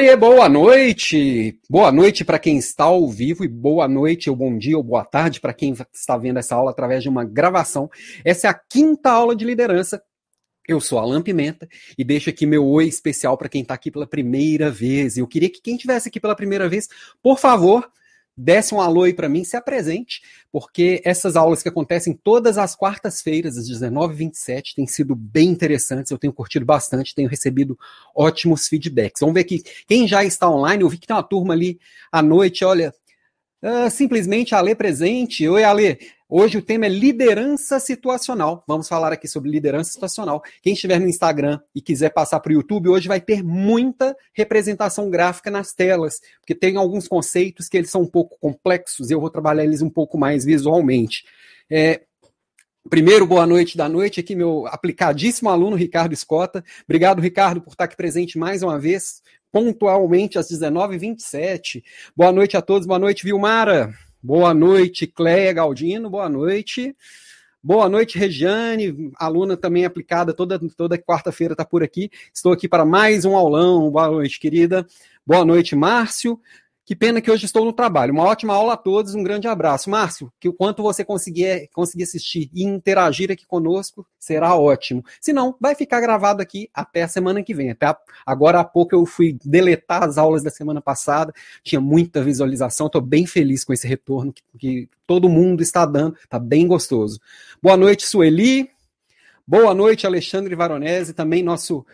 Oi, 0.00 0.14
boa 0.14 0.48
noite. 0.48 1.58
Boa 1.68 1.90
noite 1.90 2.24
para 2.24 2.38
quem 2.38 2.56
está 2.56 2.84
ao 2.84 3.10
vivo 3.10 3.44
e 3.44 3.48
boa 3.48 3.88
noite 3.88 4.30
ou 4.30 4.36
bom 4.36 4.56
dia 4.56 4.76
ou 4.76 4.82
boa 4.82 5.04
tarde 5.04 5.40
para 5.40 5.52
quem 5.52 5.74
está 5.92 6.16
vendo 6.16 6.38
essa 6.38 6.54
aula 6.54 6.70
através 6.70 7.02
de 7.02 7.08
uma 7.08 7.24
gravação. 7.24 7.90
Essa 8.24 8.46
é 8.46 8.50
a 8.50 8.54
quinta 8.54 9.10
aula 9.10 9.34
de 9.34 9.44
liderança. 9.44 10.00
Eu 10.68 10.80
sou 10.80 11.00
Alan 11.00 11.20
Pimenta 11.20 11.68
e 11.98 12.04
deixo 12.04 12.30
aqui 12.30 12.46
meu 12.46 12.64
oi 12.64 12.86
especial 12.86 13.36
para 13.36 13.48
quem 13.48 13.62
está 13.62 13.74
aqui 13.74 13.90
pela 13.90 14.06
primeira 14.06 14.70
vez. 14.70 15.18
Eu 15.18 15.26
queria 15.26 15.50
que 15.50 15.60
quem 15.60 15.74
estivesse 15.74 16.08
aqui 16.08 16.20
pela 16.20 16.36
primeira 16.36 16.68
vez, 16.68 16.88
por 17.20 17.36
favor, 17.36 17.90
desse 18.38 18.72
um 18.72 18.80
alô 18.80 19.02
aí 19.02 19.12
para 19.12 19.28
mim, 19.28 19.42
se 19.42 19.56
apresente, 19.56 20.22
porque 20.52 21.02
essas 21.04 21.34
aulas 21.34 21.60
que 21.60 21.68
acontecem 21.68 22.14
todas 22.14 22.56
as 22.56 22.76
quartas-feiras, 22.76 23.58
às 23.58 23.68
19h27, 23.68 24.74
têm 24.76 24.86
sido 24.86 25.16
bem 25.16 25.48
interessantes, 25.48 26.12
eu 26.12 26.18
tenho 26.18 26.32
curtido 26.32 26.64
bastante, 26.64 27.16
tenho 27.16 27.28
recebido 27.28 27.76
ótimos 28.14 28.68
feedbacks. 28.68 29.20
Vamos 29.20 29.34
ver 29.34 29.40
aqui, 29.40 29.62
quem 29.88 30.06
já 30.06 30.24
está 30.24 30.48
online, 30.48 30.84
eu 30.84 30.88
vi 30.88 30.98
que 30.98 31.06
tem 31.08 31.16
uma 31.16 31.22
turma 31.22 31.52
ali 31.52 31.80
à 32.12 32.22
noite, 32.22 32.64
olha, 32.64 32.94
uh, 33.60 33.90
simplesmente 33.90 34.54
Ale 34.54 34.74
presente. 34.76 35.48
Oi, 35.48 35.64
Ale, 35.64 35.98
Hoje 36.30 36.58
o 36.58 36.62
tema 36.62 36.84
é 36.84 36.90
liderança 36.90 37.80
situacional. 37.80 38.62
Vamos 38.68 38.86
falar 38.86 39.14
aqui 39.14 39.26
sobre 39.26 39.50
liderança 39.50 39.92
situacional. 39.92 40.42
Quem 40.60 40.74
estiver 40.74 41.00
no 41.00 41.08
Instagram 41.08 41.58
e 41.74 41.80
quiser 41.80 42.10
passar 42.10 42.38
para 42.40 42.50
o 42.50 42.52
YouTube, 42.52 42.90
hoje 42.90 43.08
vai 43.08 43.18
ter 43.18 43.42
muita 43.42 44.14
representação 44.34 45.08
gráfica 45.08 45.50
nas 45.50 45.72
telas, 45.72 46.20
porque 46.38 46.54
tem 46.54 46.76
alguns 46.76 47.08
conceitos 47.08 47.66
que 47.66 47.78
eles 47.78 47.90
são 47.90 48.02
um 48.02 48.06
pouco 48.06 48.38
complexos 48.38 49.08
e 49.08 49.14
eu 49.14 49.20
vou 49.20 49.30
trabalhar 49.30 49.64
eles 49.64 49.80
um 49.80 49.88
pouco 49.88 50.18
mais 50.18 50.44
visualmente. 50.44 51.24
É, 51.70 52.02
Primeiro, 52.90 53.26
boa 53.26 53.46
noite 53.46 53.76
da 53.76 53.86
noite, 53.86 54.20
aqui 54.20 54.34
meu 54.34 54.66
aplicadíssimo 54.66 55.50
aluno 55.50 55.76
Ricardo 55.76 56.14
Escota. 56.14 56.64
Obrigado, 56.84 57.20
Ricardo, 57.20 57.60
por 57.60 57.72
estar 57.72 57.84
aqui 57.84 57.94
presente 57.94 58.38
mais 58.38 58.62
uma 58.62 58.78
vez, 58.78 59.20
pontualmente 59.52 60.38
às 60.38 60.50
19h27. 60.50 61.82
Boa 62.16 62.32
noite 62.32 62.56
a 62.56 62.62
todos, 62.62 62.86
boa 62.86 62.98
noite, 62.98 63.24
Vilmara. 63.24 63.92
Boa 64.20 64.52
noite, 64.52 65.06
Cleia 65.06 65.52
Galdino, 65.52 66.10
boa 66.10 66.28
noite. 66.28 66.96
Boa 67.62 67.88
noite, 67.88 68.18
Regiane, 68.18 69.12
aluna 69.16 69.56
também 69.56 69.84
aplicada, 69.84 70.34
toda, 70.34 70.58
toda 70.76 70.98
quarta-feira 70.98 71.54
está 71.54 71.64
por 71.64 71.84
aqui. 71.84 72.10
Estou 72.34 72.52
aqui 72.52 72.68
para 72.68 72.84
mais 72.84 73.24
um 73.24 73.36
aulão. 73.36 73.88
Boa 73.88 74.10
noite, 74.10 74.40
querida. 74.40 74.84
Boa 75.24 75.44
noite, 75.44 75.76
Márcio. 75.76 76.40
Que 76.88 76.96
pena 76.96 77.20
que 77.20 77.30
hoje 77.30 77.44
estou 77.44 77.66
no 77.66 77.72
trabalho. 77.74 78.14
Uma 78.14 78.24
ótima 78.24 78.54
aula 78.54 78.72
a 78.72 78.76
todos, 78.78 79.14
um 79.14 79.22
grande 79.22 79.46
abraço. 79.46 79.90
Márcio, 79.90 80.32
que 80.40 80.48
o 80.48 80.54
quanto 80.54 80.82
você 80.82 81.04
conseguir, 81.04 81.68
conseguir 81.74 82.04
assistir 82.04 82.48
e 82.50 82.64
interagir 82.64 83.30
aqui 83.30 83.46
conosco, 83.46 84.06
será 84.18 84.56
ótimo. 84.56 85.04
Se 85.20 85.30
não, 85.30 85.54
vai 85.60 85.74
ficar 85.74 86.00
gravado 86.00 86.40
aqui 86.40 86.70
até 86.72 87.02
a 87.02 87.08
semana 87.08 87.42
que 87.42 87.52
vem. 87.52 87.68
Até 87.68 87.94
agora 88.24 88.60
há 88.60 88.64
pouco 88.64 88.94
eu 88.94 89.04
fui 89.04 89.36
deletar 89.44 90.02
as 90.02 90.16
aulas 90.16 90.42
da 90.42 90.48
semana 90.48 90.80
passada, 90.80 91.30
tinha 91.62 91.78
muita 91.78 92.24
visualização, 92.24 92.86
estou 92.86 93.02
bem 93.02 93.26
feliz 93.26 93.64
com 93.64 93.74
esse 93.74 93.86
retorno 93.86 94.32
que, 94.32 94.42
que 94.58 94.88
todo 95.06 95.28
mundo 95.28 95.60
está 95.62 95.84
dando, 95.84 96.16
está 96.24 96.38
bem 96.38 96.66
gostoso. 96.66 97.20
Boa 97.62 97.76
noite, 97.76 98.06
Sueli. 98.06 98.70
Boa 99.46 99.74
noite, 99.74 100.06
Alexandre 100.06 100.54
Varonese, 100.54 101.12
também 101.12 101.42
nosso 101.42 101.84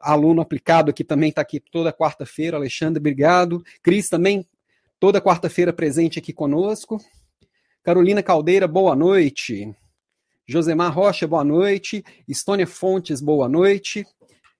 aluno 0.00 0.40
aplicado 0.40 0.90
aqui 0.90 1.04
também 1.04 1.30
está 1.30 1.42
aqui 1.42 1.60
toda 1.60 1.92
quarta-feira. 1.92 2.56
Alexandre, 2.56 3.00
obrigado. 3.00 3.62
Cris 3.82 4.08
também, 4.08 4.46
toda 4.98 5.20
quarta-feira 5.20 5.72
presente 5.72 6.18
aqui 6.18 6.32
conosco. 6.32 6.98
Carolina 7.82 8.22
Caldeira, 8.22 8.66
boa 8.66 8.94
noite. 8.94 9.74
Josemar 10.46 10.92
Rocha, 10.92 11.26
boa 11.26 11.44
noite. 11.44 12.04
Estônia 12.26 12.66
Fontes, 12.66 13.20
boa 13.20 13.48
noite. 13.48 14.06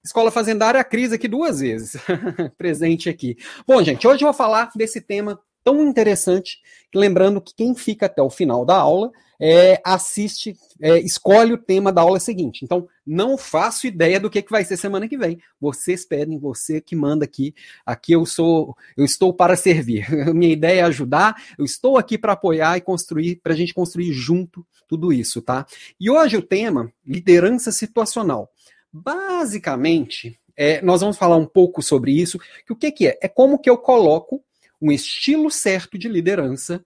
Escola 0.05 0.31
Fazendária, 0.31 0.81
a 0.81 0.85
Cris 0.85 1.13
aqui 1.13 1.27
duas 1.27 1.61
vezes, 1.61 1.97
presente 2.57 3.11
aqui. 3.11 3.37
Bom, 3.67 3.83
gente, 3.83 4.07
hoje 4.07 4.23
eu 4.23 4.29
vou 4.29 4.35
falar 4.35 4.71
desse 4.75 5.01
tema 5.01 5.39
tão 5.69 5.87
interessante, 5.87 6.63
lembrando 6.95 7.43
que 7.43 7.55
quem 7.55 7.75
fica 7.75 8.07
até 8.07 8.23
o 8.23 8.31
final 8.31 8.65
da 8.65 8.77
aula 8.77 9.13
é, 9.39 9.79
assiste, 9.85 10.57
é, 10.81 10.99
escolhe 11.01 11.53
o 11.53 11.59
tema 11.59 11.93
da 11.93 12.01
aula 12.01 12.19
seguinte. 12.19 12.65
Então, 12.65 12.89
não 13.07 13.37
faço 13.37 13.87
ideia 13.87 14.19
do 14.19 14.31
que, 14.31 14.41
que 14.41 14.51
vai 14.51 14.65
ser 14.65 14.79
semana 14.79 15.07
que 15.07 15.19
vem. 15.19 15.39
Vocês 15.61 16.07
pedem, 16.07 16.39
você 16.39 16.81
que 16.81 16.97
manda 16.97 17.23
aqui. 17.23 17.55
Aqui 17.85 18.13
eu 18.13 18.25
sou, 18.25 18.75
eu 18.97 19.05
estou 19.05 19.31
para 19.31 19.57
servir. 19.57 20.07
Minha 20.35 20.55
ideia 20.55 20.81
é 20.81 20.85
ajudar. 20.85 21.37
Eu 21.59 21.67
estou 21.67 21.99
aqui 21.99 22.17
para 22.17 22.33
apoiar 22.33 22.79
e 22.79 22.81
construir, 22.81 23.37
para 23.37 23.53
a 23.53 23.57
gente 23.57 23.75
construir 23.75 24.11
junto 24.11 24.67
tudo 24.89 25.13
isso, 25.13 25.43
tá? 25.43 25.67
E 26.01 26.09
hoje 26.09 26.39
o 26.39 26.43
tema 26.43 26.91
liderança 27.07 27.71
situacional. 27.71 28.51
Basicamente, 28.91 30.41
é, 30.57 30.81
nós 30.81 31.03
vamos 31.03 31.19
falar 31.19 31.37
um 31.37 31.47
pouco 31.47 31.83
sobre 31.83 32.11
isso. 32.13 32.39
Que 32.67 32.73
o 32.73 32.77
que, 32.77 32.91
que 32.91 33.09
é? 33.09 33.19
É 33.21 33.29
como 33.29 33.59
que 33.59 33.69
eu 33.69 33.77
coloco 33.77 34.43
um 34.81 34.93
estilo 34.93 35.51
certo 35.51 35.99
de 35.99 36.09
liderança 36.09 36.85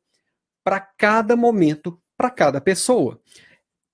para 0.64 0.80
cada 0.80 1.36
momento 1.36 2.00
para 2.16 2.30
cada 2.30 2.60
pessoa. 2.60 3.20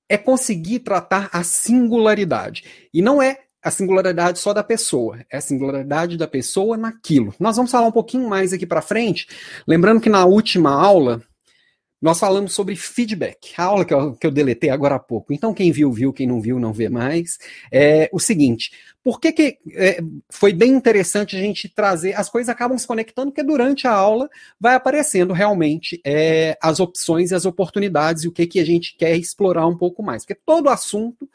É 0.09 0.17
conseguir 0.17 0.81
tratar 0.81 1.29
a 1.33 1.43
singularidade. 1.43 2.89
E 2.93 3.03
não 3.03 3.21
é 3.21 3.45
a 3.63 3.71
singularidade 3.71 4.39
só 4.39 4.55
da 4.55 4.63
pessoa, 4.63 5.19
é 5.31 5.37
a 5.37 5.41
singularidade 5.41 6.17
da 6.17 6.29
pessoa 6.29 6.77
naquilo. 6.77 7.35
Nós 7.39 7.57
vamos 7.57 7.71
falar 7.71 7.87
um 7.87 7.93
pouquinho 7.93 8.29
mais 8.29 8.53
aqui 8.53 8.67
para 8.67 8.81
frente, 8.81 9.27
lembrando 9.67 10.01
que 10.01 10.09
na 10.09 10.25
última 10.25 10.71
aula 10.71 11.23
nós 12.01 12.19
falamos 12.19 12.53
sobre 12.53 12.77
feedback, 12.77 13.53
a 13.57 13.65
aula 13.65 13.85
que 13.85 13.93
eu, 13.93 14.15
que 14.15 14.27
eu 14.27 14.31
deletei 14.31 14.71
agora 14.71 14.95
há 14.95 14.99
pouco. 14.99 15.33
Então, 15.33 15.53
quem 15.53 15.73
viu, 15.73 15.93
viu, 15.93 16.13
quem 16.13 16.27
não 16.27 16.41
viu, 16.41 16.59
não 16.59 16.73
vê 16.73 16.89
mais. 16.89 17.39
É 17.73 18.09
o 18.13 18.21
seguinte: 18.21 18.71
por 19.03 19.21
que, 19.21 19.33
que 19.33 19.59
é, 19.73 20.01
foi 20.29 20.53
bem 20.53 20.71
interessante 20.73 21.37
a 21.37 21.41
gente 21.41 21.69
trazer? 21.69 22.15
As 22.15 22.29
coisas 22.29 22.49
acabam 22.49 22.79
se 22.79 22.87
conectando, 22.87 23.33
porque 23.33 23.43
durante 23.43 23.87
a 23.87 23.93
aula 23.93 24.29
vai 24.61 24.75
aparecendo 24.75 25.33
realmente 25.33 26.01
é, 26.05 26.57
as 26.63 26.79
opções 26.79 27.31
e 27.31 27.35
as 27.35 27.45
oportunidades 27.45 28.25
e 28.25 28.29
o 28.29 28.33
que, 28.33 28.47
que 28.47 28.61
a 28.61 28.65
gente 28.65 28.97
quer 28.97 29.17
explorar 29.17 29.67
um 29.67 29.77
pouco 29.77 30.03
mais. 30.03 30.25
Porque 30.25 30.41
todo 30.47 30.69
assunto 30.69 31.29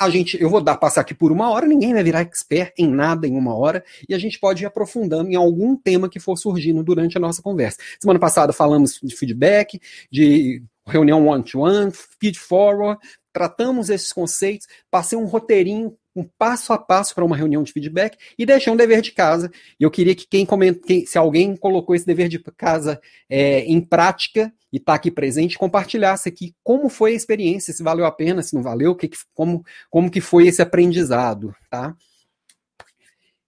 a 0.00 0.08
gente, 0.08 0.40
eu 0.40 0.48
vou 0.48 0.62
dar 0.62 0.78
passar 0.78 1.02
aqui 1.02 1.12
por 1.12 1.30
uma 1.30 1.50
hora, 1.50 1.66
ninguém 1.66 1.92
vai 1.92 2.02
virar 2.02 2.22
expert 2.22 2.72
em 2.78 2.88
nada 2.88 3.26
em 3.26 3.36
uma 3.36 3.54
hora, 3.54 3.84
e 4.08 4.14
a 4.14 4.18
gente 4.18 4.40
pode 4.40 4.62
ir 4.62 4.66
aprofundando 4.66 5.28
em 5.28 5.34
algum 5.34 5.76
tema 5.76 6.08
que 6.08 6.18
for 6.18 6.38
surgindo 6.38 6.82
durante 6.82 7.18
a 7.18 7.20
nossa 7.20 7.42
conversa. 7.42 7.76
Semana 8.00 8.18
passada 8.18 8.50
falamos 8.50 8.98
de 9.02 9.14
feedback, 9.14 9.78
de 10.10 10.62
reunião 10.86 11.26
one-to-one, 11.26 11.92
feed 12.18 12.38
forward, 12.38 12.98
tratamos 13.30 13.90
esses 13.90 14.10
conceitos, 14.10 14.66
passei 14.90 15.18
um 15.18 15.26
roteirinho 15.26 15.94
um 16.14 16.24
passo 16.24 16.72
a 16.72 16.78
passo 16.78 17.14
para 17.14 17.24
uma 17.24 17.36
reunião 17.36 17.62
de 17.62 17.72
feedback 17.72 18.16
e 18.38 18.44
deixei 18.44 18.72
um 18.72 18.76
dever 18.76 19.00
de 19.00 19.12
casa. 19.12 19.50
E 19.78 19.84
eu 19.84 19.90
queria 19.90 20.14
que 20.14 20.26
quem 20.26 20.44
comenta, 20.44 20.80
quem, 20.86 21.06
se 21.06 21.16
alguém 21.16 21.56
colocou 21.56 21.94
esse 21.94 22.06
dever 22.06 22.28
de 22.28 22.38
casa 22.56 23.00
é, 23.28 23.60
em 23.60 23.80
prática 23.80 24.52
e 24.72 24.76
está 24.76 24.94
aqui 24.94 25.10
presente, 25.10 25.58
compartilhasse 25.58 26.28
aqui 26.28 26.54
como 26.62 26.88
foi 26.88 27.12
a 27.12 27.16
experiência, 27.16 27.72
se 27.72 27.82
valeu 27.82 28.04
a 28.04 28.12
pena, 28.12 28.42
se 28.42 28.54
não 28.54 28.62
valeu, 28.62 28.94
que, 28.94 29.10
como, 29.34 29.64
como 29.88 30.10
que 30.10 30.20
foi 30.20 30.46
esse 30.46 30.62
aprendizado, 30.62 31.54
tá? 31.70 31.94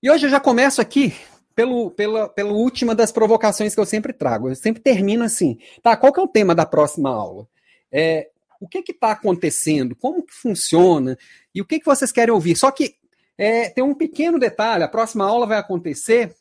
E 0.03 0.11
hoje 0.11 0.27
eu 0.27 0.31
já 0.31 0.41
começo 0.41 0.81
aqui 0.81 1.15
pelo, 1.55 1.91
pela, 1.91 2.29
pela 2.29 2.53
última 2.53 2.94
das 2.94 3.12
provocações 3.12 3.75
que 3.75 3.81
eu 3.81 3.87
sempre 3.87 4.12
trago. 4.12 4.49
Eu 4.49 4.56
sempre 4.56 4.83
termino 4.83 5.23
assim, 5.23 5.59
tá? 5.82 5.97
Qual 5.97 6.12
que 6.12 6.19
é 6.19 6.23
o 6.23 6.29
tema 6.29 6.55
da 6.55 6.67
próxima 6.67 7.11
aula? 7.11 7.47
É, 7.91 8.29
o 8.62 8.69
que 8.69 8.93
está 8.93 9.11
acontecendo, 9.11 9.97
como 9.97 10.23
que 10.23 10.32
funciona 10.32 11.19
e 11.53 11.61
o 11.61 11.64
que, 11.64 11.81
que 11.81 11.85
vocês 11.85 12.12
querem 12.12 12.32
ouvir. 12.32 12.56
Só 12.56 12.70
que 12.70 12.94
é, 13.37 13.69
tem 13.69 13.82
um 13.82 13.94
pequeno 13.94 14.38
detalhe: 14.38 14.85
a 14.85 14.88
próxima 14.88 15.25
aula 15.25 15.49
vai 15.49 15.59
acontecer 15.59 16.32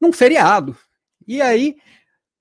num 0.00 0.12
feriado. 0.12 0.76
E 1.28 1.40
aí, 1.40 1.76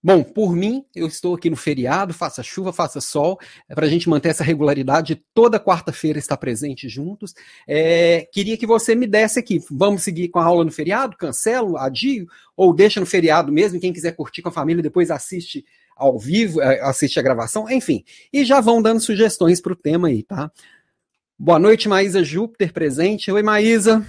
bom, 0.02 0.24
por 0.24 0.56
mim, 0.56 0.84
eu 0.96 1.06
estou 1.06 1.36
aqui 1.36 1.48
no 1.48 1.56
feriado, 1.56 2.12
faça 2.12 2.42
chuva, 2.42 2.74
faça 2.74 3.00
sol, 3.00 3.38
é 3.70 3.76
para 3.76 3.86
a 3.86 3.90
gente 3.90 4.10
manter 4.10 4.30
essa 4.30 4.44
regularidade, 4.44 5.24
toda 5.32 5.60
quarta-feira 5.60 6.18
estar 6.18 6.38
presente 6.38 6.90
juntos. 6.90 7.36
É, 7.68 8.28
queria 8.34 8.58
que 8.58 8.66
você 8.66 8.96
me 8.96 9.06
desse 9.06 9.38
aqui. 9.38 9.64
Vamos 9.70 10.02
seguir 10.02 10.30
com 10.30 10.40
a 10.40 10.46
aula 10.46 10.66
no 10.66 10.72
feriado? 10.72 11.18
Cancelo, 11.18 11.78
adio, 11.78 12.26
ou 12.56 12.74
deixa 12.74 13.00
no 13.00 13.06
feriado 13.06 13.52
mesmo, 13.52 13.80
quem 13.80 13.94
quiser 13.94 14.16
curtir 14.16 14.42
com 14.42 14.50
a 14.50 14.52
família, 14.52 14.82
depois 14.82 15.12
assiste 15.12 15.64
ao 15.98 16.18
vivo, 16.18 16.62
é, 16.62 16.80
assiste 16.82 17.20
a 17.20 17.24
gravação, 17.24 17.70
enfim. 17.70 18.04
E 18.32 18.46
já 18.46 18.62
vão 18.62 18.82
dando 18.82 19.02
sugestões 19.02 19.60
para 19.60 19.74
o 19.74 19.76
tema 19.76 20.08
aí, 20.08 20.24
tá? 20.24 20.52
Boa 21.38 21.60
noite, 21.60 21.90
Maísa 21.90 22.24
Júpiter 22.24 22.74
presente. 22.74 23.32
Oi, 23.32 23.44
Maísa. 23.44 24.06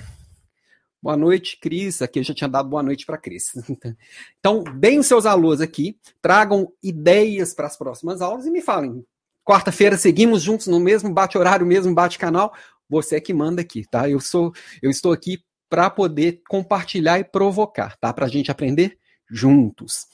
Boa 1.00 1.16
noite, 1.16 1.58
Cris. 1.60 2.02
Aqui 2.02 2.18
eu 2.18 2.24
já 2.24 2.34
tinha 2.34 2.48
dado 2.48 2.68
boa 2.68 2.82
noite 2.82 3.06
para 3.06 3.18
Cris. 3.18 3.52
Então, 4.38 4.64
deem 4.76 4.98
os 4.98 5.06
seus 5.06 5.26
alunos 5.26 5.60
aqui, 5.60 5.98
tragam 6.20 6.72
ideias 6.82 7.54
para 7.54 7.66
as 7.66 7.76
próximas 7.76 8.20
aulas 8.20 8.46
e 8.46 8.50
me 8.50 8.60
falem. 8.60 9.04
Quarta-feira 9.44 9.96
seguimos 9.96 10.42
juntos 10.42 10.66
no 10.66 10.78
mesmo 10.80 11.12
bate-horário, 11.12 11.66
mesmo 11.66 11.94
bate-canal. 11.94 12.52
Você 12.88 13.16
é 13.16 13.20
que 13.20 13.32
manda 13.32 13.60
aqui, 13.60 13.84
tá? 13.88 14.08
Eu 14.08 14.20
sou, 14.20 14.52
eu 14.82 14.90
estou 14.90 15.12
aqui 15.12 15.38
para 15.68 15.90
poder 15.90 16.42
compartilhar 16.48 17.18
e 17.18 17.24
provocar, 17.24 17.96
tá? 17.98 18.12
Para 18.12 18.26
a 18.26 18.28
gente 18.28 18.50
aprender 18.50 18.98
juntos. 19.30 20.06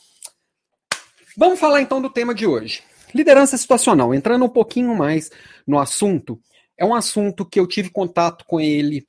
Vamos 1.37 1.59
falar 1.59 1.81
então 1.81 2.01
do 2.01 2.11
tema 2.11 2.35
de 2.35 2.47
hoje. 2.47 2.83
Liderança 3.15 3.57
situacional. 3.57 4.15
Entrando 4.15 4.45
um 4.45 4.49
pouquinho 4.49 4.95
mais 4.95 5.31
no 5.67 5.79
assunto, 5.79 6.41
é 6.77 6.85
um 6.85 6.95
assunto 6.95 7.45
que 7.45 7.59
eu 7.59 7.67
tive 7.67 7.91
contato 7.91 8.45
com 8.45 8.61
ele 8.61 9.07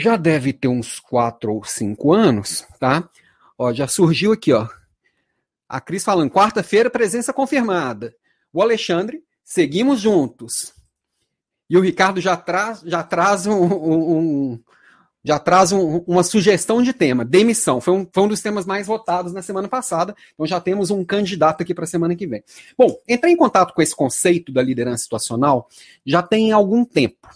já 0.00 0.16
deve 0.16 0.52
ter 0.52 0.68
uns 0.68 0.98
quatro 0.98 1.54
ou 1.54 1.64
cinco 1.64 2.12
anos, 2.12 2.66
tá? 2.80 3.08
Ó, 3.56 3.72
já 3.72 3.86
surgiu 3.86 4.32
aqui, 4.32 4.52
ó. 4.52 4.68
A 5.68 5.80
Cris 5.80 6.04
falando, 6.04 6.30
quarta-feira, 6.30 6.90
presença 6.90 7.32
confirmada. 7.32 8.14
O 8.52 8.60
Alexandre, 8.60 9.22
seguimos 9.44 10.00
juntos. 10.00 10.74
E 11.70 11.76
o 11.76 11.80
Ricardo 11.80 12.20
já 12.20 12.36
traz, 12.36 12.80
já 12.80 13.02
traz 13.02 13.46
um, 13.46 13.62
um, 13.62 14.60
já 15.24 15.38
traz 15.38 15.72
um, 15.72 15.98
uma 16.06 16.22
sugestão 16.22 16.82
de 16.82 16.92
tema, 16.92 17.24
demissão. 17.24 17.80
Foi 17.80 17.94
um, 17.94 18.06
foi 18.12 18.22
um 18.24 18.28
dos 18.28 18.42
temas 18.42 18.66
mais 18.66 18.86
votados 18.86 19.32
na 19.32 19.40
semana 19.40 19.66
passada, 19.66 20.14
então 20.34 20.46
já 20.46 20.60
temos 20.60 20.90
um 20.90 21.02
candidato 21.02 21.62
aqui 21.62 21.74
para 21.74 21.84
a 21.84 21.88
semana 21.88 22.14
que 22.14 22.26
vem. 22.26 22.44
Bom, 22.76 22.94
entrei 23.08 23.32
em 23.32 23.36
contato 23.36 23.72
com 23.72 23.80
esse 23.80 23.96
conceito 23.96 24.52
da 24.52 24.62
liderança 24.62 25.04
situacional 25.04 25.68
já 26.04 26.22
tem 26.22 26.52
algum 26.52 26.84
tempo. 26.84 27.26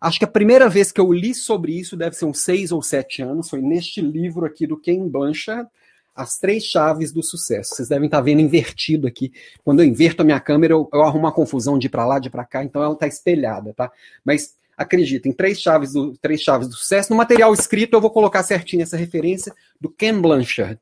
Acho 0.00 0.20
que 0.20 0.24
a 0.24 0.28
primeira 0.28 0.68
vez 0.68 0.92
que 0.92 1.00
eu 1.00 1.12
li 1.12 1.34
sobre 1.34 1.72
isso 1.72 1.96
deve 1.96 2.14
ser 2.14 2.24
uns 2.24 2.40
seis 2.40 2.70
ou 2.70 2.80
sete 2.80 3.20
anos, 3.20 3.50
foi 3.50 3.60
neste 3.60 4.00
livro 4.00 4.46
aqui 4.46 4.64
do 4.64 4.76
Ken 4.76 5.08
Blanchard, 5.08 5.68
As 6.14 6.38
Três 6.38 6.62
Chaves 6.62 7.10
do 7.10 7.20
Sucesso. 7.20 7.74
Vocês 7.74 7.88
devem 7.88 8.06
estar 8.06 8.20
vendo 8.20 8.40
invertido 8.40 9.08
aqui. 9.08 9.32
Quando 9.64 9.80
eu 9.80 9.86
inverto 9.86 10.22
a 10.22 10.24
minha 10.24 10.38
câmera, 10.38 10.74
eu, 10.74 10.88
eu 10.92 11.02
arrumo 11.02 11.24
uma 11.24 11.32
confusão 11.32 11.76
de 11.76 11.88
para 11.88 12.06
lá, 12.06 12.20
de 12.20 12.30
para 12.30 12.44
cá, 12.44 12.62
então 12.62 12.80
ela 12.80 12.94
está 12.94 13.08
espelhada, 13.08 13.74
tá? 13.74 13.90
Mas 14.24 14.54
acreditem, 14.78 15.32
três 15.32 15.60
chaves 15.60 15.92
do 15.92 16.16
três 16.18 16.40
chaves 16.40 16.68
do 16.68 16.74
sucesso. 16.74 17.10
No 17.10 17.16
material 17.16 17.52
escrito 17.52 17.94
eu 17.94 18.00
vou 18.00 18.10
colocar 18.10 18.44
certinho 18.44 18.82
essa 18.82 18.96
referência 18.96 19.52
do 19.80 19.90
Ken 19.90 20.18
Blanchard. 20.20 20.78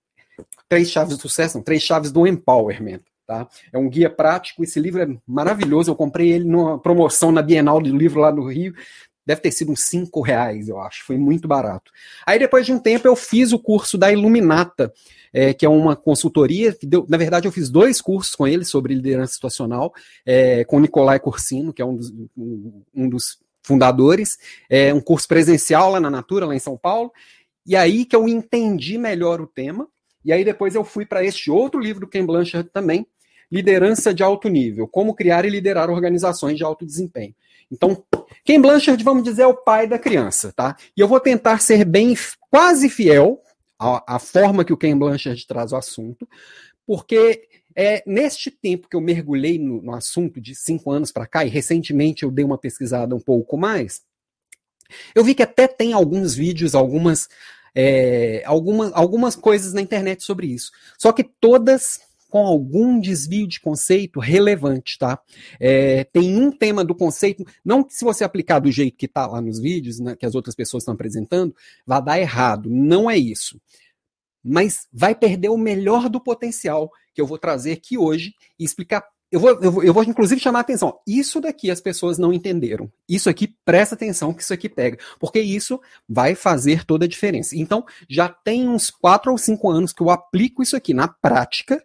Três 0.68 0.90
chaves 0.90 1.16
do 1.16 1.20
sucesso, 1.20 1.56
não, 1.56 1.64
três 1.64 1.82
chaves 1.82 2.12
do 2.12 2.26
empowerment. 2.26 3.00
Tá? 3.26 3.48
É 3.72 3.78
um 3.78 3.88
guia 3.88 4.08
prático, 4.08 4.62
esse 4.62 4.78
livro 4.78 5.02
é 5.02 5.08
maravilhoso. 5.26 5.90
Eu 5.90 5.96
comprei 5.96 6.30
ele 6.30 6.44
numa 6.44 6.78
promoção 6.78 7.32
na 7.32 7.42
Bienal 7.42 7.80
do 7.80 7.96
Livro 7.96 8.20
lá 8.20 8.30
no 8.30 8.46
Rio. 8.46 8.74
Deve 9.26 9.40
ter 9.40 9.50
sido 9.50 9.72
uns 9.72 9.86
cinco 9.86 10.20
reais, 10.20 10.68
eu 10.68 10.78
acho. 10.78 11.04
Foi 11.04 11.18
muito 11.18 11.48
barato. 11.48 11.90
Aí, 12.24 12.38
depois 12.38 12.64
de 12.64 12.72
um 12.72 12.78
tempo, 12.78 13.08
eu 13.08 13.16
fiz 13.16 13.52
o 13.52 13.58
curso 13.58 13.98
da 13.98 14.12
Iluminata, 14.12 14.92
é, 15.32 15.52
que 15.52 15.66
é 15.66 15.68
uma 15.68 15.96
consultoria. 15.96 16.72
Que 16.72 16.86
deu, 16.86 17.04
na 17.08 17.16
verdade, 17.16 17.48
eu 17.48 17.52
fiz 17.52 17.68
dois 17.68 18.00
cursos 18.00 18.36
com 18.36 18.46
ele 18.46 18.64
sobre 18.64 18.94
liderança 18.94 19.32
situacional, 19.32 19.92
é, 20.24 20.64
com 20.64 20.76
o 20.76 20.80
Nicolai 20.80 21.18
Corsino, 21.18 21.72
que 21.72 21.82
é 21.82 21.84
um 21.84 21.96
dos, 21.96 22.14
um 22.94 23.08
dos 23.08 23.40
fundadores, 23.66 24.38
é, 24.70 24.94
um 24.94 25.00
curso 25.00 25.26
presencial 25.26 25.90
lá 25.90 26.00
na 26.00 26.08
Natura, 26.08 26.46
lá 26.46 26.54
em 26.54 26.60
São 26.60 26.76
Paulo, 26.76 27.12
e 27.66 27.74
aí 27.74 28.04
que 28.04 28.14
eu 28.14 28.28
entendi 28.28 28.96
melhor 28.96 29.40
o 29.40 29.46
tema, 29.46 29.88
e 30.24 30.32
aí 30.32 30.44
depois 30.44 30.74
eu 30.74 30.84
fui 30.84 31.04
para 31.04 31.24
este 31.24 31.50
outro 31.50 31.80
livro 31.80 32.02
do 32.02 32.08
Ken 32.08 32.24
Blanchard 32.24 32.70
também, 32.70 33.06
Liderança 33.50 34.14
de 34.14 34.22
Alto 34.22 34.48
Nível, 34.48 34.86
Como 34.88 35.14
Criar 35.14 35.44
e 35.44 35.50
Liderar 35.50 35.90
Organizações 35.90 36.56
de 36.56 36.64
Alto 36.64 36.86
Desempenho. 36.86 37.34
Então, 37.70 38.04
Ken 38.44 38.60
Blanchard, 38.60 39.02
vamos 39.02 39.24
dizer, 39.24 39.42
é 39.42 39.46
o 39.46 39.54
pai 39.54 39.88
da 39.88 39.98
criança, 39.98 40.52
tá? 40.54 40.76
E 40.96 41.00
eu 41.00 41.08
vou 41.08 41.18
tentar 41.18 41.60
ser 41.60 41.84
bem, 41.84 42.16
quase 42.50 42.88
fiel 42.88 43.40
à, 43.78 44.16
à 44.16 44.18
forma 44.18 44.64
que 44.64 44.72
o 44.72 44.76
Ken 44.76 44.96
Blanchard 44.96 45.44
traz 45.46 45.72
o 45.72 45.76
assunto, 45.76 46.28
porque 46.86 47.48
é, 47.76 48.02
neste 48.06 48.50
tempo 48.50 48.88
que 48.88 48.96
eu 48.96 49.00
mergulhei 49.00 49.58
no, 49.58 49.82
no 49.82 49.94
assunto, 49.94 50.40
de 50.40 50.54
cinco 50.54 50.90
anos 50.90 51.12
para 51.12 51.26
cá, 51.26 51.44
e 51.44 51.48
recentemente 51.50 52.22
eu 52.22 52.30
dei 52.30 52.44
uma 52.44 52.56
pesquisada 52.56 53.14
um 53.14 53.20
pouco 53.20 53.58
mais, 53.58 54.00
eu 55.14 55.22
vi 55.22 55.34
que 55.34 55.42
até 55.42 55.68
tem 55.68 55.92
alguns 55.92 56.34
vídeos, 56.34 56.74
algumas, 56.74 57.28
é, 57.74 58.42
algumas, 58.46 59.36
coisas 59.36 59.74
na 59.74 59.82
internet 59.82 60.24
sobre 60.24 60.46
isso. 60.46 60.70
Só 60.98 61.12
que 61.12 61.22
todas 61.22 62.00
com 62.28 62.44
algum 62.44 62.98
desvio 62.98 63.46
de 63.46 63.60
conceito 63.60 64.18
relevante, 64.20 64.98
tá? 64.98 65.18
É, 65.60 66.04
tem 66.04 66.36
um 66.36 66.50
tema 66.50 66.84
do 66.84 66.94
conceito, 66.94 67.44
não 67.64 67.84
que 67.84 67.94
se 67.94 68.04
você 68.04 68.24
aplicar 68.24 68.58
do 68.58 68.70
jeito 68.70 68.96
que 68.96 69.06
está 69.06 69.26
lá 69.26 69.40
nos 69.40 69.60
vídeos, 69.60 70.00
né, 70.00 70.16
que 70.16 70.26
as 70.26 70.34
outras 70.34 70.54
pessoas 70.54 70.82
estão 70.82 70.94
apresentando, 70.94 71.54
vai 71.86 72.02
dar 72.02 72.18
errado. 72.18 72.68
Não 72.68 73.10
é 73.10 73.16
isso. 73.16 73.60
Mas 74.48 74.86
vai 74.92 75.14
perder 75.14 75.48
o 75.48 75.58
melhor 75.58 76.08
do 76.08 76.20
potencial 76.20 76.90
que 77.12 77.20
eu 77.20 77.26
vou 77.26 77.38
trazer 77.38 77.72
aqui 77.72 77.98
hoje 77.98 78.32
e 78.58 78.64
explicar. 78.64 79.04
Eu 79.30 79.40
vou, 79.40 79.50
eu 79.60 79.72
vou, 79.72 79.82
eu 79.82 79.92
vou 79.92 80.04
inclusive 80.04 80.40
chamar 80.40 80.60
a 80.60 80.62
atenção. 80.62 80.98
Isso 81.06 81.40
daqui 81.40 81.70
as 81.70 81.80
pessoas 81.80 82.16
não 82.16 82.32
entenderam. 82.32 82.90
Isso 83.08 83.28
aqui, 83.28 83.54
presta 83.64 83.96
atenção 83.96 84.32
que 84.32 84.42
isso 84.42 84.54
aqui 84.54 84.68
pega. 84.68 84.98
Porque 85.18 85.40
isso 85.40 85.80
vai 86.08 86.36
fazer 86.36 86.84
toda 86.84 87.06
a 87.06 87.08
diferença. 87.08 87.56
Então, 87.56 87.84
já 88.08 88.28
tem 88.28 88.68
uns 88.68 88.88
quatro 88.88 89.32
ou 89.32 89.38
cinco 89.38 89.68
anos 89.68 89.92
que 89.92 90.02
eu 90.02 90.10
aplico 90.10 90.62
isso 90.62 90.76
aqui 90.76 90.94
na 90.94 91.08
prática 91.08 91.82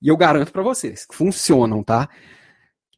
e 0.00 0.08
eu 0.08 0.16
garanto 0.16 0.52
para 0.52 0.62
vocês 0.62 1.06
que 1.06 1.14
funcionam, 1.16 1.82
tá? 1.82 2.08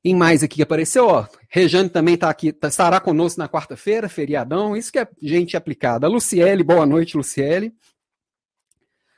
Quem 0.02 0.14
mais 0.14 0.42
aqui 0.42 0.56
que 0.56 0.62
apareceu? 0.62 1.06
Ó, 1.06 1.26
Rejane 1.48 1.88
também 1.88 2.14
está 2.14 2.28
aqui, 2.28 2.52
tá, 2.52 2.68
estará 2.68 3.00
conosco 3.00 3.38
na 3.38 3.48
quarta-feira, 3.48 4.08
feriadão. 4.08 4.76
Isso 4.76 4.92
que 4.92 4.98
é 4.98 5.08
gente 5.22 5.56
aplicada. 5.56 6.06
Luciele, 6.08 6.62
boa 6.62 6.84
noite, 6.84 7.16
Luciele. 7.16 7.72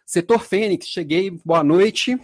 Setor 0.09 0.43
Fênix, 0.43 0.87
cheguei, 0.87 1.31
boa 1.45 1.63
noite. 1.63 2.19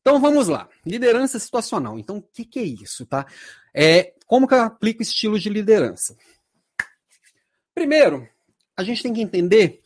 Então 0.00 0.20
vamos 0.20 0.48
lá, 0.48 0.68
liderança 0.84 1.38
situacional. 1.38 1.96
Então 1.96 2.16
o 2.16 2.22
que, 2.22 2.44
que 2.44 2.58
é 2.58 2.64
isso, 2.64 3.06
tá? 3.06 3.24
É, 3.72 4.14
como 4.26 4.48
que 4.48 4.52
eu 4.52 4.62
aplico 4.62 5.00
estilo 5.00 5.38
de 5.38 5.48
liderança? 5.48 6.16
Primeiro, 7.72 8.28
a 8.76 8.82
gente 8.82 9.00
tem 9.00 9.12
que 9.12 9.22
entender 9.22 9.80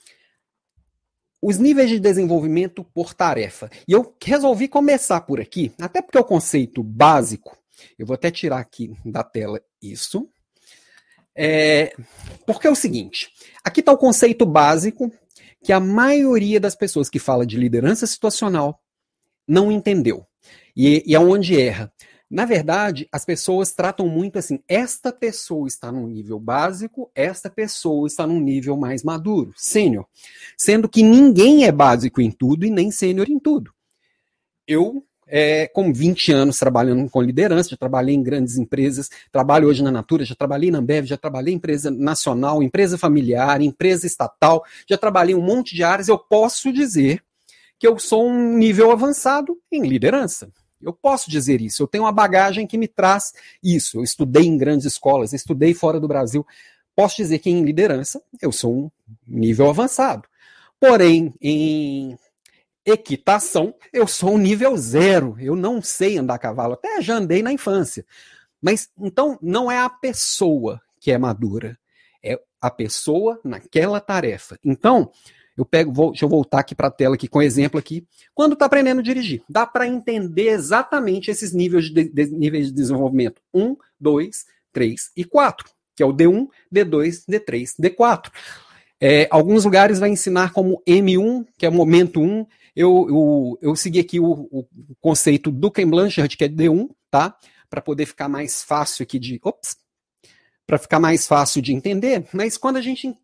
os 1.42 1.58
níveis 1.58 1.90
de 1.90 2.00
desenvolvimento 2.00 2.82
por 2.82 3.12
tarefa. 3.12 3.70
E 3.86 3.92
eu 3.92 4.16
resolvi 4.18 4.68
começar 4.68 5.20
por 5.20 5.38
aqui, 5.38 5.70
até 5.78 6.00
porque 6.00 6.16
é 6.16 6.22
o 6.22 6.24
conceito 6.24 6.82
básico. 6.82 7.58
Eu 7.98 8.06
vou 8.06 8.14
até 8.14 8.30
tirar 8.30 8.58
aqui 8.58 8.96
da 9.04 9.22
tela 9.22 9.60
isso. 9.82 10.26
É, 11.36 11.94
porque 12.46 12.66
é 12.66 12.70
o 12.70 12.74
seguinte: 12.74 13.30
aqui 13.62 13.80
está 13.80 13.92
o 13.92 13.98
conceito 13.98 14.46
básico 14.46 15.12
que 15.62 15.72
a 15.72 15.80
maioria 15.80 16.58
das 16.58 16.74
pessoas 16.74 17.08
que 17.08 17.18
fala 17.18 17.46
de 17.46 17.56
liderança 17.56 18.06
situacional 18.06 18.82
não 19.46 19.70
entendeu. 19.70 20.26
E, 20.76 21.02
e 21.06 21.14
é 21.14 21.20
onde 21.20 21.60
erra. 21.60 21.92
Na 22.32 22.46
verdade, 22.46 23.06
as 23.12 23.26
pessoas 23.26 23.72
tratam 23.72 24.08
muito 24.08 24.38
assim: 24.38 24.58
esta 24.66 25.12
pessoa 25.12 25.68
está 25.68 25.92
num 25.92 26.06
nível 26.06 26.40
básico, 26.40 27.10
esta 27.14 27.50
pessoa 27.50 28.06
está 28.06 28.26
num 28.26 28.40
nível 28.40 28.74
mais 28.74 29.04
maduro, 29.04 29.52
sênior. 29.54 30.06
Sendo 30.56 30.88
que 30.88 31.02
ninguém 31.02 31.66
é 31.66 31.70
básico 31.70 32.22
em 32.22 32.30
tudo 32.30 32.64
e 32.64 32.70
nem 32.70 32.90
sênior 32.90 33.28
em 33.28 33.38
tudo. 33.38 33.70
Eu, 34.66 35.04
é, 35.34 35.66
com 35.66 35.90
20 35.90 36.30
anos 36.30 36.58
trabalhando 36.58 37.08
com 37.08 37.22
liderança, 37.22 37.70
já 37.70 37.76
trabalhei 37.78 38.14
em 38.14 38.22
grandes 38.22 38.58
empresas, 38.58 39.08
trabalho 39.32 39.66
hoje 39.66 39.82
na 39.82 39.90
Natura, 39.90 40.26
já 40.26 40.34
trabalhei 40.34 40.70
na 40.70 40.76
Ambev, 40.76 41.06
já 41.06 41.16
trabalhei 41.16 41.54
em 41.54 41.56
empresa 41.56 41.90
nacional, 41.90 42.62
empresa 42.62 42.98
familiar, 42.98 43.62
empresa 43.62 44.06
estatal, 44.06 44.62
já 44.86 44.98
trabalhei 44.98 45.34
em 45.34 45.38
um 45.38 45.42
monte 45.42 45.74
de 45.74 45.82
áreas. 45.82 46.08
Eu 46.08 46.18
posso 46.18 46.70
dizer 46.70 47.22
que 47.78 47.88
eu 47.88 47.98
sou 47.98 48.28
um 48.28 48.58
nível 48.58 48.90
avançado 48.90 49.58
em 49.72 49.86
liderança. 49.86 50.50
Eu 50.82 50.92
posso 50.92 51.30
dizer 51.30 51.62
isso. 51.62 51.82
Eu 51.82 51.86
tenho 51.86 52.04
uma 52.04 52.12
bagagem 52.12 52.66
que 52.66 52.76
me 52.76 52.86
traz 52.86 53.32
isso. 53.62 54.00
Eu 54.00 54.02
estudei 54.02 54.44
em 54.44 54.58
grandes 54.58 54.84
escolas, 54.84 55.32
estudei 55.32 55.72
fora 55.72 55.98
do 55.98 56.06
Brasil. 56.06 56.46
Posso 56.94 57.16
dizer 57.16 57.38
que 57.38 57.48
em 57.48 57.64
liderança 57.64 58.20
eu 58.42 58.52
sou 58.52 58.74
um 58.76 58.90
nível 59.26 59.70
avançado. 59.70 60.28
Porém, 60.78 61.32
em 61.40 62.18
equitação, 62.84 63.74
eu 63.92 64.06
sou 64.06 64.34
um 64.34 64.38
nível 64.38 64.76
zero. 64.76 65.36
Eu 65.40 65.54
não 65.54 65.80
sei 65.80 66.18
andar 66.18 66.34
a 66.34 66.38
cavalo. 66.38 66.74
Até 66.74 67.00
já 67.00 67.16
andei 67.16 67.42
na 67.42 67.52
infância. 67.52 68.04
Mas 68.60 68.88
então 68.98 69.38
não 69.42 69.70
é 69.70 69.78
a 69.78 69.90
pessoa 69.90 70.80
que 71.00 71.10
é 71.10 71.18
madura, 71.18 71.76
é 72.22 72.38
a 72.60 72.70
pessoa 72.70 73.40
naquela 73.44 74.00
tarefa. 74.00 74.56
Então, 74.64 75.10
eu 75.56 75.66
pego, 75.66 75.92
vou, 75.92 76.12
deixa 76.12 76.24
eu 76.24 76.28
voltar 76.28 76.60
aqui 76.60 76.74
para 76.74 76.86
a 76.86 76.90
tela 76.90 77.16
aqui 77.16 77.26
com 77.26 77.42
exemplo 77.42 77.78
aqui. 77.78 78.06
Quando 78.32 78.52
está 78.52 78.66
aprendendo 78.66 79.00
a 79.00 79.02
dirigir, 79.02 79.42
dá 79.48 79.66
para 79.66 79.86
entender 79.86 80.48
exatamente 80.48 81.30
esses 81.30 81.52
níveis 81.52 81.90
de, 81.90 82.04
de, 82.04 82.26
níveis 82.26 82.68
de 82.68 82.72
desenvolvimento. 82.72 83.42
1, 83.52 83.76
2, 84.00 84.44
3 84.72 85.10
e 85.16 85.24
4, 85.24 85.68
que 85.96 86.02
é 86.02 86.06
o 86.06 86.12
D1, 86.12 86.46
D2, 86.72 87.24
D3, 87.28 87.70
D4. 87.80 88.30
É, 89.00 89.26
alguns 89.30 89.64
lugares 89.64 89.98
vai 89.98 90.08
ensinar 90.08 90.52
como 90.52 90.80
M1, 90.86 91.44
que 91.58 91.66
é 91.66 91.70
momento 91.70 92.20
1. 92.20 92.46
Eu, 92.74 93.06
eu, 93.08 93.58
eu 93.60 93.76
segui 93.76 94.00
aqui 94.00 94.18
o, 94.18 94.48
o 94.50 94.66
conceito 95.00 95.50
do 95.50 95.70
Ken 95.70 95.86
Blanchard, 95.86 96.36
que 96.36 96.44
é 96.44 96.48
D1, 96.48 96.88
tá? 97.10 97.36
Para 97.68 97.80
poder 97.80 98.06
ficar 98.06 98.28
mais 98.28 98.62
fácil 98.62 99.02
aqui 99.02 99.18
de. 99.18 99.38
Ops! 99.42 99.76
Para 100.66 100.78
ficar 100.78 101.00
mais 101.00 101.26
fácil 101.26 101.60
de 101.60 101.74
entender, 101.74 102.26
mas 102.32 102.56
quando 102.56 102.76
a 102.76 102.80
gente 102.80 103.14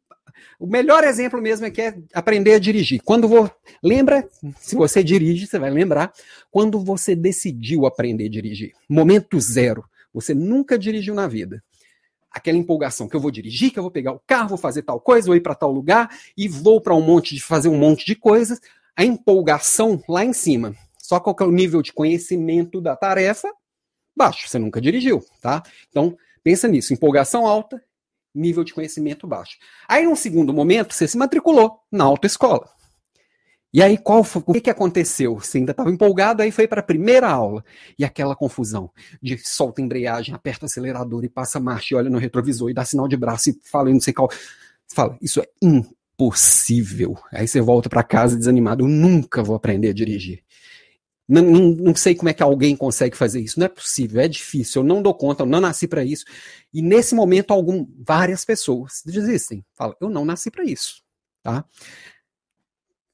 o 0.59 0.67
melhor 0.67 1.05
exemplo 1.05 1.41
mesmo 1.41 1.67
é 1.67 1.71
que 1.71 1.81
é 1.81 1.97
aprender 2.13 2.55
a 2.55 2.59
dirigir. 2.59 3.01
Quando 3.05 3.29
vou, 3.29 3.51
lembra, 3.83 4.29
se 4.57 4.75
você 4.75 5.03
dirige, 5.03 5.47
você 5.47 5.59
vai 5.59 5.71
lembrar 5.71 6.13
quando 6.51 6.81
você 6.81 7.15
decidiu 7.15 7.87
aprender 7.87 8.27
a 8.27 8.31
dirigir. 8.31 8.73
Momento 8.89 9.41
zero. 9.41 9.85
Você 10.13 10.35
nunca 10.35 10.79
dirigiu 10.79 11.15
na 11.15 11.29
vida. 11.29 11.63
Aquela 12.31 12.59
empolgação 12.59 13.09
que 13.09 13.17
eu 13.17 13.21
vou 13.21 13.31
dirigir, 13.31 13.71
que 13.71 13.79
eu 13.79 13.83
vou 13.83 13.91
pegar 13.91 14.13
o 14.13 14.21
carro, 14.27 14.51
vou 14.51 14.59
fazer 14.59 14.83
tal 14.83 15.01
coisa, 15.01 15.27
vou 15.27 15.37
ir 15.37 15.41
para 15.41 15.55
tal 15.55 15.73
lugar 15.73 16.11
e 16.37 16.49
vou 16.49 16.81
para 16.81 16.95
um 16.95 17.01
monte 17.01 17.35
de 17.35 17.41
fazer 17.41 17.69
um 17.69 17.79
monte 17.79 18.05
de 18.05 18.15
coisas. 18.15 18.61
A 18.99 19.05
empolgação 19.05 20.03
lá 20.09 20.25
em 20.25 20.33
cima. 20.33 20.75
Só 20.99 21.21
qual 21.21 21.37
é 21.41 21.45
o 21.45 21.53
nível 21.53 21.81
de 21.81 21.93
conhecimento 21.93 22.81
da 22.81 22.97
tarefa? 22.97 23.49
Baixo, 24.17 24.49
você 24.49 24.59
nunca 24.59 24.81
dirigiu, 24.81 25.25
tá? 25.41 25.63
Então, 25.89 26.17
pensa 26.43 26.67
nisso, 26.67 26.93
empolgação 26.93 27.47
alta 27.47 27.81
nível 28.35 28.65
de 28.65 28.75
conhecimento 28.75 29.27
baixo. 29.27 29.57
Aí, 29.89 30.05
num 30.05 30.17
segundo 30.17 30.53
momento, 30.53 30.95
você 30.95 31.07
se 31.07 31.17
matriculou 31.17 31.81
na 31.91 32.05
autoescola. 32.05 32.69
E 33.73 33.83
aí, 33.83 33.99
qual 33.99 34.25
foi, 34.25 34.43
o 34.47 34.53
que, 34.53 34.63
que 34.63 34.71
aconteceu? 34.71 35.39
Você 35.39 35.59
ainda 35.59 35.73
estava 35.73 35.91
empolgado, 35.91 36.43
aí 36.43 36.51
foi 36.51 36.67
para 36.67 36.81
a 36.81 36.85
primeira 36.85 37.29
aula. 37.29 37.65
E 37.99 38.05
aquela 38.05 38.35
confusão 38.35 38.91
de 39.23 39.39
solta 39.39 39.81
a 39.81 39.85
embreagem, 39.85 40.35
aperta 40.35 40.65
o 40.65 40.67
acelerador 40.67 41.25
e 41.25 41.29
passa 41.29 41.61
marcha 41.61 41.95
e 41.95 41.97
olha 41.97 42.11
no 42.11 42.19
retrovisor 42.19 42.71
e 42.71 42.75
dá 42.75 42.85
sinal 42.85 43.07
de 43.07 43.17
braço 43.17 43.51
e 43.51 43.61
fala, 43.65 43.91
não 43.91 44.01
sei 44.01 44.13
qual. 44.13 44.29
Fala, 44.91 45.17
isso 45.21 45.41
é 45.41 45.47
impossível. 46.19 47.17
Aí 47.33 47.47
você 47.47 47.61
volta 47.61 47.89
para 47.89 48.03
casa 48.03 48.37
desanimado, 48.37 48.85
eu 48.85 48.89
nunca 48.89 49.43
vou 49.43 49.55
aprender 49.55 49.91
a 49.91 49.95
dirigir. 49.95 50.43
Não, 51.29 51.43
não, 51.43 51.61
não, 51.73 51.95
sei 51.95 52.15
como 52.15 52.31
é 52.31 52.33
que 52.33 52.43
alguém 52.43 52.75
consegue 52.75 53.17
fazer 53.17 53.41
isso. 53.41 53.61
Não 53.61 53.67
é 53.67 53.69
possível, 53.69 54.21
é 54.21 54.27
difícil. 54.27 54.81
Eu 54.81 54.87
não 54.87 55.03
dou 55.03 55.15
conta, 55.15 55.43
eu 55.43 55.47
não 55.47 55.61
nasci 55.61 55.87
para 55.87 56.03
isso. 56.03 56.25
E 56.73 56.81
nesse 56.81 57.15
momento, 57.15 57.53
algum, 57.53 57.87
várias 57.99 58.45
pessoas 58.45 59.03
desistem. 59.05 59.65
Falam, 59.75 59.95
eu 60.01 60.09
não 60.09 60.25
nasci 60.25 60.51
para 60.51 60.65
isso. 60.65 61.03
Tá? 61.43 61.65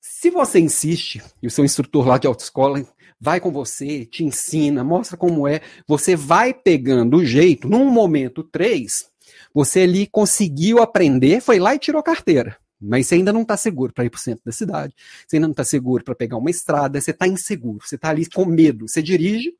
Se 0.00 0.30
você 0.30 0.60
insiste, 0.60 1.22
e 1.42 1.46
o 1.48 1.50
seu 1.50 1.64
instrutor 1.64 2.06
lá 2.06 2.16
de 2.16 2.26
autoescola 2.26 2.86
vai 3.20 3.40
com 3.40 3.50
você, 3.50 4.06
te 4.06 4.22
ensina, 4.22 4.84
mostra 4.84 5.16
como 5.16 5.48
é, 5.48 5.60
você 5.86 6.14
vai 6.14 6.54
pegando 6.54 7.18
o 7.18 7.24
jeito, 7.24 7.68
num 7.68 7.90
momento 7.90 8.44
3, 8.44 9.06
você 9.52 9.80
ali 9.80 10.06
conseguiu 10.06 10.80
aprender, 10.80 11.40
foi 11.40 11.58
lá 11.58 11.74
e 11.74 11.78
tirou 11.78 12.02
carteira. 12.02 12.56
Mas 12.86 13.06
você 13.06 13.16
ainda 13.16 13.32
não 13.32 13.42
está 13.42 13.56
seguro 13.56 13.92
para 13.92 14.04
ir 14.04 14.10
para 14.10 14.18
o 14.18 14.20
centro 14.20 14.42
da 14.44 14.52
cidade, 14.52 14.94
você 15.26 15.36
ainda 15.36 15.48
não 15.48 15.52
está 15.52 15.64
seguro 15.64 16.04
para 16.04 16.14
pegar 16.14 16.36
uma 16.36 16.50
estrada, 16.50 17.00
você 17.00 17.10
está 17.10 17.26
inseguro, 17.26 17.86
você 17.86 17.96
está 17.96 18.10
ali 18.10 18.28
com 18.28 18.44
medo. 18.44 18.88
Você 18.88 19.02
dirige, 19.02 19.54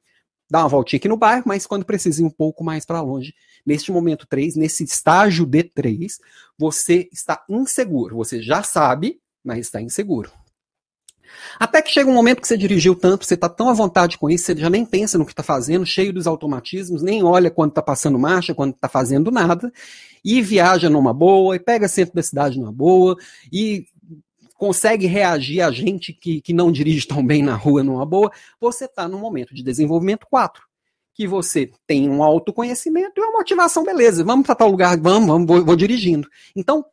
dá 0.51 0.61
uma 0.61 0.69
voltinha 0.69 0.99
aqui 0.99 1.09
no 1.09 1.17
bairro, 1.17 1.45
mas 1.47 1.67
quando 1.67 1.85
precisa 1.85 2.23
ir 2.23 2.25
um 2.25 2.31
pouco 2.31 2.63
mais 2.63 2.85
para 2.85 3.01
longe, 3.01 3.35
neste 3.65 3.91
momento 3.91 4.27
3, 4.27 4.57
nesse 4.57 4.85
estágio 4.85 5.47
D3, 5.47 6.19
você 6.59 7.09
está 7.13 7.45
inseguro. 7.49 8.17
Você 8.17 8.43
já 8.43 8.63
sabe, 8.63 9.21
mas 9.43 9.61
está 9.61 9.81
inseguro. 9.81 10.31
Até 11.59 11.83
que 11.83 11.91
chega 11.91 12.11
um 12.11 12.15
momento 12.15 12.41
que 12.41 12.49
você 12.49 12.57
dirigiu 12.57 12.95
tanto, 12.95 13.25
você 13.25 13.35
está 13.35 13.49
tão 13.49 13.69
à 13.69 13.73
vontade 13.73 14.19
com 14.19 14.29
isso, 14.31 14.45
você 14.45 14.57
já 14.57 14.71
nem 14.71 14.85
pensa 14.85 15.19
no 15.19 15.25
que 15.25 15.33
está 15.33 15.43
fazendo, 15.43 15.85
cheio 15.87 16.13
dos 16.13 16.27
automatismos, 16.27 17.03
nem 17.03 17.23
olha 17.23 17.51
quando 17.51 17.71
está 17.71 17.83
passando 17.83 18.19
marcha, 18.19 18.55
quando 18.55 18.75
está 18.75 18.89
fazendo 18.89 19.31
nada, 19.31 19.73
e 20.25 20.41
viaja 20.41 20.89
numa 20.89 21.13
boa, 21.13 21.57
e 21.57 21.59
pega 21.59 21.89
centro 21.89 22.15
da 22.15 22.23
cidade 22.23 22.59
numa 22.59 22.73
boa, 22.73 23.17
e 23.53 23.87
consegue 24.55 25.07
reagir 25.07 25.61
a 25.61 25.71
gente 25.71 26.13
que, 26.13 26.41
que 26.41 26.53
não 26.53 26.73
dirige 26.73 27.07
tão 27.07 27.25
bem 27.25 27.43
na 27.43 27.55
rua 27.55 27.83
numa 27.83 28.07
boa, 28.07 28.31
você 28.61 28.87
está 28.87 29.09
no 29.09 29.19
momento 29.19 29.55
de 29.55 29.63
desenvolvimento 29.63 30.27
4 30.31 30.63
que 31.15 31.29
você 31.29 31.71
tem 31.87 32.11
um 32.11 32.23
autoconhecimento 32.23 33.13
e 33.17 33.21
uma 33.21 33.39
motivação, 33.39 33.85
beleza, 33.85 34.25
vamos 34.25 34.45
para 34.45 34.57
tal 34.57 34.69
lugar, 34.69 34.99
vamos, 34.99 35.29
vamos 35.29 35.47
vou, 35.47 35.65
vou 35.65 35.77
dirigindo. 35.77 36.29
Então, 36.57 36.85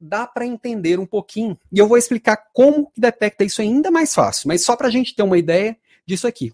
dá 0.00 0.26
para 0.26 0.46
entender 0.46 0.98
um 0.98 1.06
pouquinho. 1.06 1.58
E 1.72 1.78
eu 1.78 1.88
vou 1.88 1.96
explicar 1.96 2.36
como 2.52 2.90
detecta 2.96 3.44
isso 3.44 3.60
ainda 3.60 3.90
mais 3.90 4.14
fácil, 4.14 4.48
mas 4.48 4.64
só 4.64 4.76
para 4.76 4.88
a 4.88 4.90
gente 4.90 5.14
ter 5.14 5.22
uma 5.22 5.38
ideia 5.38 5.76
disso 6.06 6.26
aqui. 6.26 6.52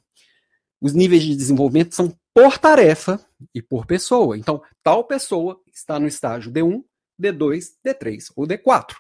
Os 0.81 0.93
níveis 0.93 1.23
de 1.23 1.37
desenvolvimento 1.37 1.95
são 1.95 2.17
por 2.35 2.59
tarefa 2.59 3.21
e 3.55 3.61
por 3.61 3.87
pessoa. 3.87 4.37
Então, 4.37 4.63
tal 4.83 5.05
pessoa 5.05 5.61
está 5.73 5.99
no 6.01 6.07
estágio 6.07 6.51
D1, 6.51 6.83
D2, 7.21 7.65
D3 7.85 8.25
ou 8.35 8.47
D4. 8.47 8.95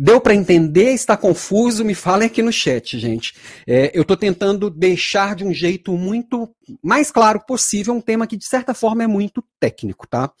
Deu 0.00 0.20
para 0.20 0.34
entender? 0.34 0.92
Está 0.92 1.16
confuso? 1.16 1.84
Me 1.84 1.94
falem 1.94 2.28
aqui 2.28 2.40
no 2.40 2.52
chat, 2.52 2.96
gente. 2.98 3.34
É, 3.66 3.90
eu 3.92 4.02
estou 4.02 4.16
tentando 4.16 4.70
deixar 4.70 5.34
de 5.34 5.44
um 5.44 5.52
jeito 5.52 5.92
muito 5.92 6.48
mais 6.80 7.10
claro 7.10 7.40
possível 7.40 7.92
um 7.94 8.00
tema 8.00 8.26
que, 8.26 8.36
de 8.36 8.44
certa 8.44 8.72
forma, 8.72 9.02
é 9.02 9.08
muito 9.08 9.42
técnico, 9.58 10.06
tá? 10.06 10.32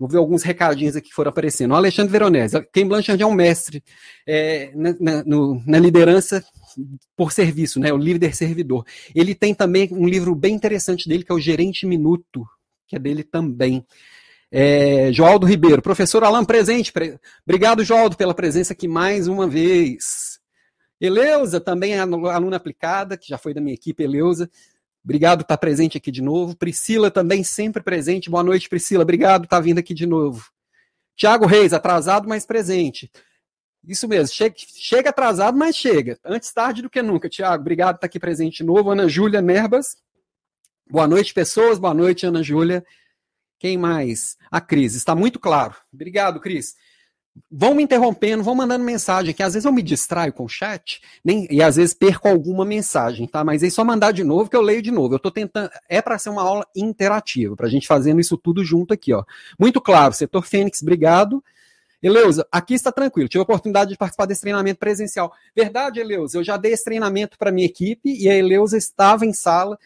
Vou 0.00 0.08
ver 0.08 0.16
alguns 0.16 0.42
recadinhos 0.42 0.96
aqui 0.96 1.10
que 1.10 1.14
foram 1.14 1.28
aparecendo. 1.28 1.72
O 1.72 1.74
Alexandre 1.74 2.10
Veronese, 2.10 2.58
Ken 2.72 2.88
Blanchard 2.88 3.22
é 3.22 3.26
um 3.26 3.34
mestre 3.34 3.84
é, 4.26 4.72
na, 4.74 4.96
na, 4.98 5.24
no, 5.24 5.62
na, 5.66 5.78
liderança 5.78 6.42
por 7.14 7.30
serviço, 7.32 7.78
né, 7.78 7.92
o 7.92 7.98
líder 7.98 8.34
servidor. 8.34 8.86
Ele 9.14 9.34
tem 9.34 9.54
também 9.54 9.90
um 9.92 10.08
livro 10.08 10.34
bem 10.34 10.54
interessante 10.54 11.06
dele, 11.06 11.22
que 11.22 11.30
é 11.30 11.34
o 11.34 11.38
Gerente 11.38 11.86
Minuto, 11.86 12.46
que 12.88 12.96
é 12.96 12.98
dele 12.98 13.22
também. 13.22 13.84
É, 14.50 15.12
Joaldo 15.12 15.46
Ribeiro, 15.46 15.82
professor 15.82 16.24
Alain 16.24 16.46
presente. 16.46 16.90
Pre... 16.90 17.20
Obrigado, 17.44 17.84
Joaldo, 17.84 18.16
pela 18.16 18.32
presença 18.32 18.72
aqui 18.72 18.88
mais 18.88 19.28
uma 19.28 19.46
vez. 19.46 20.40
Eleusa, 20.98 21.60
também 21.60 21.92
é 21.92 21.98
aluna 21.98 22.56
aplicada, 22.56 23.18
que 23.18 23.28
já 23.28 23.36
foi 23.36 23.52
da 23.52 23.60
minha 23.60 23.74
equipe, 23.74 24.02
Eleusa. 24.02 24.50
Obrigado 25.04 25.38
por 25.38 25.44
estar 25.44 25.56
presente 25.56 25.96
aqui 25.96 26.10
de 26.10 26.22
novo. 26.22 26.56
Priscila 26.56 27.10
também 27.10 27.42
sempre 27.42 27.82
presente. 27.82 28.30
Boa 28.30 28.42
noite, 28.42 28.68
Priscila. 28.68 29.02
Obrigado 29.02 29.42
por 29.42 29.46
estar 29.46 29.60
vindo 29.60 29.78
aqui 29.78 29.94
de 29.94 30.06
novo. 30.06 30.50
Tiago 31.16 31.46
Reis, 31.46 31.72
atrasado, 31.72 32.28
mas 32.28 32.46
presente. 32.46 33.10
Isso 33.86 34.06
mesmo, 34.06 34.34
chega, 34.34 34.54
chega, 34.58 35.10
atrasado, 35.10 35.56
mas 35.56 35.74
chega. 35.74 36.18
Antes 36.24 36.52
tarde 36.52 36.82
do 36.82 36.90
que 36.90 37.00
nunca, 37.00 37.28
Tiago. 37.28 37.62
Obrigado 37.62 37.94
por 37.94 37.98
estar 37.98 38.06
aqui 38.06 38.20
presente 38.20 38.58
de 38.58 38.64
novo. 38.64 38.90
Ana 38.90 39.08
Júlia 39.08 39.40
Nerbas. 39.40 39.96
Boa 40.88 41.08
noite, 41.08 41.32
pessoas. 41.32 41.78
Boa 41.78 41.94
noite, 41.94 42.26
Ana 42.26 42.42
Júlia. 42.42 42.84
Quem 43.58 43.78
mais? 43.78 44.36
A 44.50 44.60
Cris. 44.60 44.94
Está 44.94 45.14
muito 45.14 45.38
claro. 45.38 45.74
Obrigado, 45.92 46.40
Cris 46.40 46.74
vão 47.50 47.74
me 47.74 47.82
interrompendo, 47.82 48.42
vão 48.42 48.54
mandando 48.54 48.84
mensagem, 48.84 49.34
que 49.34 49.42
às 49.42 49.54
vezes 49.54 49.64
eu 49.64 49.72
me 49.72 49.82
distraio 49.82 50.32
com 50.32 50.44
o 50.44 50.48
chat, 50.48 51.00
nem, 51.24 51.46
e 51.50 51.62
às 51.62 51.76
vezes 51.76 51.94
perco 51.94 52.28
alguma 52.28 52.64
mensagem, 52.64 53.26
tá? 53.26 53.44
Mas 53.44 53.62
aí 53.62 53.70
só 53.70 53.84
mandar 53.84 54.12
de 54.12 54.24
novo 54.24 54.50
que 54.50 54.56
eu 54.56 54.62
leio 54.62 54.82
de 54.82 54.90
novo. 54.90 55.14
Eu 55.14 55.18
tô 55.18 55.30
tentando, 55.30 55.70
é 55.88 56.02
para 56.02 56.18
ser 56.18 56.30
uma 56.30 56.42
aula 56.42 56.66
interativa, 56.74 57.56
pra 57.56 57.68
gente 57.68 57.86
fazendo 57.86 58.20
isso 58.20 58.36
tudo 58.36 58.64
junto 58.64 58.92
aqui, 58.92 59.12
ó. 59.12 59.24
Muito 59.58 59.80
claro, 59.80 60.14
setor 60.14 60.44
Fênix, 60.44 60.82
obrigado. 60.82 61.42
Eleusa, 62.02 62.46
aqui 62.50 62.72
está 62.72 62.90
tranquilo, 62.90 63.28
tive 63.28 63.40
a 63.40 63.42
oportunidade 63.42 63.90
de 63.90 63.96
participar 63.96 64.24
desse 64.24 64.40
treinamento 64.40 64.78
presencial. 64.78 65.32
Verdade, 65.54 66.00
Eleusa, 66.00 66.38
eu 66.38 66.44
já 66.44 66.56
dei 66.56 66.72
esse 66.72 66.84
treinamento 66.84 67.36
para 67.36 67.52
minha 67.52 67.66
equipe 67.66 68.10
e 68.10 68.28
a 68.28 68.34
Eleusa 68.34 68.78
estava 68.78 69.26
em 69.26 69.34
sala, 69.34 69.78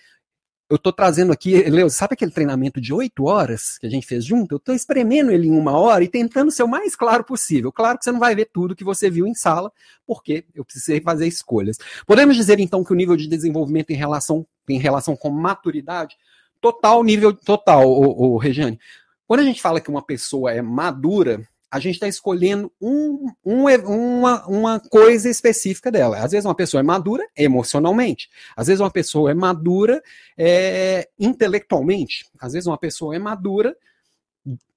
eu 0.69 0.77
estou 0.77 0.93
trazendo 0.93 1.33
aqui, 1.33 1.63
Leo, 1.69 1.91
sabe 1.91 2.15
aquele 2.15 2.31
treinamento 2.31 2.81
de 2.81 2.93
oito 2.93 3.25
horas 3.25 3.77
que 3.79 3.87
a 3.87 3.91
gente 3.91 4.07
fez 4.07 4.25
junto? 4.25 4.55
Eu 4.55 4.57
estou 4.57 4.75
espremendo 4.75 5.31
ele 5.31 5.49
em 5.49 5.59
uma 5.59 5.79
hora 5.79 6.03
e 6.03 6.09
tentando 6.09 6.51
ser 6.51 6.63
o 6.63 6.69
mais 6.69 6.97
claro 6.97 7.23
possível. 7.23 7.71
Claro 7.71 7.99
que 7.99 8.05
você 8.05 8.13
não 8.13 8.19
vai 8.19 8.35
ver 8.35 8.49
tudo 8.53 8.75
que 8.75 8.85
você 8.85 9.11
viu 9.11 9.27
em 9.27 9.35
sala, 9.35 9.71
porque 10.07 10.47
eu 10.55 10.65
precisei 10.65 11.01
fazer 11.01 11.27
escolhas. 11.27 11.77
Podemos 12.07 12.35
dizer 12.35 12.59
então 12.61 12.83
que 12.83 12.93
o 12.93 12.97
nível 12.97 13.17
de 13.17 13.29
desenvolvimento 13.29 13.91
em 13.91 13.97
relação, 13.97 14.47
em 14.69 14.79
relação 14.79 15.15
com 15.15 15.29
maturidade, 15.29 16.17
total 16.61 17.05
nível 17.05 17.35
total, 17.35 17.87
o, 17.87 18.35
o 18.35 18.39
Regiane. 18.39 18.81
Quando 19.27 19.41
a 19.41 19.45
gente 19.45 19.61
fala 19.61 19.81
que 19.81 19.91
uma 19.91 20.03
pessoa 20.03 20.51
é 20.51 20.63
madura, 20.63 21.47
a 21.75 21.81
gente 21.81 21.95
está 21.95 22.07
escolhendo 22.07 22.71
um, 22.81 23.33
um, 23.45 23.65
uma, 23.67 24.47
uma 24.47 24.79
coisa 24.79 25.29
específica 25.29 25.91
dela. 25.91 26.19
Às 26.19 26.31
vezes 26.31 26.45
uma 26.45 26.55
pessoa 26.55 26.79
é 26.79 26.85
madura 26.85 27.27
emocionalmente, 27.37 28.31
às 28.57 28.69
vezes 28.69 28.81
uma 28.81 28.93
pessoa 28.93 29.33
é 29.33 29.35
madura 29.35 30.01
é, 30.39 31.09
intelectualmente, 31.19 32.27
às 32.39 32.53
vezes 32.53 32.69
uma 32.69 32.79
pessoa 32.79 33.17
é 33.17 33.19
madura 33.19 33.77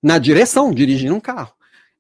na 0.02 0.18
direção, 0.18 0.74
dirigindo 0.74 1.14
um 1.14 1.20
carro. 1.20 1.54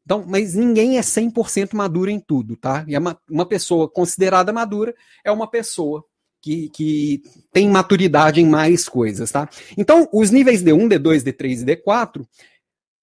Então, 0.04 0.26
mas 0.28 0.56
ninguém 0.56 0.98
é 0.98 1.02
100% 1.02 1.76
maduro 1.76 2.10
em 2.10 2.20
tudo, 2.20 2.56
tá? 2.56 2.84
E 2.88 2.98
uma, 2.98 3.20
uma 3.30 3.46
pessoa 3.46 3.88
considerada 3.88 4.52
madura 4.52 4.96
é 5.24 5.32
uma 5.32 5.46
pessoa 5.46 6.04
que, 6.42 6.70
que, 6.70 7.22
tem 7.52 7.70
maturidade 7.70 8.42
em 8.42 8.48
mais 8.48 8.90
coisas, 8.90 9.30
tá? 9.30 9.48
Então, 9.78 10.10
os 10.12 10.32
níveis 10.32 10.64
D1, 10.64 10.90
D2, 10.90 11.24
D3 11.24 11.62
e 11.62 11.66
D4 11.66 12.26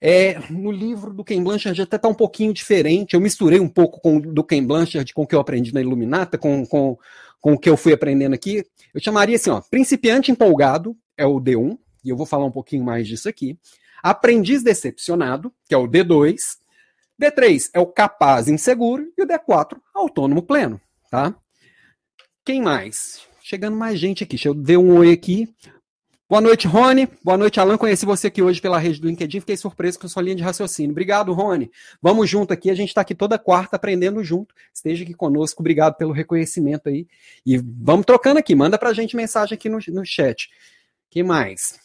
é, 0.07 0.39
no 0.51 0.71
livro 0.71 1.15
do 1.15 1.25
Ken 1.25 1.43
Blanchard 1.43 1.81
até 1.81 1.97
está 1.97 2.07
um 2.07 2.15
pouquinho 2.15 2.53
diferente. 2.53 3.15
Eu 3.15 3.23
misturei 3.23 3.59
um 3.59 3.69
pouco 3.71 3.99
com 4.03 4.21
do 4.21 4.45
Ken 4.45 4.63
Blanchard 4.63 5.15
com 5.15 5.23
o 5.23 5.27
que 5.27 5.35
eu 5.35 5.41
aprendi 5.41 5.73
na 5.73 5.81
Iluminata, 5.81 6.37
com, 6.37 6.67
com, 6.67 6.99
com 7.41 7.55
o 7.55 7.59
que 7.59 7.71
eu 7.71 7.77
fui 7.77 7.95
aprendendo 7.95 8.35
aqui. 8.35 8.63
Eu 8.93 9.01
chamaria 9.01 9.37
assim, 9.37 9.49
ó, 9.49 9.63
principiante 9.63 10.31
empolgado 10.31 10.95
é 11.17 11.25
o 11.25 11.41
D1, 11.41 11.79
e 12.05 12.11
eu 12.11 12.19
vou 12.19 12.27
falar 12.27 12.45
um 12.45 12.51
pouquinho 12.51 12.85
mais 12.85 13.09
disso 13.09 13.31
aqui. 13.31 13.59
Aprendiz 14.03 14.63
decepcionado, 14.63 15.51
que 15.67 15.75
é 15.75 15.79
o 15.79 15.89
D2. 15.89 16.59
D3 17.19 17.71
é 17.73 17.81
o 17.81 17.87
capaz 17.87 18.47
inseguro 18.47 19.11
e 19.17 19.23
o 19.23 19.27
D4, 19.27 19.79
autônomo 19.95 20.43
pleno, 20.43 20.79
tá? 21.11 21.35
Quem 22.45 22.61
mais? 22.61 23.23
Chegando 23.41 23.79
mais 23.79 23.99
gente 23.99 24.23
aqui. 24.23 24.37
Deixa 24.37 24.51
eu 24.51 24.55
ver 24.55 24.77
um 24.77 24.99
oi 24.99 25.13
aqui. 25.13 25.49
Boa 26.27 26.41
noite, 26.41 26.67
Rony. 26.67 27.07
Boa 27.23 27.37
noite, 27.37 27.61
Alan. 27.61 27.77
Conheci 27.77 28.07
você 28.07 28.29
aqui 28.29 28.41
hoje 28.41 28.59
pela 28.59 28.79
rede 28.79 28.99
do 28.99 29.07
LinkedIn. 29.07 29.41
Fiquei 29.41 29.59
surpreso 29.59 29.99
com 29.99 30.07
a 30.07 30.09
sua 30.09 30.23
linha 30.23 30.35
de 30.35 30.43
raciocínio. 30.43 30.91
Obrigado, 30.91 31.35
Rony. 31.35 31.71
Vamos 32.01 32.31
junto 32.31 32.51
aqui. 32.51 32.71
A 32.71 32.75
gente 32.75 32.89
está 32.89 33.03
aqui 33.03 33.15
toda 33.15 33.39
quarta 33.39 33.77
aprendendo 33.77 34.25
junto. 34.25 34.55
Esteja 34.73 35.05
aqui 35.05 35.13
conosco. 35.13 35.61
Obrigado 35.61 35.97
pelo 35.97 36.13
reconhecimento 36.13 36.89
aí. 36.89 37.07
E 37.45 37.59
vamos 37.59 38.07
trocando 38.07 38.39
aqui. 38.39 38.55
Manda 38.55 38.79
para 38.79 38.89
a 38.89 38.95
gente 38.95 39.15
mensagem 39.15 39.55
aqui 39.55 39.69
no, 39.69 39.79
no 39.89 40.05
chat. 40.07 40.49
que 41.11 41.23
mais? 41.23 41.79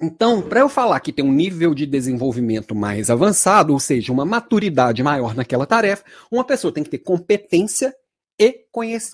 Então, 0.00 0.40
para 0.40 0.60
eu 0.60 0.68
falar 0.70 0.98
que 1.00 1.12
tem 1.12 1.24
um 1.24 1.32
nível 1.32 1.74
de 1.74 1.84
desenvolvimento 1.84 2.74
mais 2.74 3.10
avançado, 3.10 3.74
ou 3.74 3.78
seja, 3.78 4.10
uma 4.12 4.24
maturidade 4.24 5.02
maior 5.02 5.34
naquela 5.34 5.66
tarefa, 5.66 6.04
uma 6.30 6.44
pessoa 6.44 6.72
tem 6.72 6.84
que 6.84 6.90
ter 6.90 6.98
competência 6.98 7.94
e, 8.38 8.64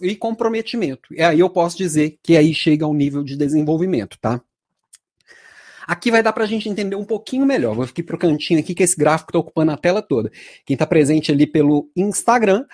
e 0.03 0.17
comprometimento. 0.17 1.15
E 1.15 1.23
aí 1.23 1.41
eu 1.41 1.49
posso 1.49 1.77
dizer 1.77 2.19
que 2.23 2.37
aí 2.37 2.53
chega 2.53 2.85
ao 2.85 2.93
nível 2.93 3.23
de 3.23 3.37
desenvolvimento, 3.37 4.19
tá? 4.21 4.41
Aqui 5.87 6.11
vai 6.11 6.23
dar 6.23 6.33
para 6.33 6.45
a 6.45 6.47
gente 6.47 6.69
entender 6.69 6.97
um 6.97 7.05
pouquinho 7.05 7.45
melhor. 7.45 7.75
Vou 7.75 7.87
ficar 7.87 8.03
para 8.05 8.17
o 8.17 8.19
cantinho 8.19 8.61
aqui, 8.61 8.75
que 8.75 8.83
esse 8.83 8.97
gráfico 8.97 9.31
está 9.31 9.39
ocupando 9.39 9.73
a 9.73 9.77
tela 9.77 10.01
toda. 10.01 10.31
Quem 10.65 10.75
está 10.75 10.87
presente 10.87 11.31
ali 11.31 11.47
pelo 11.47 11.91
Instagram, 11.95 12.65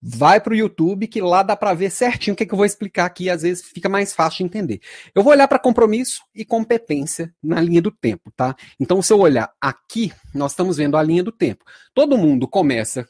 vai 0.00 0.40
para 0.40 0.52
o 0.52 0.56
YouTube, 0.56 1.06
que 1.06 1.20
lá 1.20 1.42
dá 1.42 1.56
para 1.56 1.74
ver 1.74 1.90
certinho 1.90 2.34
o 2.34 2.36
que, 2.36 2.44
é 2.44 2.46
que 2.46 2.52
eu 2.52 2.56
vou 2.56 2.66
explicar 2.66 3.06
aqui, 3.06 3.28
às 3.28 3.42
vezes 3.42 3.64
fica 3.64 3.88
mais 3.88 4.14
fácil 4.14 4.38
de 4.38 4.44
entender. 4.44 4.80
Eu 5.14 5.22
vou 5.22 5.32
olhar 5.32 5.48
para 5.48 5.58
compromisso 5.58 6.22
e 6.34 6.44
competência 6.44 7.34
na 7.42 7.60
linha 7.60 7.82
do 7.82 7.90
tempo, 7.90 8.30
tá? 8.36 8.54
Então, 8.78 9.02
se 9.02 9.12
eu 9.12 9.18
olhar 9.18 9.50
aqui, 9.60 10.12
nós 10.34 10.52
estamos 10.52 10.76
vendo 10.76 10.96
a 10.96 11.02
linha 11.02 11.22
do 11.22 11.32
tempo. 11.32 11.64
Todo 11.94 12.18
mundo 12.18 12.46
começa 12.46 13.08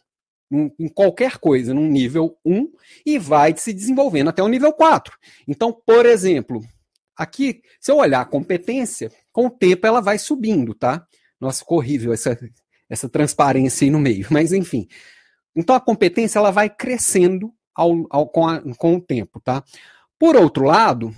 em 0.50 0.88
qualquer 0.88 1.38
coisa, 1.38 1.75
num 1.75 1.88
nível 1.88 2.37
1, 2.45 2.69
e 3.05 3.19
vai 3.19 3.55
se 3.57 3.73
desenvolvendo 3.73 4.28
até 4.28 4.43
o 4.43 4.49
nível 4.49 4.73
4. 4.73 5.17
Então, 5.47 5.73
por 5.73 6.07
exemplo, 6.07 6.62
aqui, 7.17 7.61
se 7.81 7.90
eu 7.90 7.97
olhar 7.97 8.21
a 8.21 8.26
competência, 8.26 9.12
com 9.33 9.47
o 9.47 9.50
tempo 9.50 9.87
ela 9.87 10.00
vai 10.00 10.19
subindo, 10.19 10.75
tá? 10.75 11.07
Nossa, 11.40 11.61
ficou 11.61 11.78
horrível 11.78 12.12
essa, 12.12 12.38
essa 12.88 13.09
transparência 13.09 13.85
aí 13.85 13.90
no 13.90 13.99
meio, 13.99 14.26
mas 14.33 14.52
enfim. 14.52 14.88
Então 15.55 15.76
a 15.76 15.81
competência 15.81 16.38
ela 16.38 16.50
vai 16.50 16.71
crescendo 16.71 17.52
ao, 17.75 18.07
ao, 18.11 18.28
com, 18.28 18.47
a, 18.47 18.62
com 18.76 18.97
o 18.97 19.00
tempo, 19.00 19.40
tá? 19.40 19.62
Por 20.19 20.35
outro 20.35 20.64
lado, 20.64 21.14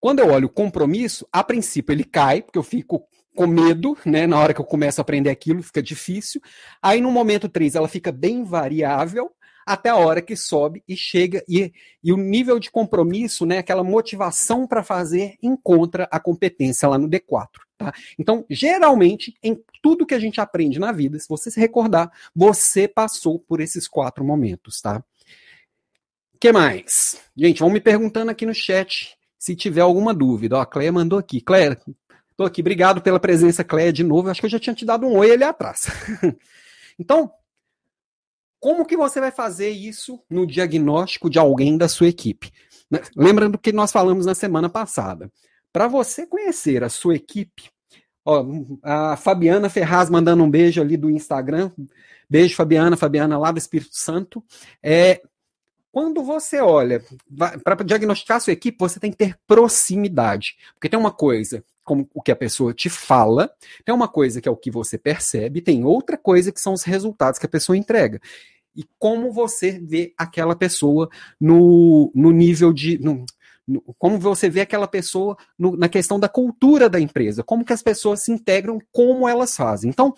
quando 0.00 0.20
eu 0.20 0.28
olho 0.30 0.46
o 0.46 0.52
compromisso, 0.52 1.26
a 1.32 1.44
princípio 1.44 1.92
ele 1.92 2.04
cai, 2.04 2.42
porque 2.42 2.58
eu 2.58 2.62
fico 2.62 3.06
com 3.38 3.46
medo, 3.46 3.96
né? 4.04 4.26
Na 4.26 4.36
hora 4.36 4.52
que 4.52 4.60
eu 4.60 4.64
começo 4.64 5.00
a 5.00 5.02
aprender 5.02 5.30
aquilo, 5.30 5.62
fica 5.62 5.80
difícil. 5.80 6.40
Aí 6.82 7.00
no 7.00 7.12
momento 7.12 7.48
3 7.48 7.76
ela 7.76 7.86
fica 7.86 8.10
bem 8.10 8.42
variável, 8.42 9.30
até 9.64 9.90
a 9.90 9.94
hora 9.94 10.20
que 10.20 10.34
sobe 10.34 10.82
e 10.88 10.96
chega, 10.96 11.44
e, 11.48 11.72
e 12.02 12.12
o 12.12 12.16
nível 12.16 12.58
de 12.58 12.68
compromisso, 12.68 13.46
né, 13.46 13.58
aquela 13.58 13.84
motivação 13.84 14.66
para 14.66 14.82
fazer, 14.82 15.36
encontra 15.40 16.08
a 16.10 16.18
competência 16.18 16.88
lá 16.88 16.98
no 16.98 17.08
D4. 17.08 17.46
Tá? 17.76 17.92
Então, 18.18 18.44
geralmente, 18.50 19.36
em 19.40 19.56
tudo 19.80 20.04
que 20.04 20.14
a 20.14 20.18
gente 20.18 20.40
aprende 20.40 20.80
na 20.80 20.90
vida, 20.90 21.16
se 21.16 21.28
você 21.28 21.48
se 21.48 21.60
recordar, 21.60 22.10
você 22.34 22.88
passou 22.88 23.38
por 23.38 23.60
esses 23.60 23.86
quatro 23.86 24.24
momentos. 24.24 24.80
Tá? 24.80 25.00
que 26.40 26.50
mais? 26.50 27.20
Gente, 27.36 27.60
vão 27.60 27.70
me 27.70 27.80
perguntando 27.80 28.32
aqui 28.32 28.44
no 28.44 28.54
chat 28.54 29.16
se 29.38 29.54
tiver 29.54 29.82
alguma 29.82 30.12
dúvida. 30.12 30.56
Ó, 30.56 30.60
a 30.60 30.66
Cleia 30.66 30.90
mandou 30.90 31.20
aqui. 31.20 31.40
Cleia, 31.40 31.80
tô 32.38 32.44
aqui. 32.44 32.60
Obrigado 32.60 33.02
pela 33.02 33.18
presença, 33.18 33.64
Cleia, 33.64 33.92
de 33.92 34.04
novo. 34.04 34.30
Acho 34.30 34.40
que 34.40 34.46
eu 34.46 34.50
já 34.50 34.60
tinha 34.60 34.74
te 34.74 34.86
dado 34.86 35.06
um 35.06 35.16
oi 35.18 35.32
ali 35.32 35.42
atrás. 35.42 35.88
então, 36.96 37.30
como 38.60 38.86
que 38.86 38.96
você 38.96 39.20
vai 39.20 39.32
fazer 39.32 39.70
isso 39.70 40.22
no 40.30 40.46
diagnóstico 40.46 41.28
de 41.28 41.38
alguém 41.38 41.76
da 41.76 41.88
sua 41.88 42.06
equipe? 42.06 42.52
Né, 42.88 43.00
lembrando 43.16 43.58
que 43.58 43.72
nós 43.72 43.90
falamos 43.90 44.24
na 44.24 44.36
semana 44.36 44.68
passada. 44.68 45.30
Para 45.72 45.88
você 45.88 46.26
conhecer 46.26 46.84
a 46.84 46.88
sua 46.88 47.16
equipe, 47.16 47.70
ó, 48.24 48.46
a 48.82 49.16
Fabiana 49.16 49.68
Ferraz 49.68 50.08
mandando 50.08 50.44
um 50.44 50.50
beijo 50.50 50.80
ali 50.80 50.96
do 50.96 51.10
Instagram. 51.10 51.72
Beijo, 52.30 52.54
Fabiana, 52.54 52.96
Fabiana 52.96 53.36
lá 53.36 53.50
do 53.50 53.58
Espírito 53.58 53.96
Santo. 53.96 54.44
É, 54.80 55.20
quando 55.90 56.22
você 56.22 56.60
olha 56.60 57.02
para 57.64 57.84
diagnosticar 57.84 58.36
a 58.36 58.40
sua 58.40 58.52
equipe, 58.52 58.76
você 58.78 59.00
tem 59.00 59.10
que 59.10 59.16
ter 59.16 59.38
proximidade. 59.46 60.56
Porque 60.74 60.88
tem 60.88 60.98
uma 60.98 61.10
coisa 61.10 61.64
como 61.82 62.06
o 62.12 62.20
que 62.20 62.30
a 62.30 62.36
pessoa 62.36 62.74
te 62.74 62.90
fala, 62.90 63.50
tem 63.82 63.94
uma 63.94 64.08
coisa 64.08 64.42
que 64.42 64.48
é 64.48 64.52
o 64.52 64.56
que 64.56 64.70
você 64.70 64.98
percebe, 64.98 65.62
tem 65.62 65.86
outra 65.86 66.18
coisa 66.18 66.52
que 66.52 66.60
são 66.60 66.74
os 66.74 66.82
resultados 66.82 67.38
que 67.38 67.46
a 67.46 67.48
pessoa 67.48 67.78
entrega. 67.78 68.20
E 68.76 68.84
como 68.98 69.32
você 69.32 69.78
vê 69.78 70.12
aquela 70.18 70.54
pessoa 70.54 71.08
no, 71.40 72.12
no 72.14 72.30
nível 72.30 72.72
de. 72.72 72.98
No, 72.98 73.24
como 73.98 74.18
você 74.18 74.48
vê 74.50 74.60
aquela 74.60 74.86
pessoa 74.86 75.36
no, 75.58 75.76
na 75.76 75.88
questão 75.88 76.20
da 76.20 76.28
cultura 76.28 76.88
da 76.88 77.00
empresa, 77.00 77.42
como 77.42 77.64
que 77.64 77.72
as 77.72 77.82
pessoas 77.82 78.22
se 78.22 78.30
integram, 78.30 78.78
como 78.92 79.26
elas 79.26 79.56
fazem. 79.56 79.90
Então, 79.90 80.14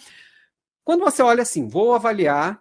quando 0.85 1.05
você 1.05 1.23
olha 1.23 1.43
assim, 1.43 1.69
vou 1.69 1.95
avaliar 1.95 2.61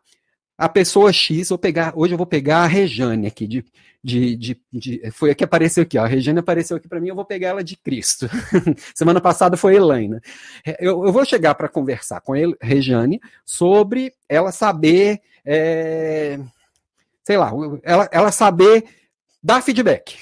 a 0.59 0.67
pessoa 0.67 1.13
X, 1.13 1.47
vou 1.47 1.57
pegar, 1.57 1.93
hoje 1.95 2.13
eu 2.13 2.17
vou 2.17 2.27
pegar 2.27 2.63
a 2.63 2.67
Rejane 2.67 3.27
aqui 3.27 3.47
de, 3.47 3.63
de, 4.03 4.35
de, 4.35 4.61
de, 4.73 5.11
foi 5.11 5.31
a 5.31 5.35
que 5.35 5.45
apareceu 5.45 5.83
aqui, 5.83 5.97
ó. 5.97 6.03
a 6.03 6.07
Regina 6.07 6.41
apareceu 6.41 6.75
aqui 6.75 6.85
para 6.85 6.99
mim, 6.99 7.07
eu 7.07 7.15
vou 7.15 7.23
pegar 7.23 7.47
ela 7.47 7.63
de 7.63 7.77
Cristo. 7.77 8.29
Semana 8.93 9.21
passada 9.21 9.55
foi 9.55 9.75
a 9.75 9.77
Helena. 9.77 10.21
É, 10.67 10.75
eu, 10.85 11.05
eu 11.05 11.13
vou 11.13 11.23
chegar 11.23 11.55
para 11.55 11.69
conversar 11.69 12.19
com 12.19 12.33
a 12.33 12.37
Regiane 12.61 13.21
sobre 13.45 14.11
ela 14.27 14.51
saber, 14.51 15.21
é, 15.45 16.37
sei 17.23 17.37
lá, 17.37 17.53
ela, 17.81 18.09
ela 18.11 18.31
saber 18.31 18.83
dar 19.41 19.63
feedback, 19.63 20.17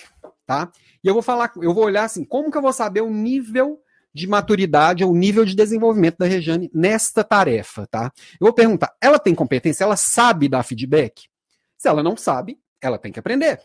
tá? 0.46 0.72
E 1.04 1.08
eu 1.08 1.16
vou 1.16 1.24
falar, 1.24 1.52
eu 1.60 1.74
vou 1.74 1.86
olhar 1.86 2.04
assim, 2.04 2.24
como 2.24 2.52
que 2.52 2.58
eu 2.60 2.62
vou 2.62 2.74
saber 2.74 3.02
o 3.02 3.10
nível 3.10 3.82
de 4.18 4.28
maturidade 4.28 5.04
ou 5.04 5.14
nível 5.14 5.46
de 5.46 5.56
desenvolvimento 5.56 6.18
da 6.18 6.26
Regiane 6.26 6.70
nesta 6.74 7.24
tarefa, 7.24 7.88
tá? 7.88 8.12
Eu 8.40 8.46
vou 8.48 8.54
perguntar, 8.54 8.94
ela 9.00 9.20
tem 9.20 9.36
competência, 9.36 9.84
ela 9.84 9.96
sabe 9.96 10.50
dar 10.50 10.64
feedback? 10.64 11.30
Se 11.78 11.88
ela 11.88 12.02
não 12.02 12.18
sabe, 12.18 12.60
ela 12.82 12.98
tem 12.98 13.12
que 13.12 13.20
aprender. 13.20 13.62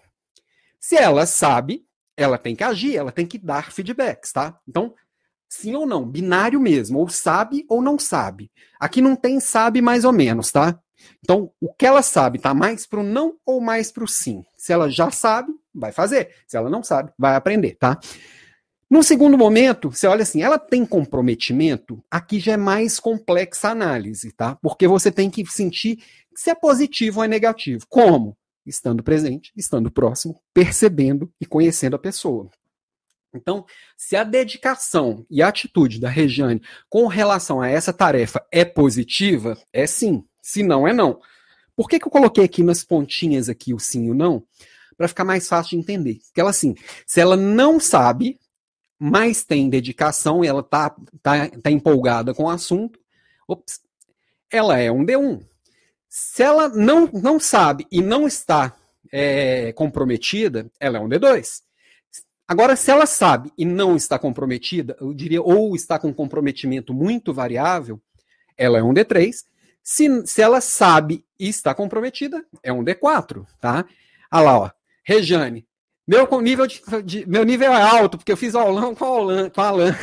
Se 0.78 0.96
ela 0.96 1.26
sabe, 1.26 1.84
ela 2.16 2.36
tem 2.36 2.54
que 2.54 2.62
agir, 2.62 2.96
ela 2.96 3.10
tem 3.10 3.26
que 3.26 3.38
dar 3.38 3.72
feedbacks, 3.72 4.32
tá? 4.32 4.58
Então, 4.68 4.94
sim 5.48 5.74
ou 5.74 5.86
não, 5.86 6.06
binário 6.06 6.60
mesmo, 6.60 6.98
ou 6.98 7.08
sabe 7.08 7.64
ou 7.68 7.80
não 7.80 7.98
sabe. 7.98 8.50
Aqui 8.78 9.00
não 9.00 9.16
tem 9.16 9.40
sabe 9.40 9.80
mais 9.80 10.04
ou 10.04 10.12
menos, 10.12 10.52
tá? 10.52 10.78
Então, 11.22 11.50
o 11.60 11.72
que 11.72 11.86
ela 11.86 12.02
sabe 12.02 12.38
tá 12.38 12.52
mais 12.52 12.86
pro 12.86 13.02
não 13.02 13.36
ou 13.44 13.60
mais 13.60 13.90
pro 13.90 14.06
sim. 14.06 14.44
Se 14.56 14.72
ela 14.72 14.90
já 14.90 15.10
sabe, 15.10 15.52
vai 15.74 15.92
fazer. 15.92 16.34
Se 16.46 16.56
ela 16.56 16.68
não 16.68 16.82
sabe, 16.82 17.10
vai 17.18 17.34
aprender, 17.34 17.76
tá? 17.76 17.98
No 18.92 19.02
segundo 19.02 19.38
momento, 19.38 19.90
você 19.90 20.06
olha 20.06 20.20
assim, 20.20 20.42
ela 20.42 20.58
tem 20.58 20.84
comprometimento? 20.84 22.04
Aqui 22.10 22.38
já 22.38 22.52
é 22.52 22.56
mais 22.58 23.00
complexa 23.00 23.68
a 23.68 23.70
análise, 23.70 24.32
tá? 24.32 24.54
Porque 24.56 24.86
você 24.86 25.10
tem 25.10 25.30
que 25.30 25.46
sentir 25.46 25.98
se 26.36 26.50
é 26.50 26.54
positivo 26.54 27.20
ou 27.20 27.24
é 27.24 27.28
negativo. 27.28 27.86
Como? 27.88 28.36
estando 28.66 29.02
presente, 29.02 29.50
estando 29.56 29.90
próximo, 29.90 30.38
percebendo 30.52 31.32
e 31.40 31.46
conhecendo 31.46 31.96
a 31.96 31.98
pessoa. 31.98 32.50
Então, 33.34 33.64
se 33.96 34.14
a 34.14 34.24
dedicação 34.24 35.24
e 35.30 35.40
a 35.40 35.48
atitude 35.48 35.98
da 35.98 36.10
Regiane 36.10 36.60
com 36.90 37.06
relação 37.06 37.62
a 37.62 37.68
essa 37.70 37.94
tarefa 37.94 38.46
é 38.52 38.62
positiva, 38.62 39.58
é 39.72 39.86
sim. 39.86 40.22
Se 40.42 40.62
não, 40.62 40.86
é 40.86 40.92
não. 40.92 41.18
Por 41.74 41.88
que, 41.88 41.98
que 41.98 42.06
eu 42.06 42.10
coloquei 42.12 42.44
aqui 42.44 42.62
nas 42.62 42.84
pontinhas 42.84 43.48
aqui 43.48 43.72
o 43.72 43.78
sim 43.78 44.08
e 44.08 44.10
o 44.10 44.14
não? 44.14 44.44
Para 44.98 45.08
ficar 45.08 45.24
mais 45.24 45.48
fácil 45.48 45.70
de 45.70 45.76
entender. 45.76 46.18
Porque 46.26 46.42
ela, 46.42 46.50
assim, 46.50 46.74
se 47.06 47.20
ela 47.20 47.38
não 47.38 47.80
sabe, 47.80 48.38
mas 49.04 49.42
tem 49.42 49.68
dedicação 49.68 50.44
e 50.44 50.46
ela 50.46 50.62
tá, 50.62 50.94
tá, 51.20 51.48
tá 51.60 51.72
empolgada 51.72 52.32
com 52.32 52.44
o 52.44 52.48
assunto, 52.48 53.00
ops, 53.48 53.80
ela 54.48 54.78
é 54.78 54.92
um 54.92 55.04
D1. 55.04 55.44
Se 56.08 56.44
ela 56.44 56.68
não, 56.68 57.10
não 57.12 57.40
sabe 57.40 57.84
e 57.90 58.00
não 58.00 58.28
está 58.28 58.72
é, 59.10 59.72
comprometida, 59.72 60.70
ela 60.78 60.98
é 60.98 61.00
um 61.00 61.08
D2. 61.08 61.62
Agora, 62.46 62.76
se 62.76 62.92
ela 62.92 63.04
sabe 63.04 63.52
e 63.58 63.64
não 63.64 63.96
está 63.96 64.20
comprometida, 64.20 64.96
eu 65.00 65.12
diria, 65.12 65.42
ou 65.42 65.74
está 65.74 65.98
com 65.98 66.14
comprometimento 66.14 66.94
muito 66.94 67.34
variável, 67.34 68.00
ela 68.56 68.78
é 68.78 68.84
um 68.84 68.94
D3. 68.94 69.34
Se, 69.82 70.24
se 70.28 70.40
ela 70.40 70.60
sabe 70.60 71.24
e 71.40 71.48
está 71.48 71.74
comprometida, 71.74 72.46
é 72.62 72.72
um 72.72 72.84
D4, 72.84 73.44
tá? 73.60 73.84
Olha 74.32 74.42
lá, 74.44 74.58
ó. 74.60 74.70
Rejane, 75.02 75.66
meu 76.06 76.26
nível, 76.40 76.66
de, 76.66 76.82
de, 77.04 77.26
meu 77.26 77.44
nível 77.44 77.72
é 77.72 77.82
alto, 77.82 78.18
porque 78.18 78.32
eu 78.32 78.36
fiz 78.36 78.54
aulão 78.54 78.94
com 78.94 79.04
a 79.56 79.66
Alan. 79.66 79.96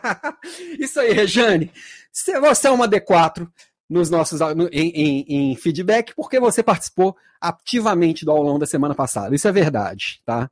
Isso 0.78 0.98
aí, 1.00 1.12
Rejane. 1.12 1.70
Você 2.12 2.32
é 2.66 2.70
uma 2.70 2.88
D4, 2.88 3.46
nos 3.88 4.10
nossos 4.10 4.40
em, 4.40 4.88
em, 4.88 5.24
em, 5.28 5.56
feedback 5.56 6.12
porque 6.14 6.40
você 6.40 6.62
participou 6.62 7.16
ativamente 7.40 8.24
do 8.24 8.32
aulão 8.32 8.58
da 8.58 8.66
semana 8.66 8.94
passada. 8.94 9.34
Isso 9.34 9.46
é 9.46 9.52
verdade, 9.52 10.20
tá? 10.24 10.50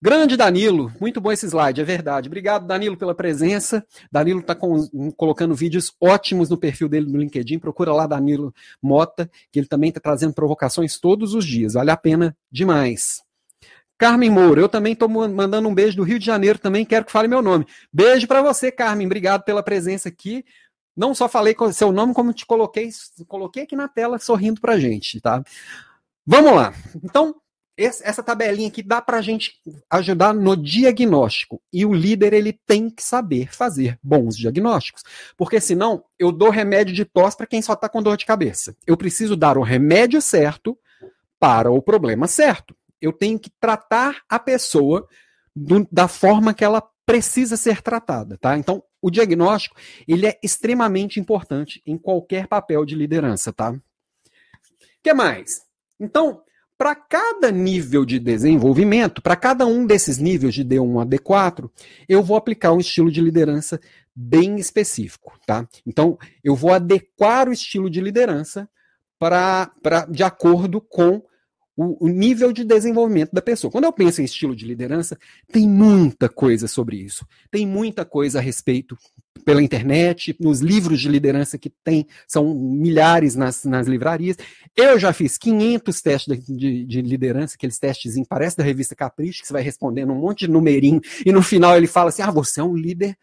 Grande 0.00 0.36
Danilo, 0.36 0.92
muito 1.00 1.20
bom 1.20 1.32
esse 1.32 1.46
slide, 1.46 1.80
é 1.80 1.84
verdade. 1.84 2.28
Obrigado, 2.28 2.66
Danilo, 2.66 2.96
pela 2.96 3.14
presença. 3.14 3.84
Danilo 4.12 4.40
está 4.40 4.54
colocando 4.54 5.54
vídeos 5.54 5.90
ótimos 6.00 6.50
no 6.50 6.58
perfil 6.58 6.88
dele 6.88 7.10
no 7.10 7.18
LinkedIn. 7.18 7.58
Procura 7.58 7.92
lá 7.92 8.06
Danilo 8.06 8.54
Mota, 8.80 9.28
que 9.50 9.58
ele 9.58 9.66
também 9.66 9.88
está 9.88 9.98
trazendo 9.98 10.34
provocações 10.34 11.00
todos 11.00 11.34
os 11.34 11.44
dias. 11.44 11.72
Vale 11.72 11.90
a 11.90 11.96
pena 11.96 12.36
demais. 12.52 13.25
Carmen 13.98 14.30
Moura, 14.30 14.60
eu 14.60 14.68
também 14.68 14.92
estou 14.92 15.08
mandando 15.08 15.68
um 15.68 15.74
beijo 15.74 15.96
do 15.96 16.02
Rio 16.02 16.18
de 16.18 16.26
Janeiro, 16.26 16.58
também 16.58 16.84
quero 16.84 17.06
que 17.06 17.12
fale 17.12 17.28
meu 17.28 17.40
nome. 17.40 17.66
Beijo 17.92 18.26
para 18.26 18.42
você, 18.42 18.70
Carmen. 18.70 19.06
Obrigado 19.06 19.42
pela 19.42 19.62
presença 19.62 20.08
aqui. 20.08 20.44
Não 20.96 21.14
só 21.14 21.28
falei 21.28 21.54
seu 21.72 21.92
nome, 21.92 22.14
como 22.14 22.32
te 22.32 22.44
coloquei, 22.46 22.90
coloquei 23.26 23.64
aqui 23.64 23.76
na 23.76 23.88
tela 23.88 24.18
sorrindo 24.18 24.60
para 24.60 24.78
gente, 24.78 25.20
tá? 25.20 25.42
Vamos 26.26 26.52
lá. 26.54 26.74
Então, 27.02 27.34
essa 27.76 28.22
tabelinha 28.22 28.68
aqui 28.68 28.82
dá 28.82 29.02
para 29.02 29.18
a 29.18 29.22
gente 29.22 29.60
ajudar 29.90 30.32
no 30.32 30.56
diagnóstico. 30.56 31.60
E 31.70 31.84
o 31.84 31.92
líder 31.92 32.32
ele 32.32 32.52
tem 32.52 32.88
que 32.88 33.02
saber 33.02 33.54
fazer 33.54 33.98
bons 34.02 34.36
diagnósticos. 34.36 35.02
Porque 35.36 35.60
senão 35.60 36.02
eu 36.18 36.32
dou 36.32 36.48
remédio 36.48 36.94
de 36.94 37.04
tosse 37.04 37.36
para 37.36 37.46
quem 37.46 37.60
só 37.60 37.74
está 37.74 37.88
com 37.88 38.02
dor 38.02 38.16
de 38.16 38.24
cabeça. 38.24 38.74
Eu 38.86 38.96
preciso 38.96 39.36
dar 39.36 39.58
o 39.58 39.62
remédio 39.62 40.22
certo 40.22 40.78
para 41.38 41.70
o 41.70 41.82
problema 41.82 42.26
certo. 42.26 42.74
Eu 43.00 43.12
tenho 43.12 43.38
que 43.38 43.50
tratar 43.60 44.22
a 44.28 44.38
pessoa 44.38 45.06
do, 45.54 45.86
da 45.90 46.08
forma 46.08 46.54
que 46.54 46.64
ela 46.64 46.82
precisa 47.04 47.56
ser 47.56 47.80
tratada, 47.82 48.36
tá? 48.36 48.58
Então, 48.58 48.82
o 49.00 49.10
diagnóstico, 49.10 49.76
ele 50.06 50.26
é 50.26 50.38
extremamente 50.42 51.20
importante 51.20 51.80
em 51.86 51.96
qualquer 51.96 52.48
papel 52.48 52.84
de 52.84 52.96
liderança, 52.96 53.52
tá? 53.52 53.70
O 53.70 53.80
que 55.02 55.14
mais? 55.14 55.62
Então, 56.00 56.42
para 56.76 56.94
cada 56.94 57.50
nível 57.50 58.04
de 58.04 58.18
desenvolvimento, 58.18 59.22
para 59.22 59.36
cada 59.36 59.64
um 59.64 59.86
desses 59.86 60.18
níveis 60.18 60.54
de 60.54 60.64
D1 60.64 61.02
a 61.02 61.06
D4, 61.06 61.70
eu 62.08 62.22
vou 62.22 62.36
aplicar 62.36 62.72
um 62.72 62.80
estilo 62.80 63.10
de 63.10 63.20
liderança 63.20 63.80
bem 64.14 64.56
específico, 64.56 65.38
tá? 65.46 65.66
Então, 65.86 66.18
eu 66.42 66.54
vou 66.54 66.72
adequar 66.72 67.48
o 67.48 67.52
estilo 67.52 67.88
de 67.88 68.00
liderança 68.00 68.68
para 69.18 69.70
de 70.10 70.22
acordo 70.22 70.80
com 70.80 71.22
o, 71.76 72.06
o, 72.06 72.08
nível 72.08 72.52
de 72.52 72.64
desenvolvimento 72.64 73.32
da 73.32 73.42
pessoa. 73.42 73.70
Quando 73.70 73.84
eu 73.84 73.92
penso 73.92 74.20
em 74.20 74.24
estilo 74.24 74.56
de 74.56 74.64
liderança, 74.64 75.18
tem 75.52 75.68
muita 75.68 76.28
coisa 76.28 76.66
sobre 76.66 76.96
isso. 76.96 77.26
Tem 77.50 77.66
muita 77.66 78.04
coisa 78.04 78.38
a 78.38 78.42
respeito 78.42 78.96
pela 79.44 79.62
internet, 79.62 80.34
nos 80.40 80.60
livros 80.60 81.00
de 81.00 81.08
liderança 81.08 81.58
que 81.58 81.70
tem, 81.70 82.06
são 82.26 82.54
milhares 82.54 83.36
nas, 83.36 83.64
nas 83.64 83.86
livrarias. 83.86 84.36
Eu 84.74 84.98
já 84.98 85.12
fiz 85.12 85.36
500 85.36 86.00
testes 86.00 86.44
de, 86.44 86.56
de, 86.56 86.84
de 86.84 87.02
liderança, 87.02 87.54
aqueles 87.54 87.78
testes, 87.78 88.16
parece 88.28 88.56
da 88.56 88.64
revista 88.64 88.96
Capricho, 88.96 89.42
que 89.42 89.46
você 89.46 89.52
vai 89.52 89.62
respondendo 89.62 90.12
um 90.12 90.20
monte 90.20 90.46
de 90.46 90.50
numerinho, 90.50 91.00
e 91.24 91.30
no 91.30 91.42
final 91.42 91.76
ele 91.76 91.86
fala 91.86 92.08
assim: 92.08 92.22
ah, 92.22 92.30
você 92.30 92.60
é 92.60 92.64
um 92.64 92.74
líder 92.74 93.16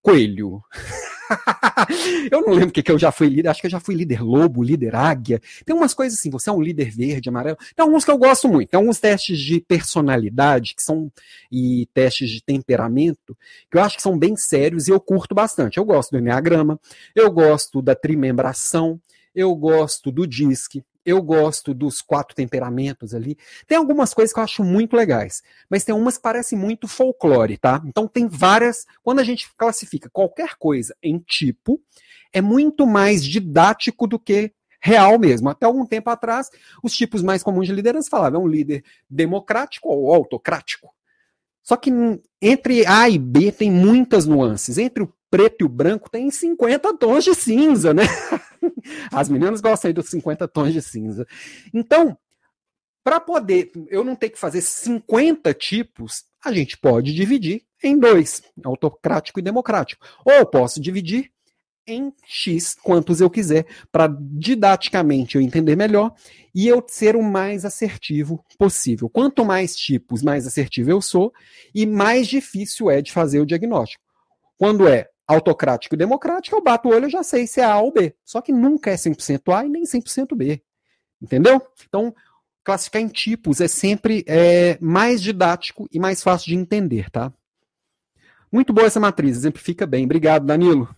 coelho. 0.00 0.62
eu 2.30 2.40
não 2.42 2.52
lembro 2.52 2.68
o 2.68 2.72
que, 2.72 2.82
que 2.82 2.92
eu 2.92 2.98
já 2.98 3.12
fui 3.12 3.28
líder, 3.28 3.48
acho 3.48 3.60
que 3.60 3.66
eu 3.66 3.70
já 3.70 3.80
fui 3.80 3.94
líder 3.94 4.22
lobo, 4.22 4.62
líder 4.62 4.94
águia. 4.94 5.40
Tem 5.64 5.74
umas 5.74 5.94
coisas 5.94 6.18
assim, 6.18 6.30
você 6.30 6.50
é 6.50 6.52
um 6.52 6.60
líder 6.60 6.90
verde, 6.90 7.28
amarelo. 7.28 7.56
Tem 7.74 7.84
alguns 7.84 8.04
que 8.04 8.10
eu 8.10 8.18
gosto 8.18 8.48
muito. 8.48 8.70
Tem 8.70 8.78
alguns 8.78 8.98
testes 8.98 9.38
de 9.38 9.60
personalidade 9.60 10.74
que 10.74 10.82
são 10.82 11.10
e 11.50 11.88
testes 11.92 12.30
de 12.30 12.42
temperamento 12.42 13.36
que 13.70 13.78
eu 13.78 13.82
acho 13.82 13.96
que 13.96 14.02
são 14.02 14.18
bem 14.18 14.36
sérios 14.36 14.88
e 14.88 14.90
eu 14.90 15.00
curto 15.00 15.34
bastante. 15.34 15.78
Eu 15.78 15.84
gosto 15.84 16.10
do 16.10 16.18
Enneagrama, 16.18 16.78
eu 17.14 17.30
gosto 17.30 17.82
da 17.82 17.94
trimembração, 17.94 19.00
eu 19.34 19.54
gosto 19.54 20.10
do 20.12 20.26
DISC, 20.26 20.82
eu 21.04 21.20
gosto 21.22 21.74
dos 21.74 22.00
quatro 22.00 22.34
temperamentos 22.34 23.14
ali. 23.14 23.36
Tem 23.66 23.76
algumas 23.76 24.14
coisas 24.14 24.32
que 24.32 24.38
eu 24.38 24.44
acho 24.44 24.64
muito 24.64 24.96
legais, 24.96 25.42
mas 25.68 25.84
tem 25.84 25.94
umas 25.94 26.16
que 26.16 26.22
parecem 26.22 26.58
muito 26.58 26.86
folclore, 26.86 27.58
tá? 27.58 27.82
Então 27.86 28.06
tem 28.06 28.28
várias. 28.28 28.86
Quando 29.02 29.18
a 29.18 29.24
gente 29.24 29.48
classifica 29.56 30.08
qualquer 30.10 30.56
coisa 30.56 30.94
em 31.02 31.18
tipo, 31.18 31.80
é 32.32 32.40
muito 32.40 32.86
mais 32.86 33.24
didático 33.24 34.06
do 34.06 34.18
que 34.18 34.52
real 34.80 35.18
mesmo. 35.18 35.48
Até 35.48 35.66
algum 35.66 35.86
tempo 35.86 36.10
atrás, 36.10 36.50
os 36.82 36.92
tipos 36.92 37.22
mais 37.22 37.42
comuns 37.42 37.66
de 37.66 37.74
liderança 37.74 38.10
falavam 38.10 38.40
é 38.40 38.44
um 38.44 38.48
líder 38.48 38.84
democrático 39.08 39.88
ou 39.88 40.12
autocrático. 40.12 40.92
Só 41.62 41.76
que 41.76 41.92
entre 42.40 42.84
A 42.86 43.08
e 43.08 43.18
B 43.18 43.52
tem 43.52 43.70
muitas 43.70 44.26
nuances. 44.26 44.78
Entre 44.78 45.04
o 45.04 45.12
preto 45.32 45.62
e 45.62 45.64
o 45.64 45.68
branco 45.68 46.10
tem 46.10 46.30
50 46.30 46.94
tons 46.98 47.24
de 47.24 47.34
cinza, 47.34 47.94
né? 47.94 48.02
As 49.10 49.30
meninas 49.30 49.62
gostam 49.62 49.88
aí 49.88 49.94
dos 49.94 50.10
50 50.10 50.46
tons 50.46 50.74
de 50.74 50.82
cinza. 50.82 51.26
Então, 51.72 52.18
para 53.02 53.18
poder 53.18 53.72
eu 53.88 54.04
não 54.04 54.14
ter 54.14 54.28
que 54.28 54.38
fazer 54.38 54.60
50 54.60 55.54
tipos, 55.54 56.24
a 56.44 56.52
gente 56.52 56.76
pode 56.76 57.14
dividir 57.14 57.62
em 57.82 57.98
dois, 57.98 58.42
autocrático 58.62 59.40
e 59.40 59.42
democrático. 59.42 60.04
Ou 60.22 60.44
posso 60.44 60.78
dividir 60.78 61.32
em 61.86 62.12
X 62.26 62.74
quantos 62.74 63.22
eu 63.22 63.30
quiser, 63.30 63.66
para 63.90 64.14
didaticamente 64.20 65.36
eu 65.36 65.42
entender 65.42 65.76
melhor 65.76 66.14
e 66.54 66.68
eu 66.68 66.84
ser 66.86 67.16
o 67.16 67.22
mais 67.22 67.64
assertivo 67.64 68.44
possível. 68.58 69.08
Quanto 69.08 69.46
mais 69.46 69.74
tipos, 69.74 70.22
mais 70.22 70.46
assertivo 70.46 70.90
eu 70.90 71.00
sou 71.00 71.32
e 71.74 71.86
mais 71.86 72.28
difícil 72.28 72.90
é 72.90 73.00
de 73.00 73.10
fazer 73.10 73.40
o 73.40 73.46
diagnóstico. 73.46 74.04
Quando 74.58 74.86
é 74.86 75.08
autocrático 75.26 75.94
e 75.94 75.98
democrático, 75.98 76.56
eu 76.56 76.62
bato 76.62 76.88
o 76.88 76.92
olho 76.92 77.06
e 77.06 77.10
já 77.10 77.22
sei 77.22 77.46
se 77.46 77.60
é 77.60 77.64
A 77.64 77.78
ou 77.78 77.92
B. 77.92 78.14
Só 78.24 78.40
que 78.40 78.52
nunca 78.52 78.90
é 78.90 78.94
100% 78.94 79.54
A 79.54 79.64
e 79.64 79.68
nem 79.68 79.84
100% 79.84 80.34
B. 80.34 80.62
Entendeu? 81.20 81.62
Então, 81.86 82.14
classificar 82.64 83.02
em 83.02 83.08
tipos 83.08 83.60
é 83.60 83.68
sempre 83.68 84.24
é, 84.26 84.78
mais 84.80 85.22
didático 85.22 85.88
e 85.92 85.98
mais 85.98 86.22
fácil 86.22 86.48
de 86.48 86.56
entender, 86.56 87.10
tá? 87.10 87.32
Muito 88.50 88.72
boa 88.72 88.86
essa 88.86 89.00
matriz, 89.00 89.36
exemplifica 89.36 89.86
bem. 89.86 90.04
Obrigado, 90.04 90.44
Danilo. 90.44 90.94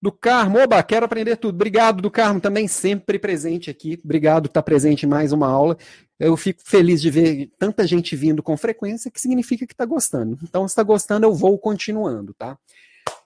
Do 0.00 0.12
Carmo, 0.12 0.58
oba, 0.58 0.82
quero 0.82 1.06
aprender 1.06 1.36
tudo. 1.36 1.54
Obrigado, 1.54 2.02
do 2.02 2.10
Carmo, 2.10 2.40
também 2.40 2.68
sempre 2.68 3.18
presente 3.18 3.70
aqui. 3.70 3.98
Obrigado 4.04 4.42
por 4.42 4.50
estar 4.50 4.62
presente 4.62 5.04
em 5.04 5.08
mais 5.08 5.32
uma 5.32 5.48
aula. 5.48 5.76
Eu 6.18 6.36
fico 6.36 6.62
feliz 6.64 7.00
de 7.00 7.10
ver 7.10 7.50
tanta 7.58 7.86
gente 7.86 8.14
vindo 8.14 8.42
com 8.42 8.56
frequência, 8.56 9.10
que 9.10 9.20
significa 9.20 9.66
que 9.66 9.72
está 9.72 9.84
gostando. 9.84 10.38
Então, 10.42 10.66
se 10.66 10.72
está 10.72 10.82
gostando, 10.82 11.26
eu 11.26 11.34
vou 11.34 11.58
continuando, 11.58 12.34
tá? 12.34 12.58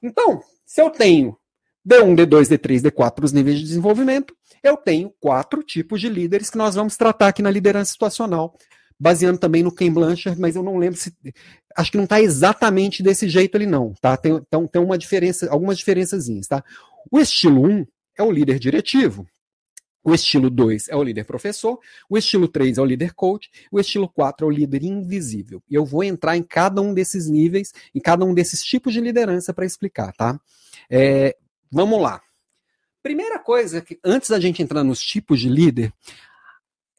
Então, 0.03 0.43
se 0.65 0.81
eu 0.81 0.91
tenho 0.91 1.37
D1, 1.87 2.15
D2, 2.15 2.49
D3, 2.49 2.91
D4 2.91 3.15
para 3.15 3.25
os 3.25 3.33
níveis 3.33 3.59
de 3.59 3.65
desenvolvimento, 3.65 4.35
eu 4.63 4.77
tenho 4.77 5.13
quatro 5.21 5.63
tipos 5.63 6.01
de 6.01 6.09
líderes 6.09 6.51
que 6.51 6.59
nós 6.59 6.75
vamos 6.75 6.97
tratar 6.97 7.29
aqui 7.29 7.43
na 7.43 7.51
liderança 7.51 7.93
situacional, 7.93 8.57
baseando 9.01 9.39
também 9.39 9.63
no 9.63 9.75
Ken 9.75 9.91
Blanchard, 9.91 10.39
mas 10.39 10.55
eu 10.55 10.63
não 10.63 10.77
lembro 10.77 10.99
se. 10.99 11.11
Acho 11.75 11.91
que 11.91 11.97
não 11.97 12.05
está 12.05 12.21
exatamente 12.21 13.03
desse 13.03 13.29
jeito 13.29 13.57
ali, 13.57 13.65
não. 13.65 13.95
Tá? 14.01 14.17
Tem, 14.17 14.33
então, 14.33 14.67
tem 14.67 14.83
uma 14.83 14.99
diferença, 14.99 15.51
algumas 15.51 15.79
diferençazinhas. 15.79 16.47
Tá? 16.47 16.63
O 17.11 17.19
estilo 17.19 17.67
1 17.67 17.87
é 18.19 18.23
o 18.23 18.31
líder 18.31 18.59
diretivo. 18.59 19.27
O 20.03 20.15
estilo 20.15 20.49
2 20.49 20.89
é 20.89 20.97
o 20.97 21.03
líder 21.03 21.25
professor, 21.25 21.79
o 22.09 22.17
estilo 22.17 22.49
3 22.49 22.79
é 22.79 22.81
o 22.81 22.87
líder 22.87 23.13
coach, 23.13 23.51
o 23.71 23.79
estilo 23.79 24.09
4 24.09 24.47
é 24.47 24.49
o 24.49 24.51
líder 24.51 24.83
invisível. 24.83 25.63
E 25.69 25.75
eu 25.75 25.85
vou 25.85 26.03
entrar 26.03 26.39
em 26.39 26.43
cada 26.43 26.81
um 26.81 26.95
desses 26.95 27.29
níveis, 27.29 27.73
em 27.95 28.01
cada 28.01 28.25
um 28.25 28.33
desses 28.33 28.63
tipos 28.63 28.95
de 28.95 29.01
liderança 29.01 29.53
para 29.53 29.67
explicar, 29.67 30.13
tá? 30.15 30.41
É, 30.89 31.37
vamos 31.71 32.01
lá. 32.01 32.23
Primeira 33.03 33.39
coisa, 33.39 33.83
que 33.83 33.99
antes 34.03 34.31
da 34.31 34.41
gente 34.41 34.63
entrar 34.63 34.83
nos 34.83 35.03
tipos 35.03 35.39
de 35.39 35.51
líder, 35.51 35.93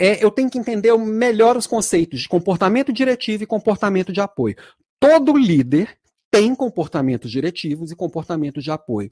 é 0.02 0.18
eu 0.26 0.32
tenho 0.32 0.50
que 0.50 0.58
entender 0.58 0.98
melhor 0.98 1.56
os 1.56 1.68
conceitos 1.68 2.22
de 2.22 2.28
comportamento 2.28 2.92
diretivo 2.92 3.44
e 3.44 3.46
comportamento 3.46 4.12
de 4.12 4.20
apoio. 4.20 4.56
Todo 5.00 5.38
líder 5.38 5.96
tem 6.32 6.56
comportamentos 6.56 7.30
diretivos 7.30 7.92
e 7.92 7.96
comportamentos 7.96 8.64
de 8.64 8.72
apoio. 8.72 9.12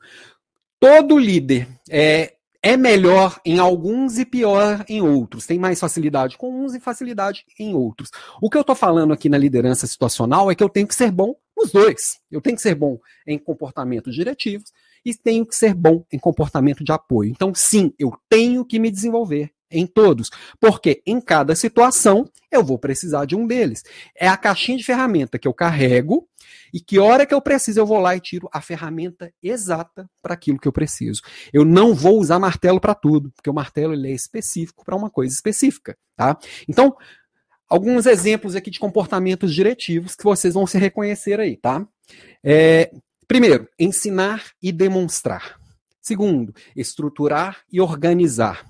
Todo 0.80 1.20
líder 1.20 1.68
é, 1.88 2.34
é 2.64 2.76
melhor 2.76 3.40
em 3.46 3.60
alguns 3.60 4.18
e 4.18 4.26
pior 4.26 4.84
em 4.90 5.00
outros. 5.00 5.46
Tem 5.46 5.60
mais 5.60 5.80
facilidade 5.80 6.40
com 6.40 6.66
uns 6.66 6.74
e 6.74 6.80
facilidade 6.80 7.46
em 7.60 7.76
outros. 7.76 8.10
O 8.42 8.50
que 8.50 8.58
eu 8.58 8.62
estou 8.62 8.76
falando 8.76 9.14
aqui 9.14 9.30
na 9.30 9.38
liderança 9.38 9.86
situacional 9.86 10.50
é 10.50 10.56
que 10.56 10.64
eu 10.64 10.70
tenho 10.70 10.88
que 10.88 10.96
ser 10.96 11.12
bom 11.12 11.36
nos 11.56 11.72
dois. 11.72 12.20
Eu 12.32 12.42
tenho 12.42 12.56
que 12.56 12.64
ser 12.64 12.74
bom 12.74 12.98
em 13.28 13.38
comportamentos 13.38 14.16
diretivos 14.16 14.72
e 15.06 15.14
tenho 15.14 15.46
que 15.46 15.56
ser 15.56 15.76
bom 15.76 16.04
em 16.12 16.18
comportamento 16.18 16.84
de 16.84 16.92
apoio. 16.92 17.30
Então, 17.30 17.54
sim, 17.54 17.94
eu 18.00 18.12
tenho 18.28 18.66
que 18.66 18.80
me 18.80 18.90
desenvolver 18.90 19.52
em 19.72 19.86
todos, 19.86 20.30
porque 20.60 21.02
em 21.06 21.20
cada 21.22 21.56
situação 21.56 22.30
eu 22.52 22.64
vou 22.64 22.80
precisar 22.80 23.26
de 23.26 23.36
um 23.36 23.46
deles. 23.46 23.84
É 24.16 24.28
a 24.28 24.38
caixinha 24.38 24.78
de 24.78 24.84
ferramenta 24.84 25.38
que 25.38 25.48
eu 25.48 25.54
carrego 25.54 26.28
e 26.74 26.80
que 26.80 27.00
hora 27.00 27.26
que 27.26 27.34
eu 27.34 27.42
preciso 27.42 27.80
eu 27.80 27.86
vou 27.86 28.00
lá 28.00 28.16
e 28.16 28.20
tiro 28.20 28.50
a 28.52 28.62
ferramenta 28.62 29.32
exata 29.42 30.10
para 30.22 30.34
aquilo 30.34 30.60
que 30.60 30.68
eu 30.68 30.72
preciso. 30.72 31.22
Eu 31.54 31.64
não 31.64 31.94
vou 31.94 32.20
usar 32.20 32.40
martelo 32.40 32.80
para 32.80 32.96
tudo, 32.96 33.32
porque 33.32 33.50
o 33.50 33.54
martelo 33.54 33.94
ele 33.94 34.10
é 34.10 34.14
específico 34.14 34.84
para 34.84 34.96
uma 34.96 35.10
coisa 35.10 35.34
específica, 35.34 35.98
tá? 36.16 36.38
Então, 36.68 36.96
alguns 37.68 38.06
exemplos 38.06 38.56
aqui 38.56 38.72
de 38.72 38.80
comportamentos 38.80 39.54
diretivos 39.54 40.16
que 40.16 40.24
vocês 40.24 40.54
vão 40.54 40.66
se 40.66 40.78
reconhecer 40.78 41.40
aí, 41.40 41.56
tá? 41.56 41.88
É, 42.44 42.92
primeiro, 43.28 43.68
ensinar 43.78 44.44
e 44.62 44.72
demonstrar. 44.72 45.60
Segundo, 46.02 46.56
estruturar 46.76 47.60
e 47.72 47.80
organizar. 47.80 48.66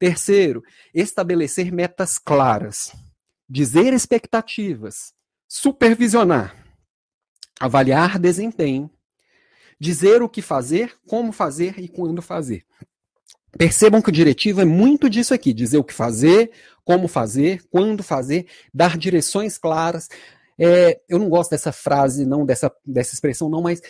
Terceiro, 0.00 0.64
estabelecer 0.94 1.70
metas 1.70 2.16
claras, 2.16 2.90
dizer 3.46 3.92
expectativas, 3.92 5.12
supervisionar, 5.46 6.56
avaliar 7.60 8.18
desempenho, 8.18 8.90
dizer 9.78 10.22
o 10.22 10.28
que 10.28 10.40
fazer, 10.40 10.96
como 11.06 11.32
fazer 11.32 11.78
e 11.78 11.86
quando 11.86 12.22
fazer. 12.22 12.64
Percebam 13.58 14.00
que 14.00 14.08
o 14.08 14.12
diretivo 14.12 14.62
é 14.62 14.64
muito 14.64 15.10
disso 15.10 15.34
aqui: 15.34 15.52
dizer 15.52 15.76
o 15.76 15.84
que 15.84 15.92
fazer, 15.92 16.50
como 16.82 17.06
fazer, 17.06 17.62
quando 17.70 18.02
fazer, 18.02 18.46
dar 18.72 18.96
direções 18.96 19.58
claras. 19.58 20.08
É, 20.58 20.98
eu 21.10 21.18
não 21.18 21.28
gosto 21.28 21.50
dessa 21.50 21.72
frase, 21.72 22.24
não, 22.24 22.46
dessa, 22.46 22.72
dessa 22.86 23.12
expressão, 23.12 23.50
não, 23.50 23.60
mas 23.60 23.82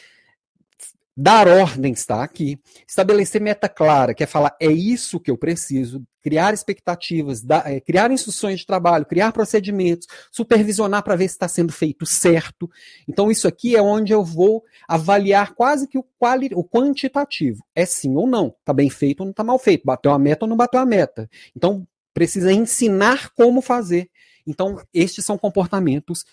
Dar 1.22 1.46
ordens 1.48 1.98
está 1.98 2.24
aqui. 2.24 2.58
Estabelecer 2.88 3.42
meta 3.42 3.68
clara, 3.68 4.14
que 4.14 4.24
é 4.24 4.26
falar 4.26 4.56
é 4.58 4.72
isso 4.72 5.20
que 5.20 5.30
eu 5.30 5.36
preciso. 5.36 6.02
Criar 6.22 6.54
expectativas, 6.54 7.42
dar, 7.42 7.70
é, 7.70 7.78
criar 7.78 8.10
instruções 8.10 8.60
de 8.60 8.66
trabalho, 8.66 9.04
criar 9.04 9.30
procedimentos, 9.30 10.06
supervisionar 10.32 11.02
para 11.02 11.16
ver 11.16 11.28
se 11.28 11.34
está 11.34 11.46
sendo 11.46 11.74
feito 11.74 12.06
certo. 12.06 12.70
Então, 13.06 13.30
isso 13.30 13.46
aqui 13.46 13.76
é 13.76 13.82
onde 13.82 14.14
eu 14.14 14.24
vou 14.24 14.64
avaliar 14.88 15.52
quase 15.52 15.86
que 15.86 15.98
o, 15.98 16.02
quali, 16.18 16.48
o 16.54 16.64
quantitativo. 16.64 17.62
É 17.74 17.84
sim 17.84 18.16
ou 18.16 18.26
não. 18.26 18.54
Está 18.58 18.72
bem 18.72 18.88
feito 18.88 19.20
ou 19.20 19.26
não 19.26 19.32
está 19.32 19.44
mal 19.44 19.58
feito. 19.58 19.84
Bateu 19.84 20.12
a 20.12 20.18
meta 20.18 20.46
ou 20.46 20.48
não 20.48 20.56
bateu 20.56 20.80
a 20.80 20.86
meta. 20.86 21.28
Então, 21.54 21.86
precisa 22.14 22.50
ensinar 22.50 23.28
como 23.34 23.60
fazer. 23.60 24.08
Então, 24.46 24.80
estes 24.94 25.26
são 25.26 25.36
comportamentos 25.36 26.24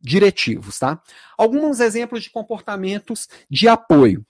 diretivos, 0.00 0.78
tá? 0.78 1.00
Alguns 1.36 1.78
exemplos 1.78 2.22
de 2.22 2.30
comportamentos 2.30 3.28
de 3.50 3.68
apoio, 3.68 4.24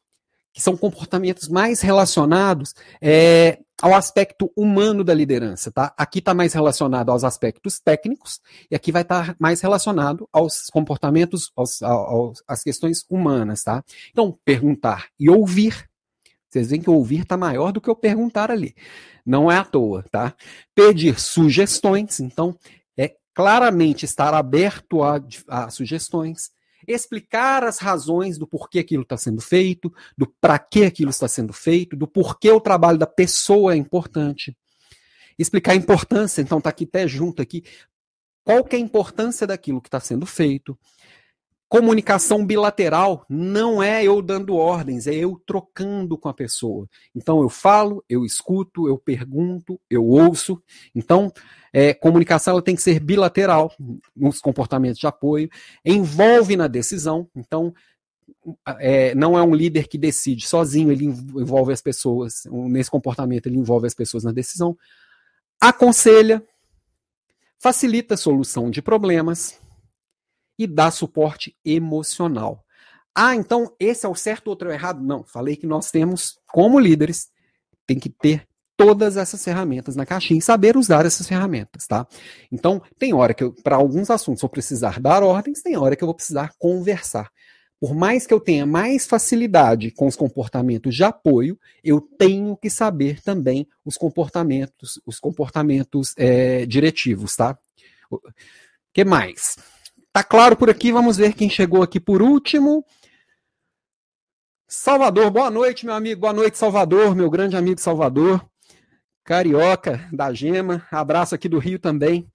que 0.53 0.61
são 0.61 0.77
comportamentos 0.77 1.49
mais 1.49 1.81
relacionados 1.81 2.75
é, 3.01 3.59
ao 3.81 3.95
aspecto 3.95 4.53
humano 4.57 5.03
da 5.03 5.15
liderança, 5.15 5.71
tá? 5.71 5.95
Aqui 5.97 6.19
está 6.19 6.35
mais 6.35 6.53
relacionado 6.53 7.11
aos 7.11 7.25
aspectos 7.25 7.81
técnicos 7.81 8.41
e 8.71 8.75
aqui 8.75 8.93
vai 8.93 9.03
estar 9.03 9.29
tá 9.29 9.37
mais 9.39 9.61
relacionado 9.61 10.29
aos 10.33 10.67
comportamentos, 10.67 11.51
aos, 11.57 11.83
aos, 11.83 12.43
às 12.47 12.63
questões 12.63 13.05
humanas, 13.09 13.63
tá? 13.63 13.83
Então, 14.11 14.37
perguntar 14.45 15.09
e 15.19 15.31
ouvir. 15.31 15.89
Vocês 16.49 16.71
veem 16.71 16.83
que 16.83 16.91
ouvir 16.91 17.21
está 17.21 17.37
maior 17.37 17.73
do 17.73 17.81
que 17.81 17.91
o 17.91 17.95
perguntar 17.95 18.51
ali. 18.51 18.75
Não 19.25 19.51
é 19.51 19.57
à 19.57 19.65
toa, 19.65 20.05
tá? 20.11 20.35
Pedir 20.75 21.19
sugestões, 21.19 22.19
então, 22.19 22.57
é 22.99 23.15
claramente 23.33 24.05
estar 24.05 24.35
aberto 24.35 25.03
a, 25.03 25.21
a 25.49 25.71
sugestões 25.71 26.51
explicar 26.93 27.65
as 27.65 27.79
razões 27.79 28.39
do 28.39 28.47
porquê 28.47 28.81
aquilo 28.81 29.03
está 29.03 29.17
sendo 29.17 29.41
feito, 29.41 29.93
do 30.17 30.27
para 30.41 30.59
que 30.59 30.85
aquilo 30.85 31.11
está 31.11 31.29
sendo 31.29 31.53
feito, 31.53 31.97
do 31.97 32.07
porquê 32.07 32.51
o 32.51 32.61
trabalho 32.61 32.99
da 32.99 33.07
pessoa 33.07 33.75
é 33.75 33.77
importante. 33.77 34.57
Explicar 35.39 35.73
a 35.73 35.77
importância, 35.77 36.43
então 36.43 36.59
está 36.59 36.71
aqui 36.71 36.85
até 36.85 37.09
junto 37.09 37.41
aqui, 37.41 37.65
qual 38.45 38.65
que 38.65 38.77
é 38.77 38.79
a 38.79 38.83
importância 38.83 39.47
daquilo 39.47 39.81
que 39.81 39.89
está 39.89 40.01
sendo 40.01 40.27
feito. 40.27 40.79
Comunicação 41.71 42.45
bilateral 42.45 43.25
não 43.29 43.81
é 43.81 44.03
eu 44.03 44.21
dando 44.21 44.57
ordens, 44.57 45.07
é 45.07 45.15
eu 45.15 45.41
trocando 45.47 46.19
com 46.19 46.29
a 46.29 46.35
pessoa. 46.35 46.89
Então 47.15 47.41
eu 47.43 47.49
falo, 47.49 48.05
eu 48.09 48.25
escuto, 48.25 48.89
eu 48.89 48.99
pergunto, 48.99 49.81
eu 49.89 50.05
ouço. 50.05 50.61
Então, 50.93 51.33
é, 51.73 51.95
comunicação 51.95 52.55
ela 52.55 52.63
tem 52.63 52.75
que 52.75 52.83
ser 52.83 52.99
bilateral 52.99 53.73
nos 54.17 54.41
comportamentos 54.41 54.99
de 54.99 55.07
apoio, 55.07 55.49
envolve 55.85 56.57
na 56.57 56.67
decisão. 56.67 57.29
Então, 57.37 57.73
é, 58.81 59.15
não 59.15 59.39
é 59.39 59.43
um 59.45 59.55
líder 59.55 59.87
que 59.87 59.97
decide 59.97 60.49
sozinho, 60.49 60.91
ele 60.91 61.05
envolve 61.05 61.73
as 61.73 61.81
pessoas, 61.81 62.43
nesse 62.51 62.91
comportamento 62.91 63.47
ele 63.47 63.59
envolve 63.59 63.87
as 63.87 63.95
pessoas 63.95 64.25
na 64.25 64.33
decisão. 64.33 64.77
Aconselha, 65.61 66.43
facilita 67.61 68.15
a 68.15 68.17
solução 68.17 68.73
de 68.73 68.83
problemas 68.83 69.60
e 70.61 70.67
dá 70.67 70.91
suporte 70.91 71.57
emocional. 71.65 72.63
Ah, 73.15 73.35
então 73.35 73.75
esse 73.81 74.05
é 74.05 74.09
o 74.11 74.15
certo, 74.15 74.49
outro 74.49 74.69
é 74.69 74.73
o 74.73 74.75
errado? 74.75 75.03
Não, 75.03 75.25
falei 75.25 75.57
que 75.57 75.67
nós 75.67 75.91
temos, 75.91 76.39
como 76.47 76.79
líderes, 76.79 77.29
tem 77.87 77.99
que 77.99 78.11
ter 78.11 78.47
todas 78.77 79.17
essas 79.17 79.43
ferramentas 79.43 79.97
na 79.97 80.05
caixinha 80.05 80.39
e 80.39 80.43
saber 80.43 80.77
usar 80.77 81.07
essas 81.07 81.27
ferramentas, 81.27 81.87
tá? 81.87 82.07
Então, 82.53 82.83
tem 82.99 83.15
hora 83.15 83.33
que 83.33 83.51
para 83.63 83.77
alguns 83.77 84.11
assuntos 84.11 84.43
eu 84.43 84.51
precisar 84.51 85.01
dar 85.01 85.23
ordens, 85.23 85.63
tem 85.63 85.79
hora 85.79 85.97
que 85.97 86.05
eu 86.05 86.09
vou 86.09 86.15
precisar 86.15 86.53
conversar. 86.59 87.31
Por 87.81 87.95
mais 87.95 88.27
que 88.27 88.35
eu 88.35 88.41
tenha 88.41 88.67
mais 88.67 89.07
facilidade 89.07 89.91
com 89.93 90.07
os 90.07 90.15
comportamentos 90.15 90.95
de 90.95 91.03
apoio, 91.03 91.59
eu 91.83 92.03
tenho 92.03 92.55
que 92.55 92.69
saber 92.69 93.23
também 93.23 93.67
os 93.83 93.97
comportamentos, 93.97 95.01
os 95.07 95.19
comportamentos 95.19 96.13
é, 96.19 96.67
diretivos, 96.67 97.35
tá? 97.35 97.59
O 98.11 98.21
que 98.93 99.05
mais? 99.05 99.57
Tá 100.13 100.25
claro 100.25 100.57
por 100.57 100.69
aqui, 100.69 100.91
vamos 100.91 101.17
ver 101.17 101.35
quem 101.35 101.49
chegou 101.49 101.85
aqui 101.85 102.01
por 102.01 102.21
último. 102.21 102.85
Salvador, 104.67 105.31
boa 105.31 105.49
noite, 105.53 105.87
meu 105.87 105.95
amigo. 105.95 106.23
Boa 106.23 106.33
noite, 106.33 106.59
Salvador, 106.59 107.15
meu 107.15 107.31
grande 107.31 107.57
amigo 107.57 107.81
Salvador. 107.81 108.45
Carioca 109.23 110.09
da 110.13 110.33
Gema, 110.33 110.85
abraço 110.91 111.37
aqui 111.37 111.49
do 111.49 111.61
Rio 111.61 111.79
também. 111.79 112.29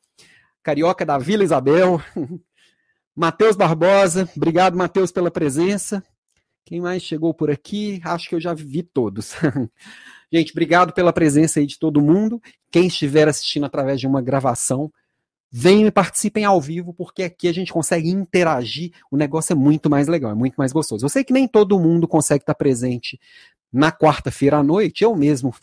Carioca 0.63 1.05
da 1.05 1.17
Vila 1.17 1.43
Isabel. 1.43 2.01
Matheus 3.13 3.57
Barbosa, 3.57 4.29
obrigado, 4.37 4.77
Matheus, 4.77 5.11
pela 5.11 5.29
presença. 5.29 6.01
Quem 6.63 6.79
mais 6.79 7.03
chegou 7.03 7.33
por 7.33 7.51
aqui? 7.51 7.99
Acho 8.05 8.29
que 8.29 8.35
eu 8.35 8.39
já 8.39 8.53
vi 8.53 8.83
todos. 8.83 9.33
Gente, 10.31 10.51
obrigado 10.51 10.93
pela 10.93 11.11
presença 11.11 11.59
aí 11.59 11.65
de 11.65 11.77
todo 11.77 12.01
mundo. 12.01 12.41
Quem 12.71 12.87
estiver 12.87 13.27
assistindo 13.27 13.65
através 13.65 13.99
de 13.99 14.07
uma 14.07 14.21
gravação, 14.21 14.89
venham 15.57 15.87
e 15.87 15.91
participem 15.91 16.43
ao 16.43 16.59
vivo, 16.59 16.93
porque 16.93 17.23
aqui 17.23 17.47
a 17.47 17.53
gente 17.53 17.71
consegue 17.71 18.09
interagir, 18.09 18.91
o 19.09 19.15
negócio 19.15 19.53
é 19.53 19.55
muito 19.55 19.89
mais 19.89 20.05
legal, 20.05 20.31
é 20.31 20.35
muito 20.35 20.55
mais 20.55 20.73
gostoso. 20.73 21.05
Eu 21.05 21.09
sei 21.09 21.23
que 21.23 21.31
nem 21.31 21.47
todo 21.47 21.79
mundo 21.79 22.09
consegue 22.09 22.41
estar 22.41 22.55
presente 22.55 23.17
na 23.71 23.89
quarta-feira 23.89 24.57
à 24.57 24.63
noite, 24.63 25.05
eu 25.05 25.15
mesmo 25.15 25.55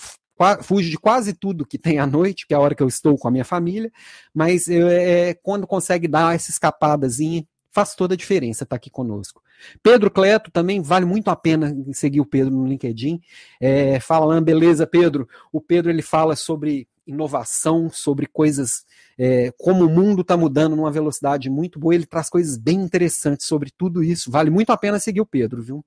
fujo 0.63 0.89
de 0.89 0.97
quase 0.97 1.35
tudo 1.35 1.67
que 1.67 1.77
tem 1.77 1.99
à 1.99 2.07
noite, 2.07 2.47
que 2.47 2.55
é 2.55 2.57
a 2.57 2.61
hora 2.61 2.75
que 2.75 2.83
eu 2.83 2.89
estou 2.89 3.19
com 3.19 3.29
a 3.29 3.31
minha 3.31 3.45
família, 3.45 3.93
mas 4.33 4.67
é, 4.67 5.35
quando 5.43 5.67
consegue 5.67 6.09
dar 6.09 6.35
essa 6.35 6.51
escapadazinha, 6.51 7.45
faz 7.71 7.95
toda 7.95 8.15
a 8.15 8.17
diferença 8.17 8.65
estar 8.65 8.77
aqui 8.77 8.89
conosco. 8.89 9.43
Pedro 9.83 10.11
Cleto 10.11 10.51
também 10.51 10.81
vale 10.81 11.05
muito 11.05 11.29
a 11.29 11.37
pena 11.37 11.77
seguir 11.93 12.23
o 12.23 12.27
Pedro 12.27 12.55
no 12.55 12.67
LinkedIn. 12.67 13.21
É, 13.61 14.01
fala, 14.01 14.41
beleza, 14.41 14.87
Pedro. 14.87 15.29
O 15.53 15.61
Pedro 15.61 15.91
ele 15.91 16.03
fala 16.03 16.35
sobre 16.35 16.89
inovação, 17.13 17.91
sobre 17.91 18.27
coisas, 18.27 18.85
é, 19.19 19.53
como 19.59 19.85
o 19.85 19.91
mundo 19.91 20.23
está 20.23 20.37
mudando 20.37 20.77
numa 20.77 20.91
velocidade 20.91 21.51
muito 21.51 21.79
boa. 21.79 21.95
Ele 21.95 22.07
traz 22.07 22.29
coisas 22.29 22.57
bem 22.57 22.81
interessantes 22.81 23.47
sobre 23.47 23.71
tudo 23.77 24.03
isso. 24.03 24.31
Vale 24.31 24.51
muito 24.51 24.71
a 24.71 24.77
pena 24.77 24.99
seguir 24.99 25.21
o 25.21 25.27
Pedro, 25.27 25.63
viu? 25.63 25.85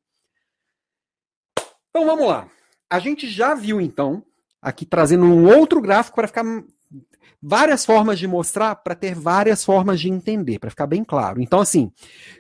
Então 1.90 2.06
vamos 2.06 2.28
lá. 2.28 2.50
A 2.90 3.00
gente 3.00 3.30
já 3.30 3.56
viu 3.56 3.82
então, 3.82 4.24
aqui 4.62 4.86
trazendo 4.86 5.26
um 5.26 5.46
outro 5.46 5.82
gráfico 5.82 6.16
para 6.16 6.28
ficar 6.28 6.44
várias 7.42 7.86
formas 7.86 8.18
de 8.18 8.28
mostrar 8.28 8.76
para 8.76 8.96
ter 8.96 9.14
várias 9.14 9.64
formas 9.64 10.00
de 10.00 10.10
entender, 10.10 10.60
para 10.60 10.70
ficar 10.70 10.88
bem 10.88 11.04
claro. 11.04 11.42
Então, 11.42 11.60
assim, 11.60 11.92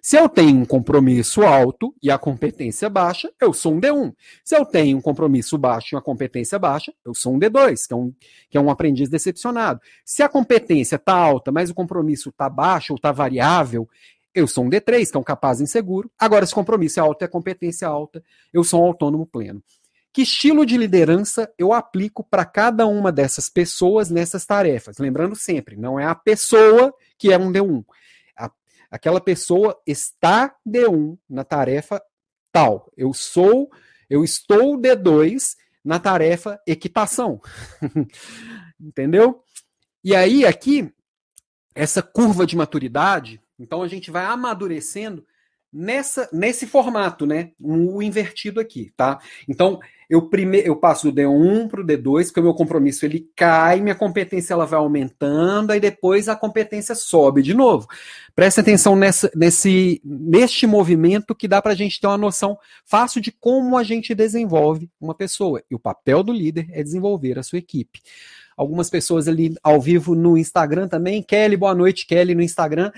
se 0.01 0.17
eu 0.17 0.27
tenho 0.27 0.59
um 0.59 0.65
compromisso 0.65 1.43
alto 1.43 1.93
e 2.01 2.09
a 2.09 2.17
competência 2.17 2.89
baixa, 2.89 3.31
eu 3.39 3.53
sou 3.53 3.73
um 3.75 3.79
D1. 3.79 4.13
Se 4.43 4.57
eu 4.57 4.65
tenho 4.65 4.97
um 4.97 5.01
compromisso 5.01 5.57
baixo 5.57 5.89
e 5.91 5.95
uma 5.95 6.01
competência 6.01 6.57
baixa, 6.57 6.93
eu 7.05 7.13
sou 7.13 7.35
um 7.35 7.39
D2, 7.39 7.87
que 7.87 7.93
é 7.93 7.97
um, 7.97 8.13
que 8.49 8.57
é 8.57 8.61
um 8.61 8.69
aprendiz 8.69 9.09
decepcionado. 9.09 9.79
Se 10.03 10.23
a 10.23 10.29
competência 10.29 10.95
está 10.95 11.13
alta, 11.13 11.51
mas 11.51 11.69
o 11.69 11.75
compromisso 11.75 12.29
está 12.29 12.49
baixo 12.49 12.93
ou 12.93 12.97
está 12.97 13.11
variável, 13.11 13.87
eu 14.33 14.47
sou 14.47 14.65
um 14.65 14.69
D3, 14.69 15.09
que 15.09 15.15
é 15.15 15.19
um 15.19 15.23
capaz 15.23 15.61
inseguro. 15.61 16.11
Agora, 16.19 16.45
se 16.45 16.51
o 16.51 16.55
compromisso 16.55 16.99
é 16.99 17.03
alto 17.03 17.23
e 17.23 17.25
a 17.25 17.29
competência 17.29 17.85
é 17.85 17.87
alta, 17.87 18.21
eu 18.51 18.63
sou 18.63 18.81
um 18.81 18.85
autônomo 18.87 19.25
pleno. 19.25 19.63
Que 20.15 20.21
estilo 20.21 20.65
de 20.65 20.77
liderança 20.77 21.53
eu 21.57 21.73
aplico 21.73 22.23
para 22.23 22.45
cada 22.45 22.87
uma 22.87 23.11
dessas 23.11 23.49
pessoas 23.49 24.09
nessas 24.09 24.45
tarefas? 24.45 24.97
Lembrando 24.97 25.35
sempre, 25.35 25.75
não 25.75 25.99
é 25.99 26.05
a 26.05 26.15
pessoa 26.15 26.95
que 27.17 27.33
é 27.33 27.37
um 27.37 27.51
D1. 27.51 27.83
A, 28.37 28.49
aquela 28.89 29.19
pessoa 29.19 29.77
está 29.85 30.55
D1 30.65 31.17
na 31.29 31.43
tarefa 31.43 32.01
tal. 32.49 32.89
Eu 32.95 33.13
sou, 33.13 33.69
eu 34.09 34.23
estou 34.23 34.79
D2 34.79 35.57
na 35.83 35.99
tarefa 35.99 36.61
equitação. 36.65 37.41
Entendeu? 38.79 39.43
E 40.01 40.15
aí, 40.15 40.45
aqui, 40.45 40.93
essa 41.75 42.01
curva 42.01 42.45
de 42.45 42.55
maturidade, 42.55 43.41
então 43.59 43.81
a 43.81 43.87
gente 43.89 44.09
vai 44.09 44.23
amadurecendo 44.23 45.27
nessa, 45.75 46.29
nesse 46.31 46.65
formato, 46.65 47.25
né? 47.25 47.51
O 47.59 48.01
invertido 48.01 48.61
aqui, 48.61 48.93
tá? 48.95 49.19
Então, 49.47 49.77
eu 50.09 50.29
primeiro 50.29 50.67
eu 50.67 50.75
passo 50.77 51.11
do 51.11 51.21
D1 51.21 51.67
para 51.67 51.81
o 51.81 51.85
D2, 51.85 52.25
porque 52.25 52.39
o 52.39 52.43
meu 52.43 52.53
compromisso 52.53 53.05
ele 53.05 53.29
cai, 53.35 53.81
minha 53.81 53.95
competência 53.95 54.53
ela 54.53 54.65
vai 54.65 54.79
aumentando, 54.79 55.71
aí 55.71 55.79
depois 55.79 56.29
a 56.29 56.35
competência 56.35 56.95
sobe 56.95 57.41
de 57.41 57.53
novo. 57.53 57.87
Preste 58.33 58.61
atenção 58.61 58.95
nessa, 58.95 59.29
nesse, 59.35 60.01
neste 60.05 60.65
movimento 60.65 61.35
que 61.35 61.47
dá 61.47 61.61
para 61.61 61.73
a 61.73 61.75
gente 61.75 61.99
ter 61.99 62.07
uma 62.07 62.17
noção 62.17 62.57
fácil 62.85 63.19
de 63.19 63.31
como 63.31 63.77
a 63.77 63.83
gente 63.83 64.15
desenvolve 64.15 64.89
uma 64.99 65.13
pessoa. 65.13 65.61
E 65.69 65.75
o 65.75 65.79
papel 65.79 66.23
do 66.23 66.31
líder 66.31 66.67
é 66.71 66.81
desenvolver 66.81 67.37
a 67.37 67.43
sua 67.43 67.59
equipe 67.59 67.99
algumas 68.57 68.89
pessoas 68.89 69.27
ali 69.27 69.53
ao 69.61 69.81
vivo 69.81 70.15
no 70.15 70.37
Instagram 70.37 70.87
também. 70.87 71.21
Kelly, 71.21 71.57
boa 71.57 71.75
noite, 71.75 72.07
Kelly, 72.07 72.33
no 72.33 72.41
Instagram. 72.41 72.89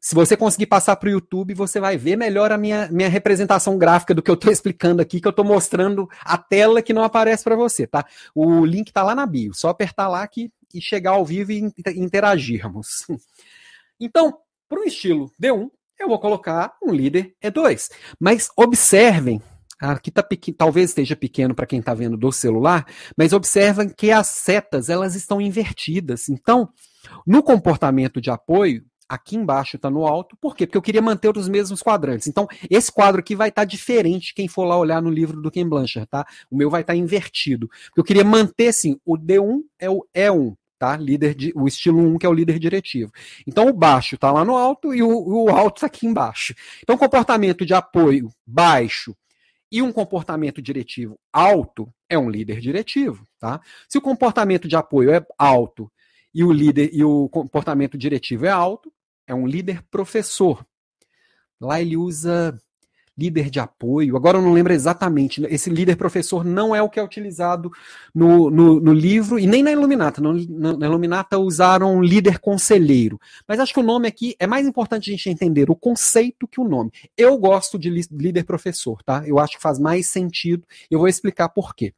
Se 0.00 0.14
você 0.14 0.34
conseguir 0.34 0.66
passar 0.66 0.96
para 0.96 1.08
o 1.08 1.12
YouTube, 1.12 1.52
você 1.52 1.78
vai 1.78 1.98
ver 1.98 2.16
melhor 2.16 2.50
a 2.50 2.56
minha, 2.56 2.88
minha 2.90 3.08
representação 3.08 3.76
gráfica 3.76 4.14
do 4.14 4.22
que 4.22 4.30
eu 4.30 4.34
estou 4.34 4.50
explicando 4.50 5.02
aqui, 5.02 5.20
que 5.20 5.28
eu 5.28 5.30
estou 5.30 5.44
mostrando 5.44 6.08
a 6.24 6.38
tela 6.38 6.80
que 6.80 6.94
não 6.94 7.04
aparece 7.04 7.44
para 7.44 7.54
você, 7.54 7.86
tá? 7.86 8.06
O 8.34 8.64
link 8.64 8.88
está 8.88 9.02
lá 9.02 9.14
na 9.14 9.26
bio, 9.26 9.52
só 9.52 9.68
apertar 9.68 10.08
lá 10.08 10.22
aqui 10.22 10.50
e 10.72 10.80
chegar 10.80 11.10
ao 11.10 11.24
vivo 11.24 11.52
e 11.52 11.70
interagirmos. 11.96 13.06
Então, 14.02 14.38
para 14.66 14.80
o 14.80 14.84
estilo 14.84 15.30
D1, 15.38 15.70
eu 15.98 16.08
vou 16.08 16.18
colocar 16.18 16.74
um 16.82 16.90
líder 16.90 17.34
E2. 17.44 17.90
Mas 18.18 18.48
observem, 18.56 19.42
aqui 19.78 20.10
tá 20.10 20.22
pequeno, 20.22 20.56
talvez 20.56 20.88
esteja 20.88 21.14
pequeno 21.14 21.54
para 21.54 21.66
quem 21.66 21.80
está 21.80 21.92
vendo 21.92 22.16
do 22.16 22.32
celular, 22.32 22.86
mas 23.14 23.34
observem 23.34 23.90
que 23.90 24.10
as 24.10 24.28
setas 24.28 24.88
elas 24.88 25.14
estão 25.14 25.38
invertidas. 25.38 26.30
Então, 26.30 26.70
no 27.26 27.42
comportamento 27.42 28.22
de 28.22 28.30
apoio, 28.30 28.82
aqui 29.10 29.34
embaixo 29.36 29.74
está 29.74 29.90
no 29.90 30.06
alto. 30.06 30.36
Por 30.36 30.54
quê? 30.54 30.66
Porque 30.66 30.78
eu 30.78 30.82
queria 30.82 31.02
manter 31.02 31.36
os 31.36 31.48
mesmos 31.48 31.82
quadrantes. 31.82 32.28
Então, 32.28 32.46
esse 32.70 32.92
quadro 32.92 33.18
aqui 33.18 33.34
vai 33.34 33.48
estar 33.48 33.62
tá 33.62 33.64
diferente 33.66 34.32
quem 34.32 34.46
for 34.46 34.64
lá 34.64 34.78
olhar 34.78 35.02
no 35.02 35.10
livro 35.10 35.42
do 35.42 35.50
Ken 35.50 35.68
Blanchard, 35.68 36.08
tá? 36.08 36.24
O 36.48 36.56
meu 36.56 36.70
vai 36.70 36.82
estar 36.82 36.92
tá 36.92 36.96
invertido. 36.96 37.68
Eu 37.96 38.04
queria 38.04 38.22
manter, 38.22 38.68
assim, 38.68 39.00
o 39.04 39.18
D1 39.18 39.62
é 39.80 39.90
o 39.90 40.06
E1. 40.14 40.54
tá? 40.78 40.96
Líder 40.96 41.34
de, 41.34 41.52
o 41.56 41.66
estilo 41.66 41.98
1, 41.98 42.18
que 42.18 42.26
é 42.26 42.28
o 42.28 42.32
líder 42.32 42.60
diretivo. 42.60 43.10
Então 43.44 43.68
o 43.68 43.72
baixo 43.72 44.14
está 44.14 44.30
lá 44.30 44.44
no 44.44 44.56
alto 44.56 44.94
e 44.94 45.02
o, 45.02 45.08
o 45.10 45.50
alto 45.50 45.78
está 45.78 45.88
aqui 45.88 46.06
embaixo. 46.06 46.54
Então 46.82 46.96
comportamento 46.96 47.66
de 47.66 47.74
apoio 47.74 48.30
baixo 48.46 49.14
e 49.70 49.82
um 49.82 49.92
comportamento 49.92 50.62
diretivo 50.62 51.18
alto 51.32 51.92
é 52.08 52.18
um 52.18 52.30
líder 52.30 52.60
diretivo, 52.60 53.26
tá? 53.38 53.60
Se 53.88 53.98
o 53.98 54.00
comportamento 54.00 54.66
de 54.66 54.74
apoio 54.74 55.10
é 55.10 55.24
alto 55.36 55.90
e 56.34 56.42
o 56.42 56.50
líder 56.50 56.90
e 56.92 57.04
o 57.04 57.28
comportamento 57.28 57.98
diretivo 57.98 58.46
é 58.46 58.50
alto, 58.50 58.90
é 59.30 59.34
um 59.34 59.46
líder 59.46 59.82
professor. 59.90 60.66
Lá 61.60 61.80
ele 61.80 61.96
usa 61.96 62.58
líder 63.16 63.50
de 63.50 63.60
apoio. 63.60 64.16
Agora 64.16 64.38
eu 64.38 64.42
não 64.42 64.52
lembro 64.52 64.72
exatamente. 64.72 65.44
Esse 65.48 65.68
líder 65.70 65.96
professor 65.96 66.44
não 66.44 66.74
é 66.74 66.82
o 66.82 66.88
que 66.88 66.98
é 66.98 67.02
utilizado 67.02 67.70
no, 68.14 68.50
no, 68.50 68.80
no 68.80 68.92
livro 68.92 69.38
e 69.38 69.46
nem 69.46 69.62
na 69.62 69.70
Iluminata. 69.70 70.20
No, 70.20 70.32
na 70.76 70.86
Iluminata 70.86 71.38
usaram 71.38 72.02
líder 72.02 72.38
conselheiro. 72.40 73.20
Mas 73.46 73.60
acho 73.60 73.74
que 73.74 73.80
o 73.80 73.84
nome 73.84 74.08
aqui 74.08 74.34
é 74.38 74.46
mais 74.46 74.66
importante 74.66 75.10
a 75.10 75.12
gente 75.12 75.28
entender 75.28 75.70
o 75.70 75.76
conceito 75.76 76.48
que 76.48 76.60
o 76.60 76.68
nome. 76.68 76.90
Eu 77.16 77.36
gosto 77.38 77.78
de 77.78 77.88
líder 78.10 78.44
professor, 78.44 79.02
tá? 79.02 79.22
Eu 79.26 79.38
acho 79.38 79.56
que 79.56 79.62
faz 79.62 79.78
mais 79.78 80.06
sentido. 80.06 80.66
Eu 80.90 80.98
vou 80.98 81.08
explicar 81.08 81.50
por 81.50 81.74
quê. 81.74 81.94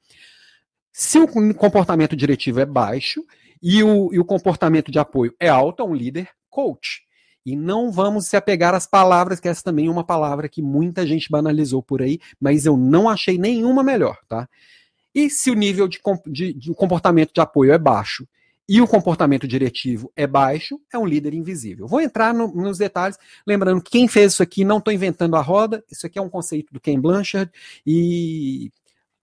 Se 0.93 1.19
o 1.19 1.55
comportamento 1.55 2.15
diretivo 2.15 2.61
é 2.61 2.67
baixo 2.67 3.25
e 3.63 3.83
o, 3.83 4.13
e 4.13 4.19
o 4.19 4.25
comportamento 4.25 4.91
de 4.91 4.99
apoio 4.99 5.35
é 5.41 5.49
alto, 5.49 5.83
é 5.83 5.87
um 5.87 5.95
líder 5.95 6.29
coach. 6.51 7.03
E 7.45 7.57
não 7.57 7.91
vamos 7.91 8.27
se 8.27 8.37
apegar 8.37 8.75
às 8.75 8.87
palavras, 8.87 9.41
que 9.41 9.49
essa 9.49 9.63
também 9.63 9.87
é 9.87 9.91
uma 9.91 10.05
palavra 10.05 10.49
que 10.49 10.63
muita 10.63 11.07
gente 11.07 11.31
banalizou 11.31 11.83
por 11.83 12.01
aí, 12.01 12.21
mas 12.41 12.67
eu 12.67 12.77
não 12.77 13.09
achei 13.09 13.37
nenhuma 13.37 13.83
melhor, 13.83 14.19
tá? 14.29 14.49
E 15.15 15.29
se 15.29 15.51
o 15.51 15.55
nível 15.55 15.89
de, 15.89 16.01
de, 16.27 16.53
de 16.53 16.75
comportamento 16.75 17.33
de 17.35 17.41
apoio 17.41 17.73
é 17.73 17.79
baixo 17.79 18.27
e 18.69 18.81
o 18.81 18.87
comportamento 18.87 19.47
diretivo 19.47 20.11
é 20.17 20.27
baixo, 20.27 20.81
é 20.93 20.97
um 20.97 21.05
líder 21.05 21.35
invisível. 21.35 21.87
Vou 21.87 22.01
entrar 22.01 22.33
no, 22.33 22.49
nos 22.49 22.79
detalhes, 22.79 23.19
lembrando 23.47 23.83
que 23.83 23.91
quem 23.91 24.09
fez 24.09 24.33
isso 24.33 24.43
aqui 24.43 24.65
não 24.65 24.79
estou 24.79 24.93
inventando 24.93 25.37
a 25.37 25.41
roda, 25.41 25.85
isso 25.91 26.07
aqui 26.07 26.19
é 26.19 26.23
um 26.23 26.31
conceito 26.31 26.73
do 26.73 26.81
Ken 26.81 26.99
Blanchard, 26.99 27.51
e 27.87 28.71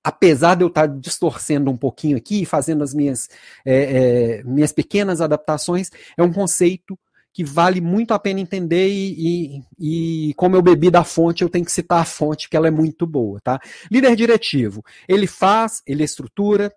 apesar 0.04 0.56
de 0.56 0.64
eu 0.64 0.68
estar 0.68 0.88
distorcendo 0.88 1.72
um 1.72 1.78
pouquinho 1.78 2.18
aqui, 2.18 2.46
fazendo 2.46 2.84
as 2.84 2.94
minhas, 2.94 3.30
é, 3.66 4.40
é, 4.40 4.44
minhas 4.44 4.72
pequenas 4.72 5.22
adaptações, 5.22 5.90
é 6.18 6.24
um 6.24 6.32
conceito 6.32 6.98
que 7.34 7.44
vale 7.44 7.80
muito 7.80 8.14
a 8.14 8.20
pena 8.20 8.40
entender 8.40 8.90
e, 8.90 9.62
e, 9.80 10.30
e, 10.30 10.34
como 10.34 10.56
eu 10.56 10.62
bebi 10.62 10.90
da 10.90 11.04
fonte, 11.04 11.44
eu 11.44 11.50
tenho 11.50 11.66
que 11.66 11.72
citar 11.72 12.02
a 12.02 12.06
fonte, 12.06 12.48
porque 12.48 12.58
ela 12.58 12.68
é 12.68 12.72
muito 12.72 13.06
boa, 13.06 13.40
tá? 13.40 13.60
Líder 13.92 14.16
diretivo, 14.16 14.84
ele 15.08 15.28
faz, 15.28 15.82
ele 15.86 16.04
estrutura, 16.04 16.74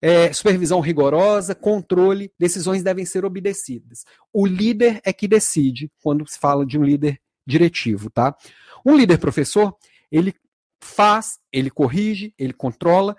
é, 0.00 0.32
supervisão 0.32 0.80
rigorosa, 0.80 1.54
controle, 1.54 2.30
decisões 2.38 2.82
devem 2.82 3.04
ser 3.04 3.24
obedecidas. 3.24 4.04
O 4.32 4.46
líder 4.46 5.00
é 5.04 5.12
que 5.12 5.26
decide 5.26 5.90
quando 6.02 6.28
se 6.28 6.38
fala 6.38 6.66
de 6.66 6.78
um 6.78 6.84
líder 6.84 7.18
diretivo, 7.46 8.10
tá? 8.10 8.36
Um 8.84 8.96
líder 8.96 9.18
professor, 9.18 9.74
ele 10.12 10.34
faz, 10.80 11.38
ele 11.52 11.70
corrige, 11.70 12.34
ele 12.38 12.52
controla. 12.52 13.16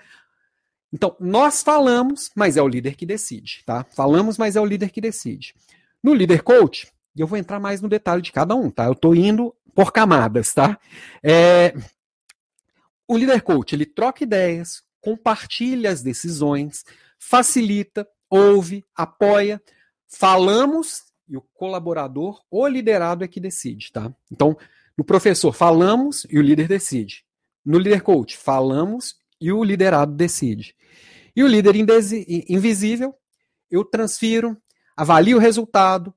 Então, 0.93 1.15
nós 1.19 1.63
falamos, 1.63 2.29
mas 2.35 2.55
é 2.55 2.61
o 2.61 2.67
líder 2.67 2.95
que 2.95 3.05
decide, 3.05 3.63
tá? 3.65 3.83
Falamos, 3.83 4.37
mas 4.37 4.55
é 4.55 4.61
o 4.61 4.65
líder 4.65 4.91
que 4.91 5.01
decide. 5.01 5.53
No 6.03 6.13
líder 6.13 6.43
coach, 6.43 6.91
e 7.15 7.21
eu 7.21 7.27
vou 7.27 7.37
entrar 7.37 7.59
mais 7.59 7.81
no 7.81 7.89
detalhe 7.89 8.21
de 8.21 8.31
cada 8.31 8.55
um, 8.55 8.69
tá? 8.69 8.85
Eu 8.85 8.93
estou 8.93 9.15
indo 9.15 9.55
por 9.73 9.91
camadas, 9.91 10.53
tá? 10.53 10.79
É, 11.23 11.73
o 13.07 13.17
líder 13.17 13.41
coach, 13.41 13.73
ele 13.73 13.85
troca 13.85 14.23
ideias, 14.23 14.83
compartilha 14.99 15.89
as 15.89 16.01
decisões, 16.01 16.83
facilita, 17.17 18.07
ouve, 18.29 18.85
apoia, 18.95 19.61
falamos 20.07 21.05
e 21.27 21.35
o 21.35 21.41
colaborador 21.53 22.41
ou 22.49 22.67
liderado 22.67 23.23
é 23.23 23.27
que 23.27 23.39
decide, 23.39 23.91
tá? 23.91 24.13
Então, 24.31 24.57
no 24.97 25.03
professor 25.03 25.53
falamos 25.53 26.25
e 26.29 26.39
o 26.39 26.41
líder 26.41 26.67
decide. 26.67 27.23
No 27.65 27.77
líder 27.77 28.01
coach 28.01 28.37
falamos 28.37 29.15
e 29.39 29.51
o 29.51 29.63
liderado 29.63 30.13
decide. 30.13 30.75
E 31.35 31.43
o 31.43 31.47
líder 31.47 31.75
invisível, 31.75 33.13
eu 33.69 33.85
transfiro, 33.85 34.57
avalio 34.97 35.37
o 35.37 35.39
resultado, 35.39 36.13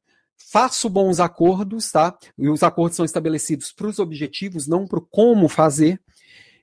faço 0.50 0.88
bons 0.88 1.20
acordos, 1.20 1.92
tá? 1.92 2.16
E 2.36 2.48
os 2.48 2.62
acordos 2.62 2.96
são 2.96 3.04
estabelecidos 3.04 3.70
para 3.70 3.86
os 3.86 3.98
objetivos, 3.98 4.66
não 4.66 4.86
para 4.86 4.98
o 4.98 5.06
como 5.08 5.48
fazer. 5.48 6.00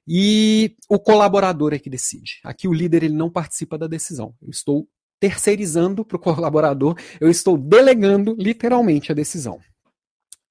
E 0.05 0.75
o 0.89 0.97
colaborador 0.97 1.73
é 1.73 1.79
que 1.79 1.89
decide. 1.89 2.39
Aqui 2.43 2.67
o 2.67 2.73
líder 2.73 3.03
ele 3.03 3.15
não 3.15 3.29
participa 3.29 3.77
da 3.77 3.87
decisão. 3.87 4.33
Eu 4.41 4.49
estou 4.49 4.87
terceirizando 5.19 6.05
para 6.05 6.17
o 6.17 6.19
colaborador, 6.19 6.95
eu 7.19 7.29
estou 7.29 7.57
delegando 7.57 8.35
literalmente 8.37 9.11
a 9.11 9.15
decisão. 9.15 9.59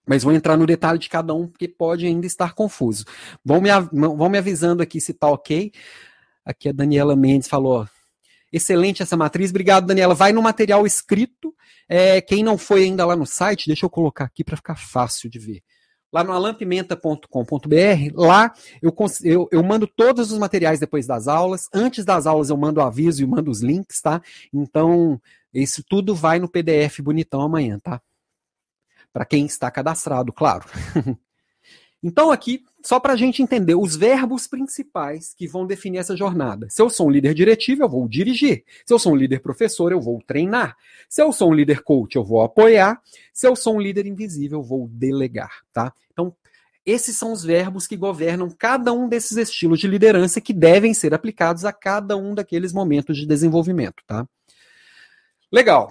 Mas 0.06 0.22
vou 0.22 0.32
entrar 0.32 0.56
no 0.56 0.66
detalhe 0.66 0.98
de 0.98 1.08
cada 1.08 1.34
um, 1.34 1.48
porque 1.48 1.66
pode 1.66 2.06
ainda 2.06 2.26
estar 2.26 2.54
confuso. 2.54 3.04
Vão 3.44 3.60
me, 3.60 3.70
vão 3.92 4.28
me 4.28 4.38
avisando 4.38 4.82
aqui 4.82 5.00
se 5.00 5.12
está 5.12 5.28
ok. 5.28 5.72
Aqui 6.44 6.68
a 6.68 6.72
Daniela 6.72 7.16
Mendes 7.16 7.48
falou: 7.48 7.88
Excelente 8.56 9.02
essa 9.02 9.18
matriz. 9.18 9.50
Obrigado, 9.50 9.86
Daniela. 9.86 10.14
Vai 10.14 10.32
no 10.32 10.40
material 10.40 10.86
escrito. 10.86 11.54
É, 11.86 12.22
quem 12.22 12.42
não 12.42 12.56
foi 12.56 12.84
ainda 12.84 13.04
lá 13.04 13.14
no 13.14 13.26
site, 13.26 13.66
deixa 13.66 13.84
eu 13.84 13.90
colocar 13.90 14.24
aqui 14.24 14.42
para 14.42 14.56
ficar 14.56 14.76
fácil 14.76 15.28
de 15.28 15.38
ver. 15.38 15.62
Lá 16.10 16.24
no 16.24 16.32
alampimenta.com.br, 16.32 18.14
lá 18.14 18.50
eu, 18.80 18.94
eu, 19.22 19.48
eu, 19.52 19.62
mando 19.62 19.86
todos 19.86 20.32
os 20.32 20.38
materiais 20.38 20.80
depois 20.80 21.06
das 21.06 21.28
aulas. 21.28 21.68
Antes 21.70 22.02
das 22.06 22.26
aulas 22.26 22.48
eu 22.48 22.56
mando 22.56 22.80
o 22.80 22.82
aviso 22.82 23.22
e 23.22 23.26
mando 23.26 23.50
os 23.50 23.60
links, 23.60 24.00
tá? 24.00 24.22
Então, 24.50 25.20
isso 25.52 25.84
tudo 25.86 26.14
vai 26.14 26.38
no 26.38 26.48
PDF 26.48 27.00
bonitão 27.00 27.42
amanhã, 27.42 27.78
tá? 27.78 28.00
Para 29.12 29.26
quem 29.26 29.44
está 29.44 29.70
cadastrado, 29.70 30.32
claro. 30.32 30.64
Então, 32.02 32.30
aqui, 32.30 32.62
só 32.86 33.00
para 33.00 33.14
a 33.14 33.16
gente 33.16 33.42
entender 33.42 33.74
os 33.74 33.96
verbos 33.96 34.46
principais 34.46 35.34
que 35.34 35.48
vão 35.48 35.66
definir 35.66 35.98
essa 35.98 36.16
jornada. 36.16 36.68
Se 36.70 36.80
eu 36.80 36.88
sou 36.88 37.08
um 37.08 37.10
líder 37.10 37.34
diretivo, 37.34 37.82
eu 37.82 37.88
vou 37.88 38.06
dirigir. 38.06 38.62
Se 38.84 38.94
eu 38.94 38.98
sou 39.00 39.12
um 39.12 39.16
líder 39.16 39.40
professor, 39.40 39.90
eu 39.90 40.00
vou 40.00 40.22
treinar. 40.24 40.76
Se 41.08 41.20
eu 41.20 41.32
sou 41.32 41.50
um 41.50 41.52
líder 41.52 41.82
coach, 41.82 42.14
eu 42.14 42.22
vou 42.22 42.42
apoiar. 42.42 43.02
Se 43.32 43.44
eu 43.44 43.56
sou 43.56 43.74
um 43.74 43.80
líder 43.80 44.06
invisível, 44.06 44.60
eu 44.60 44.62
vou 44.62 44.86
delegar, 44.86 45.64
tá? 45.72 45.92
Então, 46.12 46.32
esses 46.84 47.16
são 47.16 47.32
os 47.32 47.42
verbos 47.42 47.88
que 47.88 47.96
governam 47.96 48.48
cada 48.50 48.92
um 48.92 49.08
desses 49.08 49.36
estilos 49.36 49.80
de 49.80 49.88
liderança 49.88 50.40
que 50.40 50.52
devem 50.52 50.94
ser 50.94 51.12
aplicados 51.12 51.64
a 51.64 51.72
cada 51.72 52.16
um 52.16 52.36
daqueles 52.36 52.72
momentos 52.72 53.16
de 53.16 53.26
desenvolvimento, 53.26 54.00
tá? 54.06 54.28
Legal. 55.50 55.90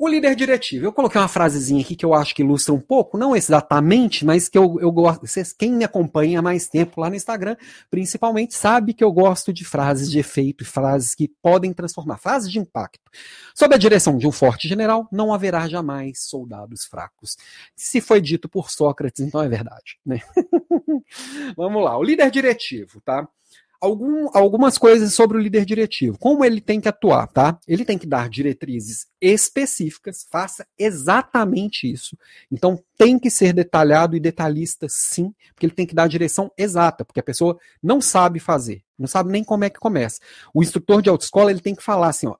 O 0.00 0.06
líder 0.06 0.36
diretivo. 0.36 0.86
Eu 0.86 0.92
coloquei 0.92 1.20
uma 1.20 1.26
frasezinha 1.26 1.82
aqui 1.82 1.96
que 1.96 2.06
eu 2.06 2.14
acho 2.14 2.32
que 2.32 2.40
ilustra 2.40 2.72
um 2.72 2.80
pouco, 2.80 3.18
não 3.18 3.34
exatamente, 3.34 4.24
mas 4.24 4.48
que 4.48 4.56
eu, 4.56 4.78
eu 4.80 4.92
gosto. 4.92 5.26
Vocês, 5.26 5.52
quem 5.52 5.72
me 5.72 5.84
acompanha 5.84 6.38
há 6.38 6.42
mais 6.42 6.68
tempo 6.68 7.00
lá 7.00 7.10
no 7.10 7.16
Instagram, 7.16 7.56
principalmente, 7.90 8.54
sabe 8.54 8.94
que 8.94 9.02
eu 9.02 9.10
gosto 9.10 9.52
de 9.52 9.64
frases 9.64 10.08
de 10.08 10.20
efeito, 10.20 10.64
frases 10.64 11.16
que 11.16 11.26
podem 11.42 11.72
transformar, 11.72 12.16
frases 12.18 12.48
de 12.52 12.60
impacto. 12.60 13.10
Sob 13.52 13.74
a 13.74 13.78
direção 13.78 14.16
de 14.16 14.28
um 14.28 14.30
forte 14.30 14.68
general, 14.68 15.08
não 15.10 15.34
haverá 15.34 15.66
jamais 15.66 16.20
soldados 16.20 16.84
fracos. 16.84 17.36
Se 17.74 18.00
foi 18.00 18.20
dito 18.20 18.48
por 18.48 18.70
Sócrates, 18.70 19.26
então 19.26 19.42
é 19.42 19.48
verdade. 19.48 19.98
Né? 20.06 20.20
Vamos 21.56 21.82
lá, 21.82 21.98
o 21.98 22.04
líder 22.04 22.30
diretivo, 22.30 23.00
tá? 23.00 23.28
Algum, 23.80 24.28
algumas 24.34 24.76
coisas 24.76 25.14
sobre 25.14 25.36
o 25.36 25.40
líder 25.40 25.64
diretivo. 25.64 26.18
Como 26.18 26.44
ele 26.44 26.60
tem 26.60 26.80
que 26.80 26.88
atuar, 26.88 27.26
tá? 27.28 27.58
Ele 27.66 27.84
tem 27.84 27.98
que 27.98 28.06
dar 28.06 28.28
diretrizes 28.28 29.06
específicas, 29.20 30.26
faça 30.30 30.66
exatamente 30.78 31.90
isso. 31.90 32.16
Então 32.50 32.82
tem 32.96 33.18
que 33.18 33.30
ser 33.30 33.52
detalhado 33.52 34.16
e 34.16 34.20
detalhista, 34.20 34.86
sim, 34.88 35.32
porque 35.54 35.66
ele 35.66 35.74
tem 35.74 35.86
que 35.86 35.94
dar 35.94 36.04
a 36.04 36.08
direção 36.08 36.50
exata, 36.56 37.04
porque 37.04 37.20
a 37.20 37.24
pessoa 37.24 37.58
não 37.82 38.00
sabe 38.00 38.38
fazer, 38.38 38.82
não 38.98 39.06
sabe 39.06 39.30
nem 39.30 39.44
como 39.44 39.64
é 39.64 39.70
que 39.70 39.78
começa. 39.78 40.20
O 40.52 40.62
instrutor 40.62 41.02
de 41.02 41.08
autoescola 41.08 41.50
ele 41.50 41.60
tem 41.60 41.74
que 41.74 41.82
falar 41.82 42.08
assim, 42.08 42.26
ó, 42.26 42.36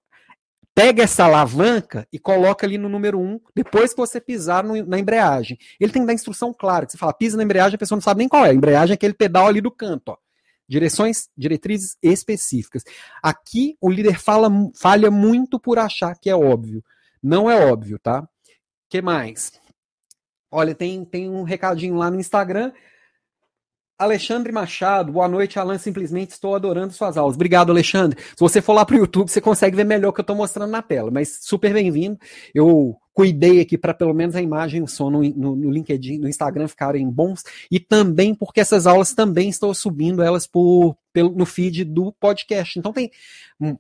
pega 0.75 1.03
essa 1.03 1.25
alavanca 1.25 2.07
e 2.13 2.19
coloca 2.21 2.65
ali 2.65 2.79
no 2.79 2.89
número 2.89 3.19
um, 3.19 3.41
depois 3.55 3.93
que 3.93 3.97
você 4.01 4.21
pisar 4.21 4.63
no, 4.63 4.85
na 4.87 4.99
embreagem. 4.99 5.59
Ele 5.81 5.93
tem 5.93 6.03
que 6.03 6.07
dar 6.07 6.15
instrução 6.15 6.53
clara, 6.53 6.87
que 6.87 6.93
você 6.93 6.99
fala, 6.99 7.13
pisa 7.13 7.37
na 7.37 7.43
embreagem, 7.43 7.75
a 7.75 7.79
pessoa 7.79 7.97
não 7.97 8.03
sabe 8.03 8.19
nem 8.19 8.29
qual 8.29 8.47
é. 8.47 8.51
A 8.51 8.55
embreagem 8.55 8.93
é 8.93 8.95
aquele 8.95 9.15
pedal 9.15 9.49
ali 9.49 9.61
do 9.61 9.73
canto, 9.73 10.11
ó. 10.11 10.17
Direções, 10.69 11.29
diretrizes 11.37 11.97
específicas. 12.03 12.85
Aqui 13.23 13.77
o 13.81 13.91
líder 13.91 14.19
fala, 14.19 14.51
falha 14.77 15.11
muito 15.11 15.59
por 15.59 15.79
achar 15.79 16.19
que 16.19 16.29
é 16.29 16.37
óbvio. 16.37 16.85
Não 17.23 17.51
é 17.51 17.67
óbvio, 17.67 17.99
tá? 17.99 18.29
que 18.89 19.03
mais? 19.03 19.53
Olha, 20.51 20.75
tem, 20.75 21.05
tem 21.05 21.29
um 21.29 21.43
recadinho 21.43 21.95
lá 21.97 22.11
no 22.11 22.19
Instagram. 22.19 22.73
Alexandre 23.99 24.53
Machado, 24.53 25.13
boa 25.13 25.29
noite, 25.29 25.59
Alan. 25.59 25.77
Simplesmente 25.77 26.31
estou 26.31 26.55
adorando 26.55 26.93
suas 26.93 27.17
aulas. 27.17 27.35
Obrigado, 27.35 27.71
Alexandre. 27.71 28.19
Se 28.21 28.39
você 28.39 28.63
for 28.63 28.73
lá 28.73 28.87
para 28.87 28.97
o 28.97 28.99
YouTube, 28.99 29.29
você 29.29 29.41
consegue 29.41 29.77
ver 29.77 29.85
melhor 29.85 30.11
o 30.11 30.13
que 30.13 30.21
eu 30.21 30.23
estou 30.23 30.37
mostrando 30.37 30.71
na 30.71 30.81
tela. 30.81 31.11
Mas 31.11 31.41
super 31.43 31.73
bem-vindo. 31.73 32.19
Eu 32.55 32.97
cuidei 33.19 33.61
aqui 33.61 33.77
para 33.77 33.93
pelo 33.93 34.15
menos 34.15 34.37
a 34.37 34.41
imagem 34.41 34.79
e 34.79 34.83
o 34.85 34.87
som 34.87 35.11
no, 35.11 35.25
no, 35.25 35.57
no, 35.57 35.71
LinkedIn, 35.73 36.19
no 36.19 36.29
Instagram 36.29 36.69
ficarem 36.69 37.11
bons, 37.11 37.43
e 37.69 37.81
também 37.81 38.33
porque 38.33 38.61
essas 38.61 38.87
aulas 38.87 39.13
também 39.13 39.49
estou 39.49 39.75
subindo 39.75 40.23
elas 40.23 40.47
por, 40.47 40.97
pelo, 41.13 41.31
no 41.31 41.45
feed 41.45 41.83
do 41.83 42.13
podcast. 42.13 42.79
Então 42.79 42.93
tem 42.93 43.11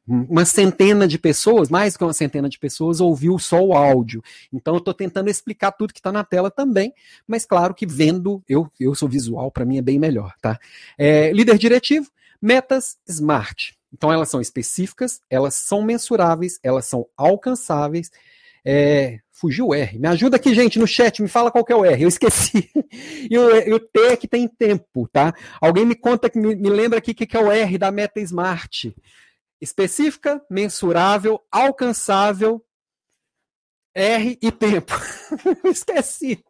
uma 0.04 0.44
centena 0.44 1.06
de 1.06 1.20
pessoas, 1.20 1.68
mais 1.68 1.96
que 1.96 2.02
uma 2.02 2.12
centena 2.12 2.48
de 2.48 2.58
pessoas, 2.58 3.00
ouviu 3.00 3.38
só 3.38 3.62
o 3.62 3.74
áudio. 3.74 4.24
Então 4.52 4.74
eu 4.74 4.78
estou 4.78 4.92
tentando 4.92 5.30
explicar 5.30 5.70
tudo 5.70 5.92
que 5.92 6.00
está 6.00 6.10
na 6.10 6.24
tela 6.24 6.50
também, 6.50 6.92
mas 7.24 7.46
claro 7.46 7.74
que 7.74 7.86
vendo, 7.86 8.42
eu, 8.48 8.68
eu 8.80 8.92
sou 8.96 9.08
visual, 9.08 9.52
para 9.52 9.64
mim 9.64 9.78
é 9.78 9.82
bem 9.82 10.00
melhor, 10.00 10.34
tá? 10.42 10.58
É, 10.98 11.32
líder 11.32 11.58
diretivo, 11.58 12.10
metas 12.42 12.98
smart. 13.06 13.78
Então 13.92 14.12
elas 14.12 14.30
são 14.30 14.40
específicas, 14.40 15.20
elas 15.30 15.54
são 15.54 15.80
mensuráveis, 15.80 16.58
elas 16.60 16.86
são 16.86 17.06
alcançáveis. 17.16 18.10
É, 18.64 19.20
fugiu 19.32 19.68
o 19.68 19.74
R. 19.74 19.98
Me 19.98 20.08
ajuda 20.08 20.36
aqui, 20.36 20.54
gente, 20.54 20.78
no 20.78 20.86
chat, 20.86 21.22
me 21.22 21.28
fala 21.28 21.50
qual 21.50 21.64
que 21.64 21.72
é 21.72 21.76
o 21.76 21.84
R, 21.84 22.02
eu 22.02 22.08
esqueci. 22.08 22.70
e, 23.30 23.38
o, 23.38 23.50
e 23.56 23.72
o 23.72 23.80
T 23.80 24.00
é 24.00 24.16
que 24.16 24.26
tem 24.26 24.48
tempo, 24.48 25.08
tá? 25.12 25.34
Alguém 25.60 25.86
me 25.86 25.94
conta, 25.94 26.30
me, 26.34 26.54
me 26.54 26.68
lembra 26.68 26.98
aqui 26.98 27.12
o 27.12 27.14
que, 27.14 27.26
que 27.26 27.36
é 27.36 27.40
o 27.40 27.50
R 27.50 27.78
da 27.78 27.90
Meta 27.90 28.20
Smart. 28.20 28.94
Específica, 29.60 30.42
mensurável, 30.50 31.40
alcançável, 31.50 32.62
R 33.94 34.38
e 34.40 34.52
tempo. 34.52 34.92
esqueci. 35.64 36.42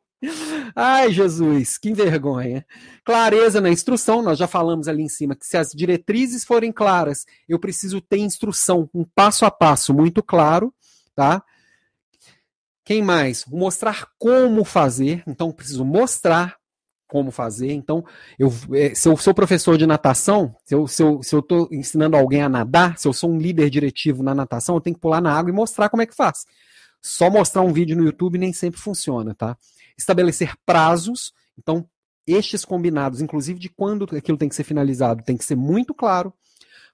Ai, 0.75 1.13
Jesus, 1.13 1.79
que 1.79 1.93
vergonha. 1.93 2.67
Clareza 3.05 3.61
na 3.61 3.71
instrução, 3.71 4.21
nós 4.21 4.39
já 4.39 4.49
falamos 4.49 4.89
ali 4.89 5.03
em 5.03 5.09
cima 5.09 5.37
que 5.37 5.47
se 5.47 5.57
as 5.57 5.71
diretrizes 5.71 6.45
forem 6.45 6.73
claras, 6.73 7.25
eu 7.49 7.59
preciso 7.59 8.01
ter 8.01 8.19
instrução, 8.19 8.91
um 8.93 9.05
passo 9.05 9.45
a 9.45 9.51
passo 9.51 9.95
muito 9.95 10.23
claro, 10.23 10.75
tá? 11.15 11.43
Quem 12.89 13.03
mais? 13.03 13.45
Mostrar 13.45 14.09
como 14.19 14.65
fazer, 14.65 15.23
então 15.27 15.53
preciso 15.53 15.85
mostrar 15.85 16.57
como 17.07 17.31
fazer. 17.31 17.71
Então, 17.71 18.03
eu, 18.39 18.51
é, 18.73 18.95
se 18.95 19.07
eu 19.07 19.15
sou 19.15 19.35
professor 19.35 19.77
de 19.77 19.87
natação, 19.87 20.57
se 20.65 20.75
eu 20.75 20.87
estou 20.87 21.23
se 21.23 21.35
eu, 21.37 21.45
se 21.47 21.77
ensinando 21.77 22.17
alguém 22.17 22.41
a 22.41 22.49
nadar, 22.49 22.99
se 22.99 23.07
eu 23.07 23.13
sou 23.13 23.31
um 23.31 23.37
líder 23.37 23.69
diretivo 23.69 24.23
na 24.23 24.35
natação, 24.35 24.75
eu 24.75 24.81
tenho 24.81 24.97
que 24.97 25.03
pular 25.03 25.21
na 25.21 25.31
água 25.31 25.51
e 25.51 25.55
mostrar 25.55 25.91
como 25.91 26.01
é 26.01 26.07
que 26.07 26.17
faz. 26.17 26.47
Só 27.03 27.29
mostrar 27.29 27.61
um 27.61 27.75
vídeo 27.75 27.95
no 27.95 28.05
YouTube 28.05 28.39
nem 28.39 28.55
sempre 28.55 28.81
funciona, 28.81 29.35
tá? 29.35 29.55
estabelecer 29.99 30.55
prazos. 30.65 31.35
Então, 31.59 31.87
estes 32.27 32.65
combinados, 32.65 33.21
inclusive 33.21 33.61
de 33.61 33.69
quando 33.69 34.09
aquilo 34.17 34.39
tem 34.39 34.49
que 34.49 34.55
ser 34.55 34.65
finalizado, 34.65 35.23
tem 35.23 35.37
que 35.37 35.45
ser 35.45 35.57
muito 35.57 35.93
claro. 35.93 36.33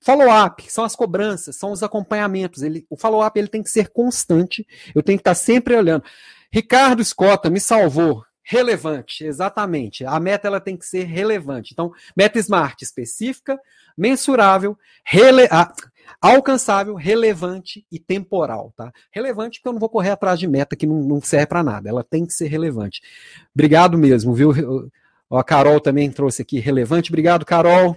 Follow-up 0.04 0.70
são 0.70 0.84
as 0.84 0.94
cobranças, 0.94 1.56
são 1.56 1.72
os 1.72 1.82
acompanhamentos. 1.82 2.62
Ele, 2.62 2.86
o 2.90 2.96
follow-up 2.96 3.38
ele 3.38 3.48
tem 3.48 3.62
que 3.62 3.70
ser 3.70 3.88
constante. 3.88 4.66
Eu 4.94 5.02
tenho 5.02 5.16
que 5.16 5.22
estar 5.22 5.34
sempre 5.34 5.74
olhando. 5.74 6.04
Ricardo 6.52 7.00
Escota 7.00 7.48
me 7.48 7.58
salvou. 7.58 8.22
Relevante, 8.42 9.24
exatamente. 9.24 10.04
A 10.04 10.20
meta 10.20 10.46
ela 10.46 10.60
tem 10.60 10.76
que 10.76 10.84
ser 10.84 11.04
relevante. 11.04 11.72
Então, 11.72 11.90
meta 12.14 12.38
smart 12.38 12.84
específica, 12.84 13.58
mensurável, 13.96 14.76
rele... 15.02 15.48
alcançável, 16.20 16.94
relevante 16.96 17.86
e 17.90 17.98
temporal, 17.98 18.74
tá? 18.76 18.92
Relevante 19.10 19.58
porque 19.58 19.68
eu 19.68 19.72
não 19.72 19.80
vou 19.80 19.88
correr 19.88 20.10
atrás 20.10 20.38
de 20.38 20.46
meta 20.46 20.76
que 20.76 20.86
não, 20.86 21.00
não 21.02 21.22
serve 21.22 21.46
para 21.46 21.62
nada. 21.62 21.88
Ela 21.88 22.04
tem 22.04 22.26
que 22.26 22.34
ser 22.34 22.48
relevante. 22.48 23.00
Obrigado 23.54 23.96
mesmo, 23.96 24.34
viu? 24.34 24.52
A 25.30 25.42
Carol 25.42 25.80
também 25.80 26.10
trouxe 26.10 26.42
aqui 26.42 26.58
relevante. 26.58 27.10
Obrigado, 27.10 27.46
Carol. 27.46 27.96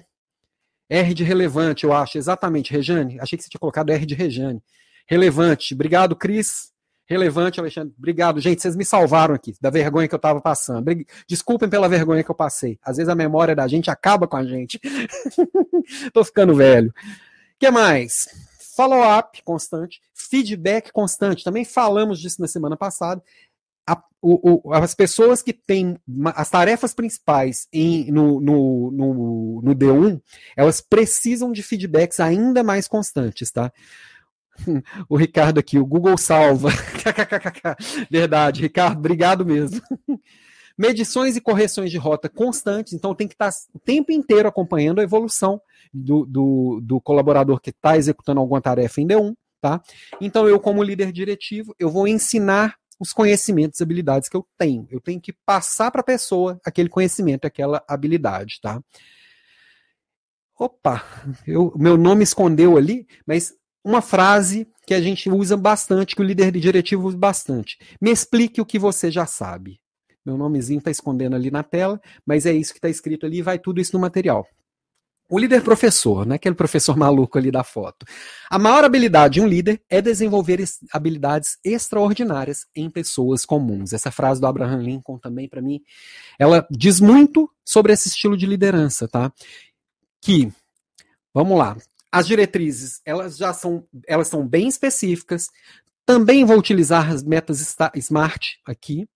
R 0.89 1.13
de 1.13 1.23
relevante, 1.23 1.83
eu 1.83 1.93
acho. 1.93 2.17
Exatamente, 2.17 2.71
Rejane. 2.71 3.19
Achei 3.19 3.37
que 3.37 3.43
você 3.43 3.49
tinha 3.49 3.59
colocado 3.59 3.91
R 3.91 4.05
de 4.05 4.15
Rejane. 4.15 4.61
Relevante. 5.07 5.73
Obrigado, 5.73 6.15
Cris. 6.15 6.71
Relevante, 7.05 7.59
Alexandre. 7.59 7.93
Obrigado, 7.97 8.39
gente. 8.41 8.61
Vocês 8.61 8.75
me 8.75 8.83
salvaram 8.83 9.33
aqui 9.33 9.55
da 9.61 9.69
vergonha 9.69 10.07
que 10.07 10.13
eu 10.13 10.17
estava 10.17 10.41
passando. 10.41 10.85
Desculpem 11.27 11.69
pela 11.69 11.87
vergonha 11.87 12.23
que 12.23 12.31
eu 12.31 12.35
passei. 12.35 12.77
Às 12.83 12.97
vezes 12.97 13.09
a 13.09 13.15
memória 13.15 13.55
da 13.55 13.67
gente 13.67 13.89
acaba 13.89 14.27
com 14.27 14.35
a 14.35 14.43
gente. 14.43 14.79
Tô 16.13 16.23
ficando 16.23 16.53
velho 16.53 16.93
que 17.59 17.71
mais? 17.71 18.27
Follow-up 18.75 19.41
constante, 19.43 19.99
feedback 20.13 20.91
constante. 20.91 21.43
Também 21.43 21.65
falamos 21.65 22.19
disso 22.19 22.39
na 22.39 22.47
semana 22.47 22.77
passada. 22.77 23.23
O, 24.21 24.69
o, 24.69 24.73
as 24.73 24.95
pessoas 24.95 25.43
que 25.43 25.53
têm 25.53 25.95
as 26.35 26.49
tarefas 26.49 26.93
principais 26.93 27.67
em, 27.71 28.11
no, 28.11 28.41
no, 28.41 28.91
no, 28.91 29.61
no 29.63 29.75
D1, 29.75 30.19
elas 30.55 30.81
precisam 30.81 31.51
de 31.51 31.61
feedbacks 31.61 32.19
ainda 32.19 32.63
mais 32.63 32.87
constantes, 32.87 33.51
tá? 33.51 33.71
O 35.07 35.15
Ricardo 35.15 35.59
aqui, 35.59 35.77
o 35.77 35.85
Google 35.85 36.17
salva. 36.17 36.69
Verdade, 38.09 38.61
Ricardo, 38.61 38.97
obrigado 38.97 39.45
mesmo. 39.45 39.81
Medições 40.77 41.35
e 41.35 41.41
correções 41.41 41.89
de 41.89 41.97
rota 41.97 42.29
constantes, 42.29 42.93
então 42.93 43.15
tem 43.15 43.27
que 43.27 43.33
estar 43.33 43.51
o 43.73 43.79
tempo 43.79 44.11
inteiro 44.11 44.47
acompanhando 44.47 44.99
a 44.99 45.03
evolução 45.03 45.59
do, 45.91 46.23
do, 46.25 46.79
do 46.83 47.01
colaborador 47.01 47.59
que 47.59 47.71
está 47.71 47.97
executando 47.97 48.39
alguma 48.39 48.61
tarefa 48.61 49.01
em 49.01 49.07
D1, 49.07 49.33
tá? 49.59 49.81
Então 50.21 50.47
eu, 50.47 50.59
como 50.59 50.83
líder 50.83 51.11
diretivo, 51.11 51.75
eu 51.79 51.89
vou 51.89 52.07
ensinar 52.07 52.75
os 52.99 53.13
conhecimentos 53.13 53.79
e 53.79 53.83
habilidades 53.83 54.29
que 54.29 54.37
eu 54.37 54.45
tenho. 54.57 54.87
Eu 54.89 54.99
tenho 54.99 55.21
que 55.21 55.33
passar 55.45 55.91
para 55.91 56.01
a 56.01 56.03
pessoa 56.03 56.59
aquele 56.65 56.89
conhecimento, 56.89 57.45
aquela 57.45 57.83
habilidade, 57.87 58.59
tá? 58.61 58.81
Opa, 60.59 61.03
eu, 61.45 61.71
meu 61.75 61.97
nome 61.97 62.23
escondeu 62.23 62.77
ali, 62.77 63.07
mas 63.25 63.53
uma 63.83 64.01
frase 64.01 64.67
que 64.87 64.93
a 64.93 65.01
gente 65.01 65.29
usa 65.29 65.55
bastante, 65.55 66.15
que 66.15 66.21
o 66.21 66.25
líder 66.25 66.51
diretivo 66.51 67.07
usa 67.07 67.17
bastante. 67.17 67.77
Me 68.01 68.09
explique 68.09 68.59
o 68.59 68.65
que 68.65 68.79
você 68.79 69.11
já 69.11 69.25
sabe. 69.25 69.79
Meu 70.25 70.35
nomezinho 70.35 70.79
está 70.79 70.89
escondendo 70.89 71.35
ali 71.35 71.51
na 71.51 71.63
tela, 71.63 72.01
mas 72.25 72.45
é 72.45 72.51
isso 72.51 72.73
que 72.73 72.79
está 72.79 72.89
escrito 72.89 73.25
ali 73.25 73.37
e 73.37 73.41
vai 73.41 73.59
tudo 73.59 73.79
isso 73.79 73.93
no 73.93 73.99
material. 73.99 74.45
O 75.29 75.37
líder 75.37 75.61
professor, 75.61 76.25
não 76.25 76.33
é 76.33 76.35
aquele 76.37 76.55
professor 76.55 76.95
maluco 76.97 77.37
ali 77.37 77.51
da 77.51 77.63
foto. 77.63 78.05
A 78.49 78.57
maior 78.57 78.83
habilidade 78.83 79.35
de 79.35 79.41
um 79.41 79.47
líder 79.47 79.81
é 79.89 80.01
desenvolver 80.01 80.63
habilidades 80.91 81.57
extraordinárias 81.63 82.65
em 82.73 82.89
pessoas 82.89 83.45
comuns. 83.45 83.91
Essa 83.91 84.09
frase 84.09 84.39
do 84.39 84.47
Abraham 84.47 84.81
Lincoln 84.81 85.17
também, 85.17 85.49
para 85.49 85.61
mim, 85.61 85.81
ela 86.39 86.65
diz 86.71 86.99
muito 87.01 87.51
sobre 87.65 87.91
esse 87.91 88.07
estilo 88.07 88.37
de 88.37 88.45
liderança, 88.45 89.07
tá? 89.07 89.31
Que, 90.21 90.51
vamos 91.33 91.57
lá, 91.57 91.75
as 92.11 92.25
diretrizes, 92.25 93.01
elas 93.05 93.37
já 93.37 93.53
são, 93.53 93.85
elas 94.07 94.29
são 94.29 94.47
bem 94.47 94.67
específicas. 94.67 95.49
Também 96.05 96.45
vou 96.45 96.57
utilizar 96.57 97.11
as 97.11 97.21
metas 97.21 97.75
SMART 97.95 98.55
aqui, 98.65 99.07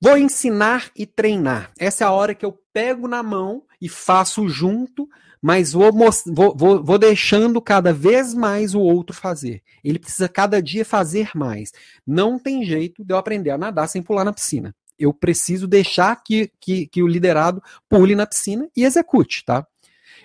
Vou 0.00 0.18
ensinar 0.18 0.90
e 0.96 1.06
treinar. 1.06 1.72
Essa 1.78 2.04
é 2.04 2.06
a 2.06 2.12
hora 2.12 2.34
que 2.34 2.44
eu 2.44 2.58
pego 2.72 3.08
na 3.08 3.22
mão 3.22 3.62
e 3.80 3.88
faço 3.88 4.48
junto, 4.48 5.08
mas 5.40 5.72
vou, 5.72 5.92
vou, 5.92 6.54
vou, 6.56 6.82
vou, 6.82 6.98
deixando 6.98 7.60
cada 7.60 7.92
vez 7.92 8.34
mais 8.34 8.74
o 8.74 8.80
outro 8.80 9.14
fazer. 9.14 9.62
Ele 9.82 9.98
precisa 9.98 10.28
cada 10.28 10.60
dia 10.62 10.84
fazer 10.84 11.30
mais. 11.34 11.72
Não 12.06 12.38
tem 12.38 12.64
jeito 12.64 13.04
de 13.04 13.12
eu 13.12 13.18
aprender 13.18 13.50
a 13.50 13.58
nadar 13.58 13.88
sem 13.88 14.02
pular 14.02 14.24
na 14.24 14.32
piscina. 14.32 14.74
Eu 14.98 15.12
preciso 15.12 15.66
deixar 15.66 16.22
que, 16.22 16.50
que, 16.60 16.86
que 16.86 17.02
o 17.02 17.08
liderado 17.08 17.62
pule 17.88 18.14
na 18.14 18.26
piscina 18.26 18.68
e 18.76 18.84
execute, 18.84 19.44
tá? 19.44 19.66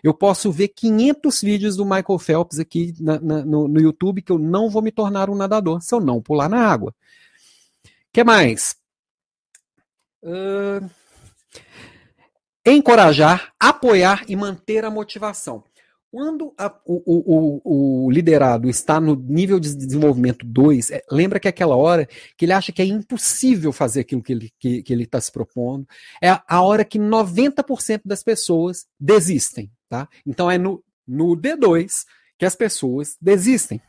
Eu 0.03 0.13
posso 0.13 0.51
ver 0.51 0.69
500 0.69 1.41
vídeos 1.41 1.75
do 1.75 1.83
Michael 1.83 2.19
Phelps 2.19 2.59
aqui 2.59 2.93
na, 2.99 3.19
na, 3.19 3.45
no, 3.45 3.67
no 3.67 3.81
YouTube 3.81 4.21
que 4.21 4.31
eu 4.31 4.37
não 4.37 4.69
vou 4.69 4.81
me 4.81 4.91
tornar 4.91 5.29
um 5.29 5.35
nadador 5.35 5.81
se 5.81 5.93
eu 5.93 5.99
não 5.99 6.21
pular 6.21 6.47
na 6.47 6.65
água. 6.65 6.93
Que 8.11 8.23
mais? 8.23 8.78
Uh, 10.21 10.89
encorajar, 12.65 13.53
apoiar 13.59 14.23
e 14.27 14.35
manter 14.35 14.83
a 14.85 14.91
motivação. 14.91 15.63
Quando 16.11 16.53
a, 16.57 16.73
o, 16.85 17.03
o, 17.05 18.05
o, 18.05 18.11
liderado 18.11 18.67
está 18.67 18.99
no 18.99 19.15
nível 19.15 19.59
de 19.59 19.75
desenvolvimento 19.75 20.43
2, 20.43 20.89
é, 20.89 21.03
lembra 21.11 21.39
que 21.39 21.47
é 21.47 21.51
aquela 21.51 21.75
hora 21.75 22.07
que 22.35 22.45
ele 22.45 22.53
acha 22.53 22.71
que 22.71 22.81
é 22.81 22.85
impossível 22.85 23.71
fazer 23.71 23.99
aquilo 23.99 24.23
que 24.23 24.33
ele 24.33 24.45
está 24.45 24.57
que, 24.59 24.81
que 24.81 24.91
ele 24.91 25.05
tá 25.05 25.21
se 25.21 25.31
propondo, 25.31 25.87
é 26.19 26.29
a, 26.29 26.43
a 26.47 26.61
hora 26.63 26.83
que 26.83 26.97
90% 26.97 28.01
das 28.05 28.23
pessoas 28.23 28.87
desistem. 28.99 29.71
Tá? 29.87 30.07
Então 30.25 30.49
é 30.49 30.57
no, 30.57 30.83
no 31.07 31.37
D2 31.37 31.89
que 32.39 32.45
as 32.45 32.55
pessoas 32.55 33.15
desistem. 33.21 33.79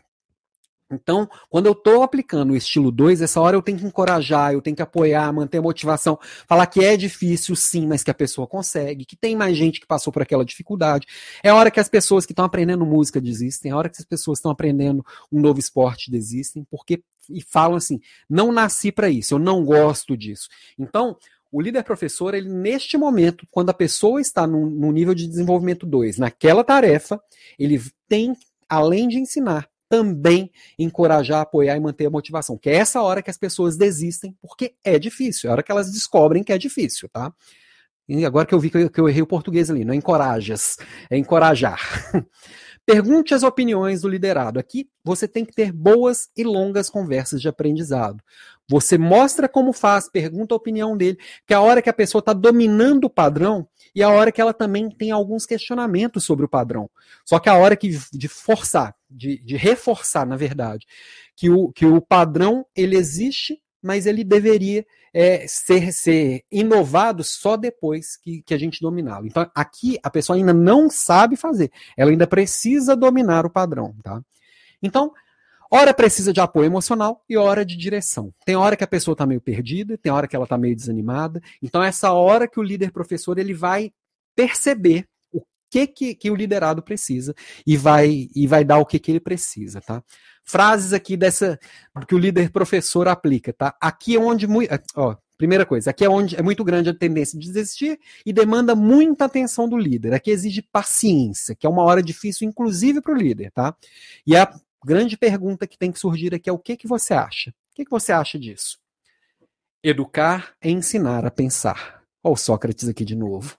Então, 0.91 1.29
quando 1.49 1.67
eu 1.67 1.73
estou 1.73 2.03
aplicando 2.03 2.53
o 2.53 2.57
estilo 2.57 2.91
2, 2.91 3.23
essa 3.23 3.41
hora 3.41 3.57
eu 3.57 3.63
tenho 3.63 3.79
que 3.79 3.87
encorajar, 3.87 4.53
eu 4.53 4.61
tenho 4.61 4.75
que 4.75 4.83
apoiar, 4.83 5.33
manter 5.33 5.59
a 5.59 5.63
motivação, 5.63 6.19
falar 6.49 6.67
que 6.67 6.85
é 6.85 6.97
difícil 6.97 7.55
sim, 7.55 7.87
mas 7.87 8.03
que 8.03 8.11
a 8.11 8.15
pessoa 8.15 8.47
consegue, 8.47 9.05
que 9.05 9.17
tem 9.17 9.37
mais 9.37 9.57
gente 9.57 9.81
que 9.81 9.87
passou 9.87 10.13
por 10.13 10.23
aquela 10.23 10.45
dificuldade. 10.45 11.07
É 11.43 11.51
a 11.51 11.55
hora 11.55 11.71
que 11.71 11.79
as 11.79 11.89
pessoas 11.89 12.27
que 12.27 12.33
estão 12.33 12.45
aprendendo 12.45 12.85
música 12.85 13.21
desistem, 13.21 13.71
é 13.71 13.75
a 13.75 13.77
hora 13.77 13.89
que 13.89 14.01
as 14.01 14.05
pessoas 14.05 14.39
estão 14.39 14.51
aprendendo 14.51 15.05
um 15.31 15.41
novo 15.41 15.61
esporte 15.61 16.11
desistem, 16.11 16.67
porque 16.71 17.03
e 17.29 17.41
falam 17.41 17.77
assim: 17.77 18.01
não 18.29 18.51
nasci 18.51 18.91
para 18.91 19.09
isso, 19.09 19.35
eu 19.35 19.39
não 19.39 19.65
gosto 19.65 20.17
disso. 20.17 20.49
Então, 20.79 21.17
o 21.53 21.61
líder 21.61 21.85
professor, 21.85 22.35
ele 22.35 22.49
neste 22.49 22.97
momento, 22.97 23.47
quando 23.51 23.71
a 23.71 23.75
pessoa 23.75 24.21
está 24.21 24.47
no, 24.47 24.69
no 24.69 24.93
nível 24.93 25.15
de 25.15 25.27
desenvolvimento 25.27 25.87
2, 25.87 26.19
naquela 26.19 26.65
tarefa, 26.65 27.21
ele 27.59 27.81
tem, 28.09 28.37
além 28.69 29.09
de 29.09 29.19
ensinar, 29.19 29.69
também 29.91 30.53
encorajar, 30.79 31.41
apoiar 31.41 31.77
e 31.77 31.81
manter 31.81 32.07
a 32.07 32.11
motivação. 32.11 32.57
Que 32.57 32.71
é 32.71 32.77
essa 32.77 33.03
hora 33.03 33.21
que 33.21 33.29
as 33.29 33.37
pessoas 33.37 33.77
desistem, 33.77 34.35
porque 34.41 34.75
é 34.85 34.99
difícil, 35.01 35.49
é 35.49 35.51
a 35.51 35.55
hora 35.55 35.63
que 35.65 35.73
elas 35.73 35.91
descobrem 35.91 36.45
que 36.45 36.53
é 36.53 36.57
difícil, 36.57 37.09
tá? 37.13 37.35
E 38.09 38.25
agora 38.25 38.47
que 38.47 38.55
eu 38.55 38.61
vi 38.61 38.71
que 38.71 38.79
eu, 38.79 38.91
que 38.91 39.01
eu 39.01 39.09
errei 39.09 39.23
o 39.23 39.27
português 39.27 39.69
ali, 39.69 39.85
não 39.85 39.93
é 39.93 39.97
encorajas, 39.97 40.77
é 41.11 41.19
encorajar. 41.19 41.81
Pergunte 42.91 43.35
as 43.35 43.45
opiniões 43.45 44.01
do 44.01 44.09
liderado. 44.09 44.59
Aqui 44.59 44.89
você 45.05 45.29
tem 45.29 45.45
que 45.45 45.55
ter 45.55 45.71
boas 45.71 46.29
e 46.37 46.43
longas 46.43 46.91
conversas 46.91 47.41
de 47.41 47.49
aprendizado. 47.49 48.21
Você 48.69 48.99
mostra 48.99 49.49
como 49.49 49.73
faz, 49.73 50.09
pergunta 50.09 50.55
a 50.55 50.57
opinião 50.57 50.97
dele, 50.97 51.17
que 51.47 51.55
é 51.55 51.57
a 51.57 51.61
hora 51.61 51.81
que 51.81 51.89
a 51.89 51.93
pessoa 51.93 52.19
está 52.19 52.33
dominando 52.33 53.05
o 53.05 53.11
padrão 53.11 53.69
e 53.95 54.03
a 54.03 54.09
hora 54.09 54.33
que 54.33 54.41
ela 54.41 54.53
também 54.53 54.89
tem 54.89 55.13
alguns 55.13 55.47
questionamentos 55.47 56.25
sobre 56.25 56.45
o 56.45 56.49
padrão. 56.49 56.91
Só 57.25 57.39
que 57.39 57.49
a 57.49 57.55
hora 57.55 57.77
que, 57.77 57.97
de 58.13 58.27
forçar, 58.27 58.95
de, 59.09 59.39
de 59.39 59.57
reforçar, 59.57 60.27
na 60.27 60.37
verdade, 60.37 60.85
que 61.37 61.49
o, 61.49 61.71
que 61.73 61.87
o 61.87 62.01
padrão 62.01 62.67
ele 62.75 62.97
existe, 62.97 63.63
mas 63.83 64.07
ele 64.07 64.23
deveria 64.23 64.85
é, 65.13 65.47
ser, 65.47 65.93
ser 65.93 66.45
inovado 66.51 67.25
só 67.25 67.57
depois 67.57 68.17
que, 68.17 68.43
que 68.43 68.55
a 68.55 68.59
gente 68.59 68.81
dominá-lo. 68.81 69.27
Então, 69.27 69.51
aqui 69.55 69.99
a 70.03 70.11
pessoa 70.11 70.37
ainda 70.37 70.53
não 70.53 70.89
sabe 70.89 71.37
fazer, 71.37 71.71
ela 71.97 72.11
ainda 72.11 72.27
precisa 72.27 72.97
dominar 72.97 73.45
o 73.47 73.51
padrão. 73.51 73.95
Tá? 74.03 74.21
Então, 74.83 75.13
hora 75.71 75.95
precisa 75.95 76.33
de 76.33 76.41
apoio 76.41 76.67
emocional 76.67 77.25
e 77.29 77.37
hora 77.37 77.65
de 77.65 77.77
direção. 77.77 78.33
Tem 78.45 78.57
hora 78.57 78.77
que 78.77 78.85
a 78.85 78.89
pessoa 78.89 79.15
está 79.15 79.27
meio 79.27 79.41
perdida, 79.41 79.99
tem 79.99 80.13
hora 80.13 80.29
que 80.29 80.37
ela 80.37 80.45
está 80.45 80.59
meio 80.59 80.77
desanimada. 80.77 81.41
Então, 81.63 81.83
essa 81.83 82.13
hora 82.13 82.49
que 82.49 82.59
o 82.59 82.63
líder 82.63 82.93
professor 82.93 83.39
ele 83.39 83.55
vai 83.55 83.93
perceber 84.35 85.07
o 85.33 85.43
que, 85.71 85.87
que, 85.87 86.15
que 86.15 86.31
o 86.31 86.35
liderado 86.35 86.83
precisa 86.83 87.35
e 87.67 87.77
vai, 87.77 88.29
e 88.35 88.47
vai 88.47 88.65
dar 88.65 88.79
o 88.79 88.87
que, 88.87 88.99
que 88.99 89.11
ele 89.11 89.21
precisa. 89.21 89.81
Tá? 89.81 90.03
Frases 90.51 90.93
aqui 90.93 91.17
dessa 91.17 91.59
que 92.07 92.15
o 92.15 92.19
líder 92.19 92.51
professor 92.51 93.09
aplica, 93.09 93.53
tá? 93.53 93.77
Aqui 93.81 94.17
é 94.17 94.19
onde 94.19 94.47
muito, 94.47 94.71
ó, 94.97 95.17
primeira 95.39 95.65
coisa, 95.65 95.91
aqui 95.91 96.05
é 96.05 96.09
onde 96.09 96.37
é 96.37 96.43
muito 96.43 96.63
grande 96.63 96.91
a 96.91 96.95
tendência 96.95 97.39
de 97.39 97.47
desistir 97.51 97.99
e 98.27 98.33
demanda 98.33 98.75
muita 98.75 99.25
atenção 99.25 99.69
do 99.69 99.77
líder. 99.77 100.13
Aqui 100.13 100.31
exige 100.31 100.63
paciência, 100.63 101.55
que 101.55 101.67
é 101.67 101.71
uma 101.71 101.83
hora 101.83 102.03
difícil 102.03 102.49
inclusive 102.49 103.01
para 103.01 103.13
o 103.13 103.17
líder, 103.17 103.51
tá? 103.53 103.75
E 104.27 104.37
a 104.37 104.53
grande 104.85 105.17
pergunta 105.17 105.67
que 105.67 105.79
tem 105.79 105.93
que 105.93 105.99
surgir 105.99 106.35
aqui 106.35 106.51
é 106.51 106.53
o 106.53 106.59
que 106.59 106.77
que 106.77 106.87
você 106.87 107.15
acha? 107.15 107.51
O 107.51 107.75
que 107.75 107.85
que 107.85 107.91
você 107.91 108.13
acha 108.13 108.39
disso? 108.39 108.79
Educar 109.83 110.53
é 110.61 110.69
ensinar 110.71 111.25
a 111.25 111.31
pensar. 111.31 112.03
Olha 112.23 112.35
o 112.35 112.37
Sócrates 112.37 112.89
aqui 112.89 113.05
de 113.05 113.17
novo. 113.17 113.57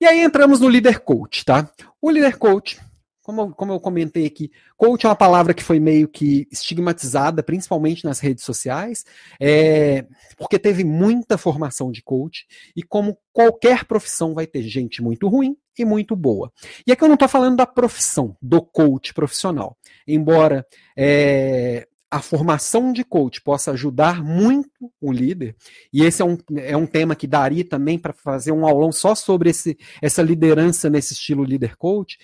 E 0.00 0.06
aí 0.06 0.20
entramos 0.20 0.58
no 0.58 0.68
líder 0.68 1.00
coach, 1.00 1.44
tá? 1.44 1.70
O 2.00 2.10
líder 2.10 2.36
coach 2.36 2.80
como, 3.22 3.54
como 3.54 3.72
eu 3.72 3.80
comentei 3.80 4.26
aqui, 4.26 4.50
coach 4.76 5.06
é 5.06 5.08
uma 5.08 5.14
palavra 5.16 5.54
que 5.54 5.62
foi 5.62 5.78
meio 5.78 6.08
que 6.08 6.46
estigmatizada, 6.50 7.42
principalmente 7.42 8.04
nas 8.04 8.18
redes 8.18 8.44
sociais, 8.44 9.04
é, 9.40 10.04
porque 10.36 10.58
teve 10.58 10.84
muita 10.84 11.38
formação 11.38 11.90
de 11.92 12.02
coach, 12.02 12.46
e 12.76 12.82
como 12.82 13.16
qualquer 13.32 13.84
profissão 13.84 14.34
vai 14.34 14.46
ter 14.46 14.62
gente 14.62 15.00
muito 15.00 15.28
ruim 15.28 15.56
e 15.78 15.84
muito 15.84 16.16
boa. 16.16 16.52
E 16.86 16.92
aqui 16.92 17.02
eu 17.04 17.08
não 17.08 17.14
estou 17.14 17.28
falando 17.28 17.56
da 17.56 17.66
profissão, 17.66 18.36
do 18.42 18.60
coach 18.60 19.14
profissional. 19.14 19.76
Embora 20.06 20.66
é, 20.96 21.86
a 22.10 22.20
formação 22.20 22.92
de 22.92 23.04
coach 23.04 23.40
possa 23.40 23.70
ajudar 23.70 24.22
muito 24.22 24.92
o 25.00 25.12
líder, 25.12 25.54
e 25.92 26.02
esse 26.02 26.20
é 26.20 26.24
um, 26.24 26.36
é 26.56 26.76
um 26.76 26.86
tema 26.86 27.14
que 27.14 27.26
daria 27.26 27.64
também 27.64 27.98
para 27.98 28.12
fazer 28.12 28.50
um 28.50 28.66
aulão 28.66 28.90
só 28.90 29.14
sobre 29.14 29.50
esse, 29.50 29.78
essa 30.02 30.20
liderança 30.22 30.90
nesse 30.90 31.14
estilo 31.14 31.44
líder 31.44 31.76
coach 31.76 32.18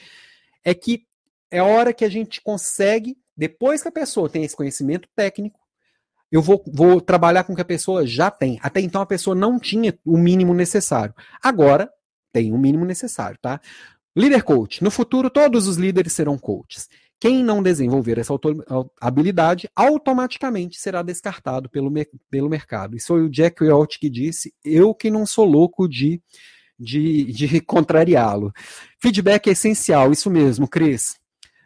é 0.64 0.74
que 0.74 1.06
é 1.50 1.58
a 1.58 1.64
hora 1.64 1.92
que 1.92 2.04
a 2.04 2.08
gente 2.08 2.40
consegue, 2.42 3.16
depois 3.36 3.82
que 3.82 3.88
a 3.88 3.92
pessoa 3.92 4.28
tem 4.28 4.44
esse 4.44 4.56
conhecimento 4.56 5.08
técnico, 5.14 5.58
eu 6.30 6.42
vou, 6.42 6.62
vou 6.66 7.00
trabalhar 7.00 7.44
com 7.44 7.52
o 7.52 7.56
que 7.56 7.62
a 7.62 7.64
pessoa 7.64 8.06
já 8.06 8.30
tem. 8.30 8.58
Até 8.62 8.80
então 8.80 9.00
a 9.00 9.06
pessoa 9.06 9.34
não 9.34 9.58
tinha 9.58 9.98
o 10.04 10.18
mínimo 10.18 10.52
necessário. 10.52 11.14
Agora 11.42 11.90
tem 12.32 12.52
o 12.52 12.58
mínimo 12.58 12.84
necessário, 12.84 13.38
tá? 13.40 13.60
Líder 14.14 14.42
coach. 14.42 14.82
No 14.82 14.90
futuro, 14.90 15.30
todos 15.30 15.66
os 15.66 15.76
líderes 15.76 16.12
serão 16.12 16.36
coaches. 16.36 16.88
Quem 17.20 17.42
não 17.42 17.62
desenvolver 17.62 18.18
essa 18.18 18.32
habilidade 19.00 19.68
automaticamente 19.74 20.78
será 20.78 21.02
descartado 21.02 21.68
pelo, 21.68 21.90
pelo 22.30 22.48
mercado. 22.48 22.96
Isso 22.96 23.08
foi 23.08 23.22
o 23.22 23.30
Jack 23.30 23.64
Welch 23.64 23.98
que 23.98 24.08
disse: 24.08 24.54
Eu 24.64 24.94
que 24.94 25.10
não 25.10 25.26
sou 25.26 25.44
louco 25.44 25.88
de 25.88 26.22
de, 26.78 27.24
de 27.32 27.60
contrariá-lo. 27.60 28.52
Feedback 29.00 29.48
é 29.48 29.52
essencial, 29.52 30.12
isso 30.12 30.30
mesmo, 30.30 30.68
Cris. 30.68 31.18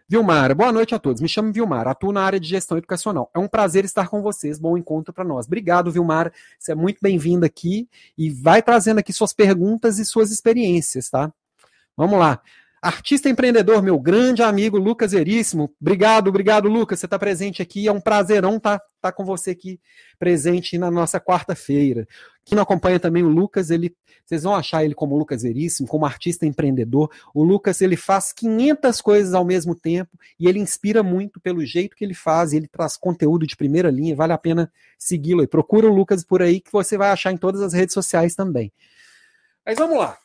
Vilmar, 0.09 0.55
boa 0.55 0.71
noite 0.71 0.95
a 0.95 0.99
todos. 0.99 1.23
Me 1.23 1.29
chamo 1.29 1.53
Vilmar, 1.53 1.89
atuo 1.89 2.13
na 2.13 2.23
área 2.23 2.39
de 2.39 2.47
gestão 2.47 2.77
educacional. 2.77 3.31
É 3.35 3.39
um 3.39 3.49
prazer 3.49 3.85
estar 3.85 4.09
com 4.09 4.21
vocês. 4.21 4.59
Bom 4.59 4.77
encontro 4.77 5.11
para 5.11 5.25
nós. 5.25 5.47
Obrigado, 5.47 5.91
Vilmar. 5.91 6.31
Você 6.59 6.73
é 6.73 6.75
muito 6.75 6.99
bem-vindo 7.01 7.47
aqui 7.47 7.89
e 8.17 8.29
vai 8.29 8.63
trazendo 8.63 8.99
aqui 8.99 9.11
suas 9.11 9.33
perguntas 9.33 9.99
e 9.99 10.05
suas 10.05 10.31
experiências, 10.31 11.09
tá? 11.09 11.33
Vamos 11.97 12.19
lá. 12.19 12.43
Artista 12.83 13.29
empreendedor, 13.29 13.81
meu 13.81 13.97
grande 13.97 14.43
amigo 14.43 14.77
Lucas 14.77 15.13
Veríssimo. 15.13 15.73
Obrigado, 15.81 16.27
obrigado, 16.27 16.69
Lucas. 16.69 16.99
Você 16.99 17.07
está 17.07 17.17
presente 17.17 17.63
aqui. 17.63 17.87
É 17.87 17.93
um 17.93 18.01
prazerão 18.01 18.57
estar 18.57 18.81
tá, 18.81 18.85
tá 19.01 19.13
com 19.13 19.25
você 19.25 19.53
aqui 19.53 19.79
presente 20.19 20.77
na 20.77 20.91
nossa 20.91 21.21
quarta-feira. 21.21 22.09
Quem 22.45 22.57
não 22.57 22.65
acompanha 22.65 22.99
também 22.99 23.23
o 23.23 23.29
Lucas, 23.29 23.71
ele, 23.71 23.95
vocês 24.27 24.43
vão 24.43 24.53
achar 24.53 24.85
ele 24.85 24.97
como 24.97 25.17
Lucas 25.17 25.43
Veríssimo, 25.43 25.87
como 25.87 26.05
artista 26.05 26.45
empreendedor. 26.45 27.09
O 27.33 27.45
Lucas 27.45 27.81
ele 27.81 27.97
faz 27.97 28.33
500 28.33 29.01
coisas 29.01 29.33
ao 29.33 29.45
mesmo 29.45 29.77
tempo 29.77 30.19
e 30.37 30.49
ele 30.49 30.59
inspira 30.59 31.05
muito 31.05 31.41
pelo 31.41 31.65
jeito 31.65 31.95
que 31.95 32.05
ele 32.05 32.15
faz. 32.15 32.53
Ele 32.53 32.67
traz 32.67 32.97
conteúdo 32.97 33.47
de 33.47 33.55
primeira 33.55 33.93
linha. 33.93 34.17
Vale 34.17 34.33
a 34.33 34.39
pena 34.39 34.73
segui-lo. 34.99 35.47
Procura 35.47 35.87
o 35.87 35.95
Lucas 35.95 36.25
por 36.25 36.43
aí 36.43 36.61
que 36.61 36.73
você 36.73 36.99
vai 36.99 37.11
achar 37.11 37.31
em 37.31 37.37
todas 37.37 37.63
as 37.63 37.73
redes 37.73 37.95
sociais 37.95 38.35
também. 38.35 38.73
Mas 39.65 39.79
vamos 39.79 39.99
lá. 39.99 40.19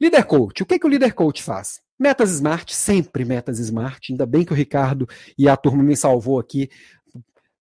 Líder 0.00 0.24
Coach. 0.24 0.64
O 0.64 0.66
que, 0.66 0.80
que 0.80 0.86
o 0.86 0.90
Líder 0.90 1.14
Coach 1.14 1.40
faz? 1.44 1.80
Metas 2.02 2.32
Smart, 2.32 2.74
sempre 2.74 3.24
metas 3.24 3.60
Smart. 3.60 4.12
Ainda 4.12 4.26
bem 4.26 4.44
que 4.44 4.52
o 4.52 4.56
Ricardo 4.56 5.08
e 5.38 5.48
a 5.48 5.56
turma 5.56 5.84
me 5.84 5.96
salvou 5.96 6.40
aqui. 6.40 6.68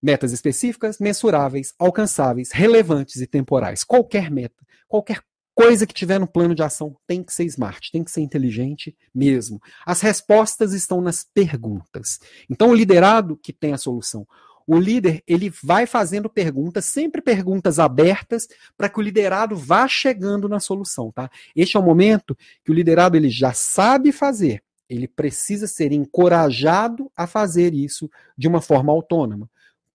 Metas 0.01 0.31
específicas, 0.31 0.97
mensuráveis, 0.97 1.75
alcançáveis, 1.77 2.51
relevantes 2.51 3.21
e 3.21 3.27
temporais. 3.27 3.83
Qualquer 3.83 4.31
meta, 4.31 4.65
qualquer 4.87 5.21
coisa 5.53 5.85
que 5.85 5.93
tiver 5.93 6.19
no 6.19 6.25
plano 6.25 6.55
de 6.55 6.63
ação 6.63 6.95
tem 7.05 7.21
que 7.21 7.31
ser 7.31 7.43
smart, 7.45 7.91
tem 7.91 8.03
que 8.03 8.09
ser 8.09 8.21
inteligente 8.21 8.97
mesmo. 9.13 9.61
As 9.85 10.01
respostas 10.01 10.73
estão 10.73 11.01
nas 11.01 11.23
perguntas. 11.23 12.19
Então, 12.49 12.71
o 12.71 12.73
liderado 12.73 13.37
que 13.37 13.53
tem 13.53 13.73
a 13.73 13.77
solução. 13.77 14.25
O 14.73 14.79
líder, 14.79 15.21
ele 15.27 15.51
vai 15.61 15.85
fazendo 15.85 16.29
perguntas, 16.29 16.85
sempre 16.85 17.21
perguntas 17.21 17.77
abertas, 17.77 18.47
para 18.77 18.87
que 18.87 18.99
o 18.99 19.01
liderado 19.01 19.53
vá 19.53 19.85
chegando 19.85 20.47
na 20.47 20.61
solução, 20.61 21.11
tá? 21.11 21.29
Este 21.53 21.75
é 21.75 21.79
o 21.81 21.83
momento 21.83 22.37
que 22.63 22.71
o 22.71 22.73
liderado 22.73 23.17
ele 23.17 23.29
já 23.29 23.51
sabe 23.51 24.13
fazer, 24.13 24.63
ele 24.87 25.09
precisa 25.09 25.67
ser 25.67 25.91
encorajado 25.91 27.11
a 27.17 27.27
fazer 27.27 27.73
isso 27.73 28.09
de 28.37 28.47
uma 28.47 28.61
forma 28.61 28.93
autônoma. 28.93 29.49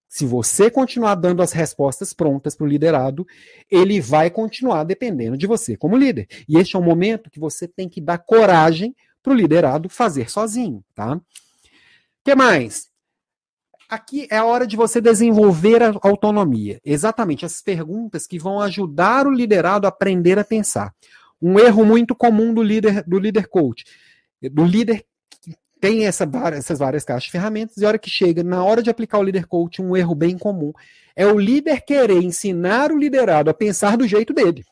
Se 0.07 0.27
você 0.27 0.70
continuar 0.70 1.14
dando 1.14 1.41
as 1.41 1.53
respostas 1.53 2.12
prontas 2.12 2.55
para 2.55 2.66
o 2.66 2.68
liderado, 2.68 3.27
ele 3.70 3.99
vai 3.99 4.29
continuar 4.29 4.85
dependendo 4.85 5.39
de 5.39 5.47
você 5.47 5.74
como 5.74 5.97
líder. 5.97 6.29
E 6.47 6.59
este 6.59 6.77
é 6.77 6.79
o 6.79 6.83
momento 6.83 7.31
que 7.31 7.41
você 7.41 7.66
tem 7.66 7.89
que 7.89 7.99
dar 8.03 8.18
coragem 8.18 8.95
para 9.22 9.33
o 9.33 9.37
liderado 9.37 9.89
fazer 9.89 10.31
sozinho, 10.31 10.85
tá? 10.95 11.16
O 11.16 11.22
que 12.22 12.35
mais? 12.35 12.95
Aqui 13.89 14.26
é 14.30 14.37
a 14.37 14.45
hora 14.45 14.66
de 14.66 14.76
você 14.76 15.01
desenvolver 15.01 15.82
a 15.82 15.93
autonomia. 16.03 16.80
Exatamente, 16.84 17.45
essas 17.45 17.62
perguntas 17.62 18.26
que 18.26 18.39
vão 18.39 18.61
ajudar 18.61 19.26
o 19.26 19.30
liderado 19.30 19.87
a 19.87 19.91
aprender 19.91 20.39
a 20.39 20.45
pensar. 20.45 20.93
Um 21.41 21.59
erro 21.59 21.84
muito 21.84 22.14
comum 22.14 22.53
do 22.53 22.62
líder 22.62 23.05
do 23.05 23.18
líder 23.18 23.47
coach, 23.49 23.84
do 24.43 24.64
líder 24.64 25.05
que 25.41 25.55
tem 25.80 26.07
essa, 26.07 26.28
essas 26.55 26.78
várias 26.78 27.05
caixas 27.05 27.24
de 27.24 27.30
ferramentas, 27.30 27.76
e 27.76 27.84
a 27.84 27.89
hora 27.89 27.99
que 27.99 28.11
chega, 28.11 28.43
na 28.43 28.64
hora 28.64 28.82
de 28.82 28.91
aplicar 28.91 29.18
o 29.18 29.22
líder 29.22 29.47
coach, 29.47 29.80
um 29.80 29.97
erro 29.97 30.14
bem 30.14 30.37
comum 30.37 30.72
é 31.16 31.26
o 31.26 31.39
líder 31.39 31.80
querer 31.80 32.22
ensinar 32.22 32.93
o 32.93 32.99
liderado 32.99 33.49
a 33.49 33.55
pensar 33.55 33.97
do 33.97 34.07
jeito 34.07 34.34
dele. 34.34 34.62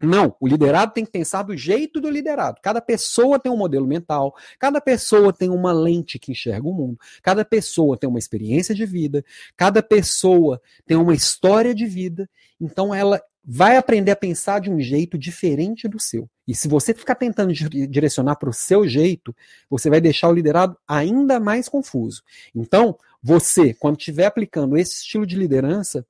Não, 0.00 0.36
o 0.38 0.46
liderado 0.46 0.92
tem 0.92 1.06
que 1.06 1.10
pensar 1.10 1.42
do 1.42 1.56
jeito 1.56 2.00
do 2.00 2.10
liderado. 2.10 2.60
Cada 2.62 2.82
pessoa 2.82 3.38
tem 3.38 3.50
um 3.50 3.56
modelo 3.56 3.86
mental, 3.86 4.34
cada 4.58 4.78
pessoa 4.78 5.32
tem 5.32 5.48
uma 5.48 5.72
lente 5.72 6.18
que 6.18 6.32
enxerga 6.32 6.68
o 6.68 6.74
mundo, 6.74 6.98
cada 7.22 7.44
pessoa 7.44 7.96
tem 7.96 8.08
uma 8.08 8.18
experiência 8.18 8.74
de 8.74 8.84
vida, 8.84 9.24
cada 9.56 9.82
pessoa 9.82 10.60
tem 10.84 10.98
uma 10.98 11.14
história 11.14 11.74
de 11.74 11.86
vida, 11.86 12.28
então 12.60 12.94
ela 12.94 13.22
vai 13.42 13.76
aprender 13.76 14.10
a 14.10 14.16
pensar 14.16 14.60
de 14.60 14.68
um 14.68 14.80
jeito 14.80 15.16
diferente 15.16 15.88
do 15.88 16.00
seu. 16.00 16.28
E 16.46 16.54
se 16.54 16.68
você 16.68 16.92
ficar 16.92 17.14
tentando 17.14 17.52
direcionar 17.54 18.36
para 18.36 18.50
o 18.50 18.52
seu 18.52 18.86
jeito, 18.86 19.34
você 19.70 19.88
vai 19.88 20.00
deixar 20.00 20.28
o 20.28 20.32
liderado 20.32 20.76
ainda 20.86 21.40
mais 21.40 21.68
confuso. 21.68 22.22
Então, 22.54 22.98
você, 23.22 23.72
quando 23.72 23.98
estiver 23.98 24.26
aplicando 24.26 24.76
esse 24.76 24.96
estilo 24.96 25.24
de 25.24 25.36
liderança, 25.36 26.04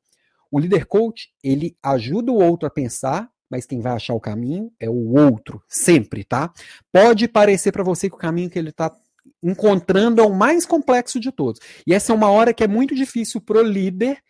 o 0.50 0.58
líder 0.58 0.86
coach, 0.86 1.30
ele 1.44 1.76
ajuda 1.82 2.32
o 2.32 2.42
outro 2.42 2.66
a 2.66 2.70
pensar 2.70 3.30
mas 3.50 3.66
quem 3.66 3.80
vai 3.80 3.92
achar 3.92 4.14
o 4.14 4.20
caminho 4.20 4.72
é 4.80 4.88
o 4.88 5.14
outro, 5.14 5.62
sempre, 5.68 6.24
tá? 6.24 6.52
Pode 6.92 7.28
parecer 7.28 7.72
para 7.72 7.84
você 7.84 8.08
que 8.08 8.16
o 8.16 8.18
caminho 8.18 8.50
que 8.50 8.58
ele 8.58 8.70
está 8.70 8.94
encontrando 9.42 10.20
é 10.20 10.24
o 10.24 10.34
mais 10.34 10.66
complexo 10.66 11.20
de 11.20 11.30
todos. 11.30 11.60
E 11.86 11.94
essa 11.94 12.12
é 12.12 12.14
uma 12.14 12.30
hora 12.30 12.52
que 12.52 12.64
é 12.64 12.68
muito 12.68 12.94
difícil 12.94 13.40
pro 13.40 13.62
líder 13.62 14.22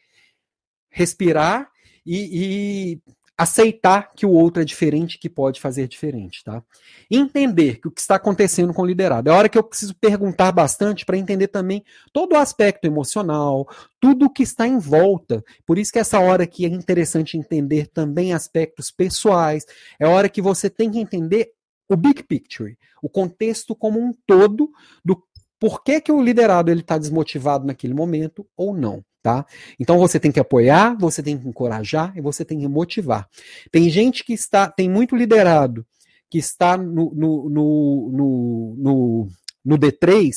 respirar 0.91 1.71
e, 2.05 2.95
e 2.95 3.03
aceitar 3.39 4.13
que 4.15 4.25
o 4.25 4.31
outro 4.31 4.63
é 4.63 4.65
diferente, 4.65 5.19
que 5.19 5.29
pode 5.29 5.61
fazer 5.61 5.87
diferente, 5.87 6.43
tá? 6.43 6.63
Entender 7.11 7.79
que 7.81 7.89
o 7.89 7.91
que 7.91 8.01
está 8.01 8.15
acontecendo 8.15 8.73
com 8.73 8.83
o 8.83 8.87
liderado. 8.87 9.29
É 9.29 9.33
hora 9.33 9.49
que 9.49 9.59
eu 9.59 9.63
preciso 9.63 9.95
perguntar 9.95 10.53
bastante 10.53 11.05
para 11.05 11.19
entender 11.19 11.49
também 11.49 11.85
todo 12.13 12.33
o 12.33 12.39
aspecto 12.39 12.87
emocional, 12.87 13.69
tudo 14.01 14.27
o 14.27 14.31
que 14.31 14.43
está 14.43 14.67
em 14.67 14.79
volta. 14.79 15.45
Por 15.67 15.79
isso 15.79 15.93
que 15.93 15.99
essa 15.99 16.19
hora 16.19 16.47
que 16.47 16.65
é 16.65 16.69
interessante 16.69 17.37
entender 17.37 17.89
também 17.89 18.33
aspectos 18.33 18.91
pessoais. 18.91 19.67
É 20.01 20.07
hora 20.07 20.31
que 20.31 20.41
você 20.41 20.71
tem 20.71 20.91
que 20.91 20.99
entender 20.99 21.53
o 21.89 21.97
big 21.97 22.23
picture, 22.23 22.77
o 23.03 23.09
contexto 23.09 23.75
como 23.75 24.01
um 24.01 24.15
todo 24.27 24.71
do 25.05 25.23
por 25.59 25.83
que, 25.83 26.01
que 26.01 26.13
o 26.13 26.23
liderado 26.23 26.71
ele 26.71 26.81
está 26.81 26.99
desmotivado 26.99 27.67
naquele 27.67 27.95
momento 27.95 28.47
ou 28.57 28.77
não. 28.77 29.03
Tá? 29.27 29.45
Então 29.77 29.99
você 29.99 30.21
tem 30.21 30.31
que 30.31 30.39
apoiar, 30.39 30.97
você 30.97 31.21
tem 31.21 31.37
que 31.37 31.49
encorajar 31.49 32.17
e 32.17 32.21
você 32.21 32.45
tem 32.45 32.61
que 32.61 32.69
motivar. 32.69 33.29
Tem 33.73 33.91
gente 33.91 34.23
que 34.23 34.33
está, 34.33 34.71
tem 34.71 34.89
muito 34.89 35.17
liderado 35.17 35.85
que 36.31 36.39
está 36.39 36.77
no, 36.77 37.13
no, 37.13 37.51
no, 37.51 38.11
no, 38.13 38.77
no, 38.79 39.29
no 39.65 39.77
D3 39.77 40.31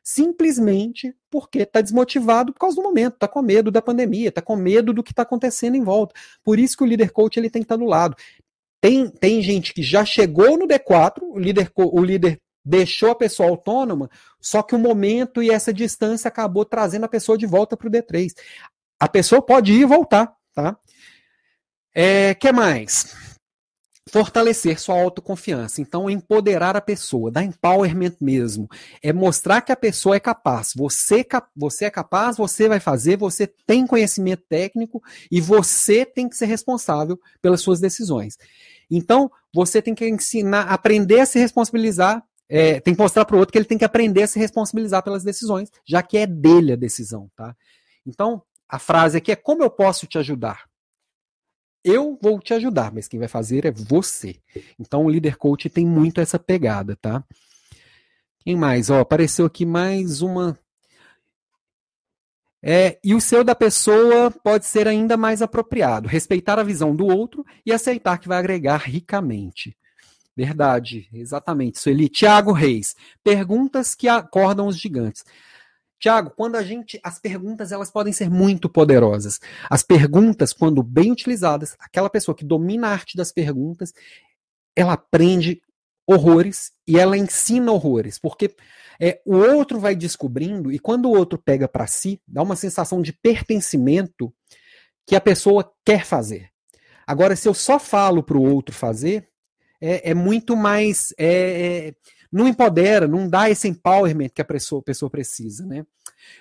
simplesmente 0.00 1.12
porque 1.28 1.62
está 1.62 1.80
desmotivado 1.80 2.52
por 2.52 2.60
causa 2.60 2.76
do 2.76 2.84
momento, 2.84 3.14
está 3.14 3.26
com 3.26 3.42
medo 3.42 3.68
da 3.68 3.82
pandemia, 3.82 4.28
está 4.28 4.40
com 4.40 4.54
medo 4.54 4.92
do 4.92 5.02
que 5.02 5.10
está 5.10 5.22
acontecendo 5.22 5.74
em 5.74 5.82
volta. 5.82 6.14
Por 6.44 6.56
isso 6.56 6.76
que 6.76 6.84
o 6.84 6.86
líder 6.86 7.10
coach 7.10 7.36
ele 7.36 7.50
tem 7.50 7.62
que 7.62 7.64
estar 7.64 7.78
tá 7.78 7.82
do 7.82 7.90
lado. 7.90 8.14
Tem, 8.80 9.10
tem 9.10 9.42
gente 9.42 9.74
que 9.74 9.82
já 9.82 10.04
chegou 10.04 10.56
no 10.56 10.68
D4, 10.68 11.18
o 11.20 11.36
líder, 11.36 11.68
o 11.74 12.04
líder 12.04 12.40
deixou 12.70 13.10
a 13.10 13.16
pessoa 13.16 13.48
autônoma, 13.48 14.08
só 14.40 14.62
que 14.62 14.76
o 14.76 14.78
momento 14.78 15.42
e 15.42 15.50
essa 15.50 15.72
distância 15.72 16.28
acabou 16.28 16.64
trazendo 16.64 17.04
a 17.04 17.08
pessoa 17.08 17.36
de 17.36 17.44
volta 17.44 17.76
para 17.76 17.88
o 17.88 17.90
D3. 17.90 18.32
A 18.98 19.08
pessoa 19.08 19.42
pode 19.42 19.72
ir 19.72 19.80
e 19.80 19.84
voltar, 19.84 20.32
tá? 20.54 20.78
É, 21.92 22.32
que 22.34 22.52
mais? 22.52 23.16
Fortalecer 24.08 24.80
sua 24.80 25.00
autoconfiança. 25.02 25.80
Então, 25.80 26.08
empoderar 26.08 26.76
a 26.76 26.80
pessoa, 26.80 27.30
dar 27.30 27.42
empowerment 27.42 28.14
mesmo. 28.20 28.68
É 29.02 29.12
mostrar 29.12 29.62
que 29.62 29.72
a 29.72 29.76
pessoa 29.76 30.14
é 30.14 30.20
capaz. 30.20 30.72
Você, 30.76 31.26
você 31.56 31.86
é 31.86 31.90
capaz, 31.90 32.36
você 32.36 32.68
vai 32.68 32.78
fazer, 32.78 33.16
você 33.16 33.48
tem 33.66 33.84
conhecimento 33.84 34.44
técnico 34.48 35.02
e 35.30 35.40
você 35.40 36.06
tem 36.06 36.28
que 36.28 36.36
ser 36.36 36.46
responsável 36.46 37.18
pelas 37.42 37.60
suas 37.62 37.80
decisões. 37.80 38.36
Então, 38.88 39.30
você 39.52 39.82
tem 39.82 39.94
que 39.94 40.08
ensinar, 40.08 40.62
aprender 40.62 41.20
a 41.20 41.26
se 41.26 41.38
responsabilizar 41.38 42.24
é, 42.50 42.80
tem 42.80 42.94
que 42.94 43.00
mostrar 43.00 43.24
para 43.24 43.36
o 43.36 43.38
outro 43.38 43.52
que 43.52 43.58
ele 43.58 43.64
tem 43.64 43.78
que 43.78 43.84
aprender 43.84 44.24
a 44.24 44.26
se 44.26 44.36
responsabilizar 44.36 45.04
pelas 45.04 45.22
decisões, 45.22 45.70
já 45.86 46.02
que 46.02 46.18
é 46.18 46.26
dele 46.26 46.72
a 46.72 46.76
decisão, 46.76 47.30
tá? 47.36 47.56
Então, 48.04 48.42
a 48.68 48.76
frase 48.76 49.16
aqui 49.16 49.30
é 49.30 49.36
como 49.36 49.62
eu 49.62 49.70
posso 49.70 50.04
te 50.04 50.18
ajudar? 50.18 50.68
Eu 51.84 52.18
vou 52.20 52.40
te 52.40 52.52
ajudar, 52.52 52.92
mas 52.92 53.06
quem 53.06 53.20
vai 53.20 53.28
fazer 53.28 53.64
é 53.64 53.70
você. 53.70 54.40
Então, 54.78 55.04
o 55.04 55.10
líder 55.10 55.36
coach 55.36 55.70
tem 55.70 55.86
muito 55.86 56.20
essa 56.20 56.40
pegada, 56.40 56.96
tá? 56.96 57.24
Quem 58.40 58.56
mais? 58.56 58.90
Ó, 58.90 58.98
apareceu 58.98 59.46
aqui 59.46 59.64
mais 59.64 60.20
uma. 60.20 60.58
É, 62.62 62.98
e 63.02 63.14
o 63.14 63.20
seu 63.20 63.44
da 63.44 63.54
pessoa 63.54 64.30
pode 64.30 64.66
ser 64.66 64.88
ainda 64.88 65.16
mais 65.16 65.40
apropriado. 65.40 66.08
Respeitar 66.08 66.58
a 66.58 66.64
visão 66.64 66.94
do 66.94 67.06
outro 67.06 67.46
e 67.64 67.72
aceitar 67.72 68.18
que 68.18 68.28
vai 68.28 68.38
agregar 68.38 68.78
ricamente. 68.78 69.76
Verdade, 70.36 71.08
exatamente. 71.12 71.78
Sueli. 71.78 72.08
Tiago 72.08 72.52
Reis. 72.52 72.94
Perguntas 73.22 73.94
que 73.94 74.08
acordam 74.08 74.66
os 74.66 74.78
gigantes. 74.78 75.24
Tiago, 75.98 76.30
quando 76.30 76.56
a 76.56 76.62
gente. 76.62 76.98
As 77.02 77.18
perguntas 77.18 77.72
elas 77.72 77.90
podem 77.90 78.12
ser 78.12 78.30
muito 78.30 78.68
poderosas. 78.68 79.38
As 79.68 79.82
perguntas, 79.82 80.52
quando 80.52 80.82
bem 80.82 81.12
utilizadas, 81.12 81.76
aquela 81.78 82.08
pessoa 82.08 82.34
que 82.34 82.44
domina 82.44 82.88
a 82.88 82.92
arte 82.92 83.16
das 83.16 83.30
perguntas, 83.30 83.92
ela 84.74 84.94
aprende 84.94 85.60
horrores 86.06 86.72
e 86.86 86.98
ela 86.98 87.16
ensina 87.16 87.70
horrores. 87.70 88.18
Porque 88.18 88.54
é, 88.98 89.20
o 89.24 89.36
outro 89.36 89.80
vai 89.80 89.94
descobrindo, 89.94 90.70
e 90.70 90.78
quando 90.78 91.06
o 91.06 91.16
outro 91.16 91.38
pega 91.38 91.66
para 91.66 91.86
si, 91.86 92.20
dá 92.28 92.42
uma 92.42 92.54
sensação 92.54 93.00
de 93.00 93.12
pertencimento 93.12 94.32
que 95.06 95.16
a 95.16 95.20
pessoa 95.20 95.72
quer 95.84 96.04
fazer. 96.04 96.50
Agora, 97.06 97.34
se 97.34 97.48
eu 97.48 97.54
só 97.54 97.78
falo 97.78 98.22
para 98.22 98.36
o 98.36 98.42
outro 98.42 98.74
fazer, 98.74 99.29
é, 99.80 100.10
é 100.10 100.14
muito 100.14 100.56
mais. 100.56 101.14
É, 101.18 101.88
é, 101.88 101.94
não 102.32 102.46
empodera, 102.46 103.08
não 103.08 103.28
dá 103.28 103.50
esse 103.50 103.66
empowerment 103.66 104.28
que 104.28 104.40
a 104.40 104.44
pessoa, 104.44 104.80
pessoa 104.80 105.10
precisa, 105.10 105.66
né? 105.66 105.84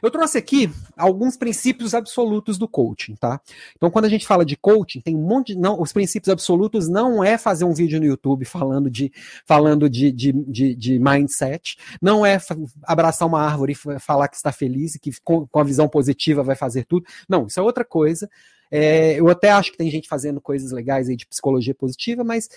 Eu 0.01 0.11
trouxe 0.11 0.37
aqui 0.37 0.69
alguns 0.95 1.35
princípios 1.35 1.93
absolutos 1.93 2.57
do 2.57 2.67
coaching, 2.67 3.15
tá? 3.15 3.41
Então, 3.75 3.89
quando 3.89 4.05
a 4.05 4.09
gente 4.09 4.25
fala 4.25 4.45
de 4.45 4.55
coaching, 4.55 5.01
tem 5.01 5.15
um 5.15 5.25
monte 5.25 5.53
de. 5.53 5.59
Não, 5.59 5.81
os 5.81 5.91
princípios 5.91 6.29
absolutos 6.29 6.87
não 6.87 7.23
é 7.23 7.37
fazer 7.37 7.65
um 7.65 7.73
vídeo 7.73 7.99
no 7.99 8.05
YouTube 8.05 8.45
falando 8.45 8.89
de, 8.89 9.11
falando 9.45 9.89
de, 9.89 10.11
de, 10.11 10.31
de, 10.31 10.75
de 10.75 10.99
mindset, 10.99 11.77
não 12.01 12.25
é 12.25 12.39
abraçar 12.83 13.27
uma 13.27 13.41
árvore 13.41 13.73
e 13.73 13.99
falar 13.99 14.27
que 14.27 14.35
está 14.35 14.51
feliz 14.51 14.95
e 14.95 14.99
que 14.99 15.11
com, 15.21 15.47
com 15.47 15.59
a 15.59 15.63
visão 15.63 15.87
positiva 15.87 16.43
vai 16.43 16.55
fazer 16.55 16.85
tudo. 16.85 17.05
Não, 17.27 17.47
isso 17.47 17.59
é 17.59 17.63
outra 17.63 17.83
coisa. 17.83 18.29
É, 18.71 19.19
eu 19.19 19.27
até 19.29 19.49
acho 19.49 19.71
que 19.71 19.77
tem 19.77 19.89
gente 19.89 20.07
fazendo 20.07 20.39
coisas 20.39 20.71
legais 20.71 21.09
aí 21.09 21.15
de 21.15 21.25
psicologia 21.25 21.73
positiva, 21.73 22.23
mas 22.23 22.49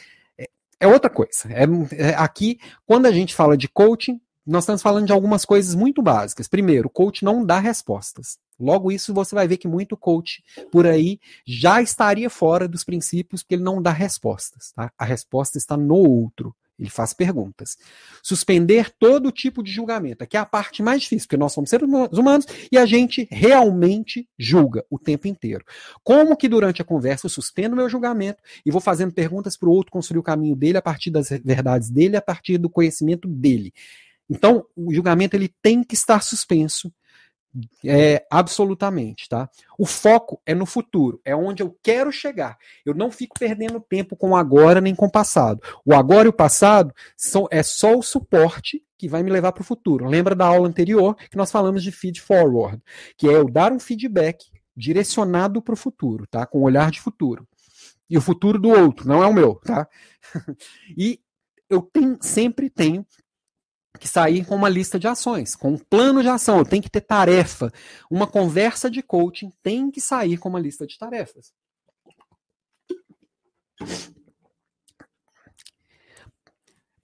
é 0.83 0.87
outra 0.87 1.09
coisa. 1.09 1.49
É, 1.49 1.65
é, 1.97 2.15
aqui, 2.15 2.59
quando 2.85 3.07
a 3.07 3.13
gente 3.13 3.35
fala 3.35 3.57
de 3.57 3.69
coaching, 3.69 4.21
nós 4.45 4.65
estamos 4.65 4.83
falando 4.83 5.07
de 5.07 5.13
algumas 5.13 5.45
coisas 5.45 5.75
muito 5.77 6.03
básicas. 6.03 6.49
Primeiro, 6.49 6.89
o 6.89 6.91
coach 6.91 7.25
não 7.25 7.47
dá 7.47 7.61
respostas. 7.61 8.39
Logo, 8.59 8.91
isso 8.91 9.15
você 9.15 9.35
vai 9.35 9.47
ver 9.47 9.59
que 9.59 9.69
muito 9.69 9.97
coach 9.97 10.43
por 10.71 10.85
aí 10.85 11.21
já 11.47 11.81
estaria 11.81 12.29
fora 12.29 12.67
dos 12.67 12.83
princípios, 12.83 13.43
porque 13.43 13.55
ele 13.55 13.63
não 13.63 13.81
dá 13.81 13.93
respostas. 13.93 14.73
Tá? 14.75 14.93
A 14.99 15.05
resposta 15.05 15.57
está 15.57 15.77
no 15.77 15.95
outro. 15.95 16.55
Ele 16.79 16.91
faz 16.91 17.13
perguntas. 17.13 17.77
Suspender 18.23 18.91
todo 18.99 19.31
tipo 19.31 19.63
de 19.63 19.71
julgamento. 19.71 20.25
Aqui 20.25 20.37
é 20.37 20.41
a 20.41 20.47
parte 20.47 20.83
mais 20.83 21.03
difícil, 21.03 21.27
porque 21.27 21.37
nós 21.37 21.53
somos 21.53 21.71
seres 21.71 21.89
humanos 21.89 22.47
e 22.71 22.79
a 22.79 22.87
gente 22.87 23.29
realmente 23.31 24.29
julga 24.39 24.85
o 24.91 24.99
tempo 24.99 25.29
inteiro. 25.29 25.65
Como 26.03 26.37
que 26.37 26.49
durante 26.49 26.83
a 26.83 26.85
conversa 26.85 27.27
eu 27.27 27.31
suspendo 27.31 27.77
meu 27.77 27.89
julgamento 27.89 28.43
e 28.65 28.71
vou 28.71 28.81
fazendo 28.81 29.13
perguntas 29.13 29.57
para 29.57 29.69
o 29.69 29.73
outro 29.73 29.93
construir 29.93 30.19
o 30.19 30.25
caminho 30.25 30.57
dele 30.57 30.79
a 30.79 30.83
partir 30.83 31.11
das 31.11 31.29
verdades 31.45 31.91
dele, 31.91 32.17
a 32.17 32.23
partir 32.23 32.59
do 32.59 32.71
conhecimento 32.71 33.29
dele. 33.29 33.73
Então, 34.29 34.65
o 34.75 34.93
julgamento 34.95 35.37
ele 35.37 35.53
tem 35.63 35.85
que 35.85 35.95
estar 35.95 36.23
suspenso 36.23 36.93
é, 37.85 38.25
absolutamente, 38.31 39.29
tá? 39.29 39.49
O 39.79 39.85
foco 39.85 40.41
é 40.47 40.55
no 40.55 40.65
futuro, 40.65 41.21
é 41.25 41.37
onde 41.37 41.63
eu 41.63 41.77
quero 41.83 42.11
chegar. 42.11 42.57
Eu 42.85 42.95
não 42.95 43.11
fico 43.11 43.39
perdendo 43.39 43.81
tempo 43.81 44.17
com 44.17 44.31
o 44.31 44.37
agora 44.37 44.81
nem 44.81 44.95
com 44.95 45.07
o 45.07 45.11
passado. 45.11 45.61
O 45.85 45.95
agora 45.95 46.27
e 46.27 46.31
o 46.31 46.33
passado 46.33 46.95
são, 47.17 47.47
é 47.51 47.63
só 47.63 47.97
o 47.97 48.03
suporte 48.03 48.83
que 48.97 49.09
vai 49.09 49.23
me 49.23 49.31
levar 49.31 49.53
para 49.53 49.63
o 49.63 49.65
futuro. 49.67 50.07
Lembra 50.07 50.35
da 50.35 50.47
aula 50.47 50.69
anterior 50.69 51.15
que 51.15 51.37
nós 51.37 51.51
falamos 51.51 51.83
de 51.83 51.93
feed 51.93 52.21
forward, 52.21 52.81
que 53.17 53.29
é 53.29 53.35
eu 53.35 53.45
dar 53.45 53.73
um 53.73 53.81
feedback 53.81 54.47
direcionado 54.75 55.61
para 55.61 55.75
o 55.75 55.77
futuro, 55.77 56.27
tá? 56.27 56.47
Com 56.47 56.63
olhar 56.63 56.91
de 56.91 57.01
futuro. 57.01 57.47
E 58.09 58.17
o 58.17 58.21
futuro 58.21 58.59
do 58.59 58.71
outro, 58.71 59.07
não 59.07 59.23
é 59.23 59.27
o 59.27 59.35
meu, 59.35 59.57
tá? 59.57 59.87
e 60.97 61.21
eu 61.69 61.83
tenho, 61.83 62.19
sempre 62.21 62.69
tenho 62.69 63.07
que 63.99 64.09
sair 64.09 64.45
com 64.45 64.57
uma 64.57 64.69
lista 64.69 64.99
de 64.99 65.07
ações, 65.07 65.55
com 65.55 65.73
um 65.73 65.79
plano 65.79 66.23
de 66.23 66.29
ação, 66.29 66.65
tem 66.65 66.81
que 66.81 66.91
ter 66.91 67.03
tarefa. 67.03 67.73
Uma 68.11 68.27
conversa 68.27 68.91
de 68.91 69.03
coaching 69.03 69.53
tem 69.63 69.91
que 69.91 70.01
sair 70.01 70.39
com 70.39 70.49
uma 70.49 70.61
lista 70.61 70.87
de 70.87 70.99
tarefas. 70.99 71.53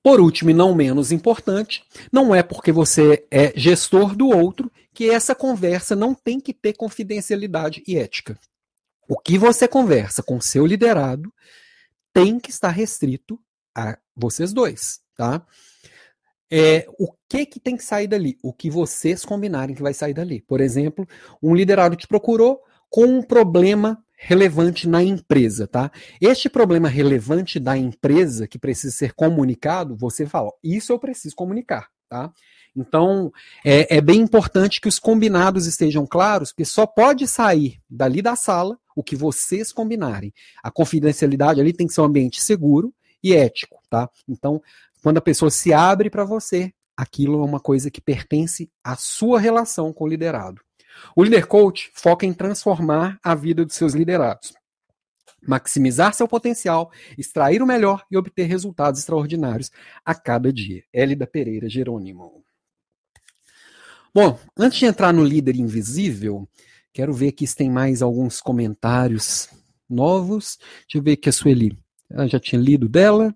Por 0.02 0.20
último 0.20 0.50
e 0.50 0.54
não 0.54 0.74
menos 0.74 1.12
importante, 1.12 1.84
não 2.10 2.34
é 2.34 2.42
porque 2.42 2.72
você 2.72 3.26
é 3.30 3.52
gestor 3.54 4.16
do 4.16 4.28
outro 4.28 4.72
que 4.94 5.10
essa 5.10 5.34
conversa 5.34 5.94
não 5.94 6.14
tem 6.14 6.40
que 6.40 6.54
ter 6.54 6.72
confidencialidade 6.72 7.82
e 7.86 7.96
ética. 7.96 8.38
O 9.08 9.18
que 9.18 9.38
você 9.38 9.68
conversa 9.68 10.22
com 10.22 10.40
seu 10.40 10.66
liderado 10.66 11.32
tem 12.12 12.40
que 12.40 12.50
estar 12.50 12.70
restrito 12.70 13.38
a 13.74 13.98
vocês 14.16 14.52
dois, 14.52 15.00
tá? 15.14 15.46
É, 16.50 16.86
o 16.98 17.12
que 17.28 17.44
que 17.44 17.60
tem 17.60 17.76
que 17.76 17.84
sair 17.84 18.06
dali? 18.06 18.38
O 18.42 18.52
que 18.52 18.70
vocês 18.70 19.24
combinarem 19.24 19.74
que 19.74 19.82
vai 19.82 19.92
sair 19.92 20.14
dali. 20.14 20.40
Por 20.40 20.60
exemplo, 20.60 21.06
um 21.42 21.54
liderado 21.54 21.96
te 21.96 22.06
procurou 22.06 22.60
com 22.90 23.04
um 23.04 23.22
problema 23.22 24.02
relevante 24.18 24.88
na 24.88 25.02
empresa, 25.02 25.66
tá? 25.66 25.92
Este 26.20 26.48
problema 26.48 26.88
relevante 26.88 27.60
da 27.60 27.76
empresa 27.76 28.48
que 28.48 28.58
precisa 28.58 28.94
ser 28.94 29.12
comunicado, 29.12 29.96
você 29.96 30.26
fala, 30.26 30.50
isso 30.62 30.92
eu 30.92 30.98
preciso 30.98 31.36
comunicar, 31.36 31.88
tá? 32.08 32.32
Então, 32.76 33.32
é, 33.64 33.96
é, 33.96 34.00
bem 34.00 34.20
importante 34.20 34.80
que 34.80 34.88
os 34.88 34.98
combinados 34.98 35.66
estejam 35.66 36.06
claros, 36.06 36.50
porque 36.50 36.64
só 36.64 36.86
pode 36.86 37.26
sair 37.26 37.80
dali 37.88 38.20
da 38.20 38.34
sala 38.34 38.76
o 38.94 39.02
que 39.02 39.14
vocês 39.14 39.72
combinarem. 39.72 40.32
A 40.62 40.70
confidencialidade 40.70 41.60
ali 41.60 41.72
tem 41.72 41.86
que 41.86 41.92
ser 41.92 42.00
um 42.00 42.04
ambiente 42.04 42.42
seguro 42.42 42.92
e 43.22 43.34
ético, 43.34 43.78
tá? 43.88 44.08
Então, 44.28 44.60
quando 45.08 45.16
a 45.16 45.22
pessoa 45.22 45.50
se 45.50 45.72
abre 45.72 46.10
para 46.10 46.22
você, 46.22 46.70
aquilo 46.94 47.40
é 47.40 47.46
uma 47.46 47.58
coisa 47.58 47.90
que 47.90 47.98
pertence 47.98 48.70
à 48.84 48.94
sua 48.94 49.40
relação 49.40 49.90
com 49.90 50.04
o 50.04 50.06
liderado. 50.06 50.60
O 51.16 51.24
líder 51.24 51.46
coach 51.46 51.90
foca 51.94 52.26
em 52.26 52.34
transformar 52.34 53.18
a 53.24 53.34
vida 53.34 53.64
dos 53.64 53.74
seus 53.74 53.94
liderados. 53.94 54.52
maximizar 55.40 56.12
seu 56.12 56.28
potencial, 56.28 56.92
extrair 57.16 57.62
o 57.62 57.66
melhor 57.66 58.04
e 58.10 58.18
obter 58.18 58.44
resultados 58.44 59.00
extraordinários 59.00 59.70
a 60.04 60.14
cada 60.14 60.52
dia. 60.52 60.84
Hélida 60.92 61.26
Pereira 61.26 61.70
Jerônimo. 61.70 62.44
Bom, 64.14 64.38
antes 64.58 64.78
de 64.78 64.84
entrar 64.84 65.14
no 65.14 65.24
líder 65.24 65.56
invisível, 65.56 66.46
quero 66.92 67.14
ver 67.14 67.28
aqui 67.28 67.46
se 67.46 67.56
tem 67.56 67.70
mais 67.70 68.02
alguns 68.02 68.42
comentários 68.42 69.48
novos. 69.88 70.58
Deixa 70.80 70.98
eu 70.98 71.02
ver 71.02 71.12
aqui 71.12 71.30
a 71.30 71.32
Sueli. 71.32 71.78
Ela 72.10 72.28
já 72.28 72.38
tinha 72.38 72.60
lido 72.60 72.86
dela. 72.86 73.34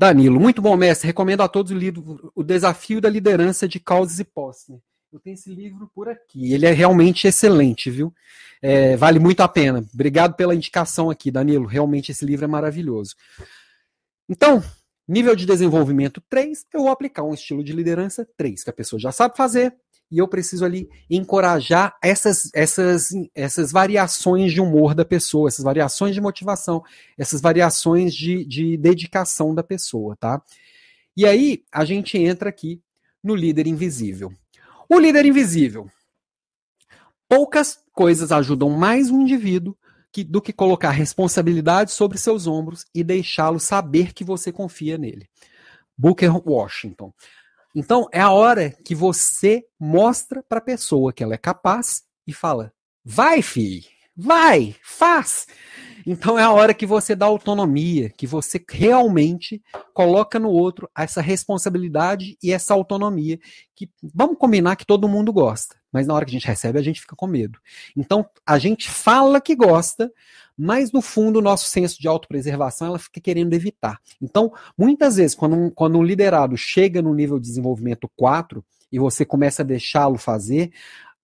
Danilo, 0.00 0.40
muito 0.40 0.62
bom, 0.62 0.74
mestre. 0.78 1.08
Recomendo 1.08 1.42
a 1.42 1.48
todos 1.48 1.70
o 1.70 1.74
livro 1.74 2.32
O 2.34 2.42
Desafio 2.42 3.02
da 3.02 3.10
Liderança 3.10 3.68
de 3.68 3.78
Causes 3.78 4.18
e 4.18 4.24
Posner. 4.24 4.80
Eu 5.12 5.20
tenho 5.20 5.34
esse 5.34 5.54
livro 5.54 5.90
por 5.94 6.08
aqui. 6.08 6.54
Ele 6.54 6.64
é 6.64 6.72
realmente 6.72 7.26
excelente, 7.26 7.90
viu? 7.90 8.10
É, 8.62 8.96
vale 8.96 9.18
muito 9.18 9.42
a 9.42 9.48
pena. 9.48 9.84
Obrigado 9.92 10.36
pela 10.36 10.54
indicação 10.54 11.10
aqui, 11.10 11.30
Danilo. 11.30 11.66
Realmente 11.66 12.12
esse 12.12 12.24
livro 12.24 12.46
é 12.46 12.48
maravilhoso. 12.48 13.14
Então, 14.26 14.64
nível 15.06 15.36
de 15.36 15.44
desenvolvimento 15.44 16.22
3, 16.30 16.64
eu 16.72 16.80
vou 16.80 16.88
aplicar 16.88 17.22
um 17.22 17.34
estilo 17.34 17.62
de 17.62 17.74
liderança 17.74 18.26
3, 18.38 18.64
que 18.64 18.70
a 18.70 18.72
pessoa 18.72 18.98
já 18.98 19.12
sabe 19.12 19.36
fazer, 19.36 19.74
e 20.10 20.18
eu 20.18 20.26
preciso 20.26 20.64
ali 20.64 20.88
encorajar 21.08 21.96
essas, 22.02 22.50
essas, 22.54 23.10
essas 23.34 23.70
variações 23.70 24.52
de 24.52 24.60
humor 24.60 24.94
da 24.94 25.04
pessoa, 25.04 25.48
essas 25.48 25.64
variações 25.64 26.14
de 26.14 26.20
motivação, 26.20 26.82
essas 27.16 27.40
variações 27.40 28.14
de, 28.14 28.44
de 28.44 28.76
dedicação 28.76 29.54
da 29.54 29.62
pessoa, 29.62 30.16
tá? 30.16 30.42
E 31.16 31.24
aí 31.24 31.62
a 31.70 31.84
gente 31.84 32.18
entra 32.18 32.48
aqui 32.48 32.82
no 33.22 33.34
líder 33.34 33.66
invisível. 33.66 34.32
O 34.88 34.98
líder 34.98 35.24
invisível. 35.26 35.88
Poucas 37.28 37.78
coisas 37.92 38.32
ajudam 38.32 38.70
mais 38.70 39.10
um 39.10 39.20
indivíduo 39.20 39.76
que, 40.12 40.24
do 40.24 40.42
que 40.42 40.52
colocar 40.52 40.90
responsabilidade 40.90 41.92
sobre 41.92 42.18
seus 42.18 42.46
ombros 42.46 42.84
e 42.92 43.04
deixá-lo 43.04 43.60
saber 43.60 44.12
que 44.12 44.24
você 44.24 44.50
confia 44.50 44.98
nele. 44.98 45.28
Booker 45.96 46.32
Washington. 46.44 47.12
Então, 47.74 48.08
é 48.12 48.20
a 48.20 48.30
hora 48.30 48.70
que 48.70 48.94
você 48.94 49.64
mostra 49.78 50.42
para 50.42 50.58
a 50.58 50.62
pessoa 50.62 51.12
que 51.12 51.22
ela 51.22 51.34
é 51.34 51.38
capaz 51.38 52.02
e 52.26 52.32
fala: 52.32 52.72
vai, 53.04 53.42
filho, 53.42 53.88
vai, 54.20 54.76
faz. 54.82 55.46
Então, 56.06 56.38
é 56.38 56.42
a 56.42 56.50
hora 56.50 56.74
que 56.74 56.86
você 56.86 57.14
dá 57.14 57.26
autonomia, 57.26 58.10
que 58.10 58.26
você 58.26 58.62
realmente 58.68 59.62
coloca 59.92 60.38
no 60.38 60.50
outro 60.50 60.88
essa 60.96 61.20
responsabilidade 61.20 62.36
e 62.42 62.52
essa 62.52 62.74
autonomia, 62.74 63.38
que 63.74 63.88
vamos 64.14 64.38
combinar 64.38 64.76
que 64.76 64.86
todo 64.86 65.08
mundo 65.08 65.32
gosta, 65.32 65.76
mas 65.92 66.06
na 66.06 66.14
hora 66.14 66.24
que 66.24 66.30
a 66.30 66.38
gente 66.38 66.46
recebe, 66.46 66.78
a 66.78 66.82
gente 66.82 67.00
fica 67.00 67.16
com 67.16 67.26
medo. 67.26 67.58
Então, 67.96 68.26
a 68.46 68.58
gente 68.58 68.90
fala 68.90 69.40
que 69.40 69.54
gosta, 69.54 70.10
mas 70.56 70.92
no 70.92 71.02
fundo 71.02 71.38
o 71.38 71.42
nosso 71.42 71.68
senso 71.68 72.00
de 72.00 72.08
autopreservação 72.08 72.88
ela 72.88 72.98
fica 72.98 73.20
querendo 73.20 73.54
evitar. 73.54 73.98
Então, 74.20 74.52
muitas 74.76 75.16
vezes, 75.16 75.34
quando 75.34 75.56
um, 75.56 75.70
quando 75.70 75.98
um 75.98 76.02
liderado 76.02 76.56
chega 76.56 77.02
no 77.02 77.14
nível 77.14 77.38
de 77.38 77.46
desenvolvimento 77.46 78.10
4 78.16 78.64
e 78.92 78.98
você 78.98 79.24
começa 79.24 79.62
a 79.62 79.64
deixá-lo 79.64 80.18
fazer, 80.18 80.72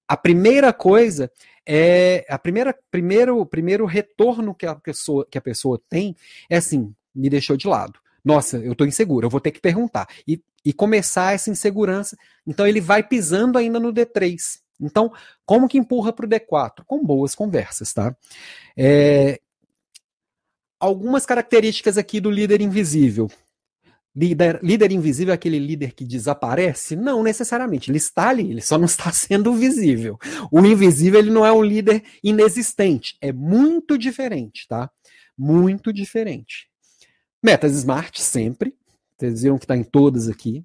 a 0.09 0.17
primeira 0.17 0.73
coisa 0.73 1.31
é 1.67 2.25
a 2.29 2.39
primeira 2.39 2.77
primeiro 2.91 3.45
primeiro 3.45 3.87
retorno 3.87 4.55
que 4.55 4.67
a 4.67 4.75
pessoa 4.75 5.27
que 5.29 5.37
a 5.37 5.41
pessoa 5.41 5.81
tem 5.89 6.15
é 6.49 6.57
assim, 6.57 6.95
me 7.15 7.29
deixou 7.29 7.57
de 7.57 7.67
lado. 7.67 7.99
Nossa, 8.25 8.59
eu 8.59 8.73
estou 8.73 8.87
inseguro, 8.87 9.27
eu 9.27 9.31
vou 9.31 9.41
ter 9.41 9.53
que 9.53 9.61
perguntar. 9.61 10.09
E, 10.27 10.43
e 10.65 10.73
começar 10.73 11.33
essa 11.33 11.49
insegurança. 11.49 12.17
Então 12.45 12.67
ele 12.67 12.81
vai 12.81 13.03
pisando 13.03 13.57
ainda 13.57 13.79
no 13.79 13.93
D3. 13.93 14.37
Então, 14.81 15.13
como 15.45 15.69
que 15.69 15.79
empurra 15.79 16.13
para 16.13 16.27
o 16.27 16.29
D4? 16.29 16.85
Com 16.85 17.05
boas 17.05 17.35
conversas, 17.35 17.93
tá? 17.93 18.15
É, 18.77 19.41
algumas 20.79 21.25
características 21.25 21.97
aqui 21.97 22.21
do 22.21 22.31
líder 22.31 22.61
invisível. 22.61 23.31
Líder, 24.17 24.61
líder 24.63 24.93
invisível 24.93 25.33
é 25.33 25.35
aquele 25.35 25.59
líder 25.59 25.93
que 25.93 26.03
desaparece? 26.03 26.97
Não 26.97 27.23
necessariamente. 27.23 27.91
Ele 27.91 27.99
está 27.99 28.31
ali, 28.31 28.51
ele 28.51 28.63
só 28.63 28.79
não 28.79 28.87
está 28.87 29.13
sendo 29.13 29.53
visível. 29.53 30.19
O 30.51 30.65
invisível 30.65 31.21
ele 31.21 31.31
não 31.31 31.45
é 31.45 31.53
um 31.53 31.63
líder 31.63 32.03
inexistente. 32.25 33.19
É 33.21 33.31
muito 33.31 33.99
diferente, 33.99 34.67
tá? 34.67 34.91
Muito 35.37 35.93
diferente. 35.93 36.67
Metas 37.43 37.73
smart, 37.73 38.23
sempre. 38.23 38.75
Vocês 39.19 39.43
viram 39.43 39.59
que 39.59 39.65
está 39.65 39.77
em 39.77 39.85
todas 39.85 40.31
aqui. 40.31 40.65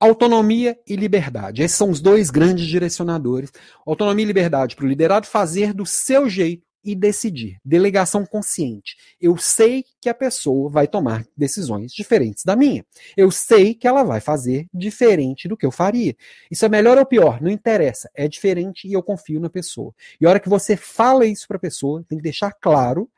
Autonomia 0.00 0.78
e 0.88 0.96
liberdade. 0.96 1.62
Esses 1.62 1.76
são 1.76 1.90
os 1.90 2.00
dois 2.00 2.30
grandes 2.30 2.66
direcionadores. 2.66 3.52
Autonomia 3.86 4.24
e 4.24 4.26
liberdade 4.26 4.76
para 4.76 4.86
o 4.86 4.88
liderado 4.88 5.26
fazer 5.26 5.74
do 5.74 5.84
seu 5.84 6.26
jeito 6.26 6.71
e 6.84 6.94
decidir. 6.94 7.58
Delegação 7.64 8.26
consciente. 8.26 8.96
Eu 9.20 9.36
sei 9.36 9.84
que 10.00 10.08
a 10.08 10.14
pessoa 10.14 10.70
vai 10.70 10.86
tomar 10.86 11.24
decisões 11.36 11.92
diferentes 11.92 12.44
da 12.44 12.56
minha. 12.56 12.84
Eu 13.16 13.30
sei 13.30 13.74
que 13.74 13.86
ela 13.86 14.02
vai 14.02 14.20
fazer 14.20 14.66
diferente 14.72 15.48
do 15.48 15.56
que 15.56 15.66
eu 15.66 15.70
faria. 15.70 16.16
Isso 16.50 16.64
é 16.64 16.68
melhor 16.68 16.98
ou 16.98 17.06
pior? 17.06 17.40
Não 17.40 17.50
interessa. 17.50 18.10
É 18.14 18.26
diferente 18.26 18.88
e 18.88 18.92
eu 18.92 19.02
confio 19.02 19.40
na 19.40 19.50
pessoa. 19.50 19.94
E 20.20 20.26
a 20.26 20.30
hora 20.30 20.40
que 20.40 20.48
você 20.48 20.76
fala 20.76 21.26
isso 21.26 21.46
para 21.46 21.56
a 21.56 21.60
pessoa, 21.60 22.04
tem 22.08 22.18
que 22.18 22.24
deixar 22.24 22.52
claro, 22.52 23.08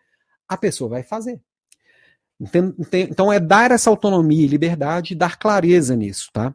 a 0.48 0.56
pessoa 0.56 0.90
vai 0.90 1.02
fazer. 1.02 1.40
Então 3.08 3.32
é 3.32 3.38
dar 3.38 3.70
essa 3.70 3.88
autonomia 3.88 4.44
e 4.44 4.48
liberdade 4.48 5.14
dar 5.14 5.38
clareza 5.38 5.94
nisso, 5.94 6.30
tá? 6.32 6.54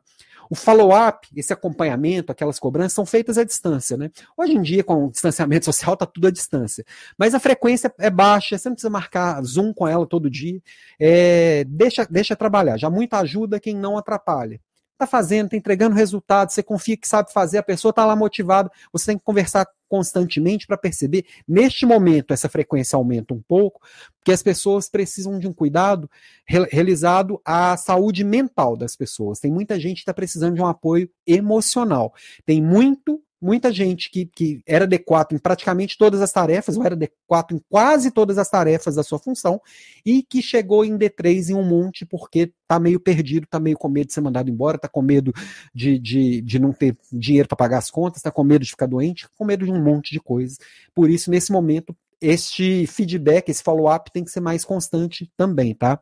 O 0.50 0.56
follow-up, 0.56 1.28
esse 1.36 1.54
acompanhamento, 1.54 2.32
aquelas 2.32 2.58
cobranças 2.58 2.94
são 2.94 3.06
feitas 3.06 3.38
à 3.38 3.44
distância, 3.44 3.96
né? 3.96 4.10
Hoje 4.36 4.54
em 4.54 4.62
dia, 4.62 4.84
com 4.84 5.06
o 5.06 5.12
distanciamento 5.12 5.66
social, 5.66 5.96
tá 5.96 6.06
tudo 6.06 6.28
à 6.28 6.32
distância. 6.32 6.84
Mas 7.18 7.36
a 7.36 7.40
frequência 7.40 7.94
é 8.00 8.10
baixa, 8.10 8.58
você 8.58 8.68
não 8.68 8.76
precisa 8.76 8.90
marcar 8.90 9.42
Zoom 9.44 9.74
com 9.74 9.88
ela 9.88 10.08
todo 10.08 10.30
dia. 10.30 10.60
É, 11.00 11.64
deixa, 11.66 12.06
deixa 12.10 12.36
trabalhar. 12.36 12.78
Já 12.78 12.90
muito 12.90 13.14
ajuda 13.14 13.60
quem 13.60 13.76
não 13.76 13.98
atrapalha 13.98 14.60
está 15.00 15.08
fazendo, 15.08 15.46
está 15.46 15.56
entregando 15.56 15.96
resultado, 15.96 16.52
você 16.52 16.62
confia 16.62 16.98
que 16.98 17.08
sabe 17.08 17.32
fazer, 17.32 17.58
a 17.58 17.64
pessoa 17.64 17.92
está 17.92 18.06
lá 18.06 18.18
motivada, 18.18 18.70
você 18.92 19.08
tem 19.08 19.18
que 19.18 19.24
conversar 19.24 19.66
constantemente 19.90 20.68
para 20.68 20.78
perceber. 20.78 21.26
Neste 21.48 21.86
momento, 21.86 22.32
essa 22.32 22.48
frequência 22.48 22.96
aumenta 22.96 23.34
um 23.34 23.42
pouco, 23.42 23.82
porque 24.18 24.32
as 24.32 24.44
pessoas 24.44 24.88
precisam 24.88 25.40
de 25.40 25.48
um 25.48 25.54
cuidado 25.54 26.10
realizado 26.46 27.42
à 27.44 27.76
saúde 27.76 28.24
mental 28.24 28.78
das 28.78 28.96
pessoas. 28.96 29.40
Tem 29.40 29.52
muita 29.52 29.80
gente 29.80 29.96
que 29.96 30.02
está 30.02 30.14
precisando 30.14 30.56
de 30.56 30.62
um 30.62 30.68
apoio 30.68 31.10
emocional. 31.26 32.14
Tem 32.46 32.62
muito 32.62 33.22
muita 33.42 33.72
gente 33.72 34.10
que, 34.10 34.26
que 34.26 34.62
era 34.66 34.88
D4 34.88 35.34
em 35.34 35.38
praticamente 35.38 35.98
todas 35.98 36.22
as 36.22 36.32
tarefas, 36.32 36.78
ou 36.78 36.86
era 36.86 36.96
D4 36.96 37.54
em 37.54 37.62
quase 37.70 38.12
todas 38.12 38.38
as 38.38 38.50
tarefas 38.50 38.96
da 38.96 39.04
sua 39.04 39.20
função, 39.20 39.62
e 40.06 40.22
que 40.24 40.42
chegou 40.42 40.84
em 40.84 40.98
D3 40.98 41.50
em 41.50 41.54
um 41.56 41.64
monte 41.64 42.06
porque 42.06 42.52
tá 42.68 42.80
meio 42.80 43.00
perdido, 43.00 43.48
tá 43.48 43.60
meio 43.60 43.78
com 43.78 43.90
medo 43.90 44.08
de 44.08 44.14
ser 44.14 44.22
mandado 44.22 44.50
embora, 44.50 44.78
tá 44.78 44.88
com 44.88 45.02
medo 45.02 45.34
de, 45.74 45.98
de, 45.98 46.42
de 46.42 46.60
não 46.60 46.74
ter 46.74 46.98
dinheiro 47.12 47.48
para 47.48 47.58
pagar 47.58 47.78
as 47.78 47.90
contas, 47.90 48.22
tá 48.22 48.32
com 48.32 48.44
medo 48.44 48.64
de 48.64 48.72
ficar 48.72 48.86
doente, 48.86 49.28
com 49.38 49.46
medo 49.46 49.66
de 49.66 49.72
um 49.72 49.82
monte 49.82 50.12
de 50.12 50.20
coisas. 50.20 50.58
Por 50.94 51.10
isso, 51.10 51.32
nesse 51.32 51.52
momento, 51.52 51.96
este 52.22 52.86
feedback, 52.88 53.50
esse 53.50 53.64
follow-up 53.64 54.12
tem 54.12 54.24
que 54.24 54.32
ser 54.32 54.42
mais 54.42 54.66
constante 54.66 55.32
também, 55.38 55.74
tá? 55.74 56.00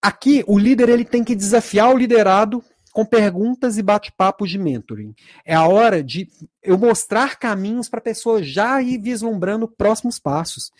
Aqui, 0.00 0.44
o 0.46 0.56
líder 0.56 0.88
ele 0.88 1.04
tem 1.04 1.24
que 1.24 1.34
desafiar 1.34 1.92
o 1.92 1.98
liderado 1.98 2.62
com 2.98 3.04
perguntas 3.04 3.78
e 3.78 3.82
bate-papos 3.82 4.50
de 4.50 4.58
mentoring. 4.58 5.14
É 5.44 5.54
a 5.54 5.68
hora 5.68 6.02
de 6.02 6.28
eu 6.60 6.76
mostrar 6.76 7.38
caminhos 7.38 7.88
para 7.88 8.00
a 8.00 8.02
pessoa 8.02 8.42
já 8.42 8.82
ir 8.82 8.98
vislumbrando 8.98 9.68
próximos 9.68 10.18
passos. 10.18 10.72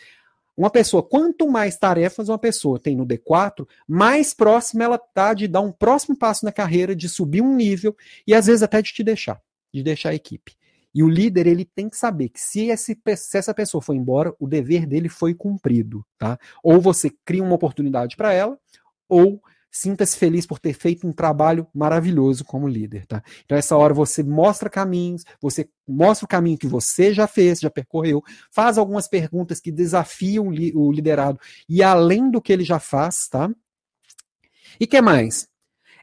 Uma 0.56 0.68
pessoa, 0.68 1.00
quanto 1.00 1.48
mais 1.48 1.78
tarefas 1.78 2.28
uma 2.28 2.36
pessoa 2.36 2.80
tem 2.80 2.96
no 2.96 3.06
D4, 3.06 3.64
mais 3.86 4.34
próxima 4.34 4.82
ela 4.82 4.96
está 4.96 5.32
de 5.32 5.46
dar 5.46 5.60
um 5.60 5.70
próximo 5.70 6.18
passo 6.18 6.44
na 6.44 6.50
carreira, 6.50 6.96
de 6.96 7.08
subir 7.08 7.40
um 7.40 7.54
nível 7.54 7.96
e 8.26 8.34
às 8.34 8.46
vezes 8.46 8.64
até 8.64 8.82
de 8.82 8.92
te 8.92 9.04
deixar, 9.04 9.40
de 9.72 9.80
deixar 9.84 10.08
a 10.08 10.14
equipe. 10.16 10.56
E 10.92 11.04
o 11.04 11.08
líder 11.08 11.46
ele 11.46 11.64
tem 11.64 11.88
que 11.88 11.96
saber 11.96 12.30
que 12.30 12.40
se, 12.40 12.66
esse, 12.66 13.00
se 13.16 13.38
essa 13.38 13.54
pessoa 13.54 13.80
for 13.80 13.94
embora, 13.94 14.34
o 14.40 14.48
dever 14.48 14.86
dele 14.86 15.08
foi 15.08 15.34
cumprido, 15.34 16.04
tá? 16.18 16.36
Ou 16.64 16.80
você 16.80 17.12
cria 17.24 17.44
uma 17.44 17.54
oportunidade 17.54 18.16
para 18.16 18.32
ela, 18.32 18.58
ou 19.08 19.40
Sinta-se 19.70 20.16
feliz 20.16 20.46
por 20.46 20.58
ter 20.58 20.72
feito 20.72 21.06
um 21.06 21.12
trabalho 21.12 21.66
maravilhoso 21.74 22.44
como 22.44 22.66
líder, 22.66 23.06
tá? 23.06 23.22
Então, 23.44 23.56
essa 23.56 23.76
hora 23.76 23.92
você 23.92 24.22
mostra 24.22 24.70
caminhos, 24.70 25.24
você 25.40 25.68
mostra 25.86 26.24
o 26.24 26.28
caminho 26.28 26.58
que 26.58 26.66
você 26.66 27.12
já 27.12 27.26
fez, 27.26 27.60
já 27.60 27.70
percorreu, 27.70 28.22
faz 28.50 28.78
algumas 28.78 29.06
perguntas 29.06 29.60
que 29.60 29.70
desafiam 29.70 30.48
o 30.48 30.92
liderado 30.92 31.38
e 31.68 31.82
além 31.82 32.30
do 32.30 32.40
que 32.40 32.52
ele 32.52 32.64
já 32.64 32.78
faz, 32.78 33.28
tá? 33.28 33.50
E 34.80 34.86
que 34.86 35.00
mais? 35.00 35.48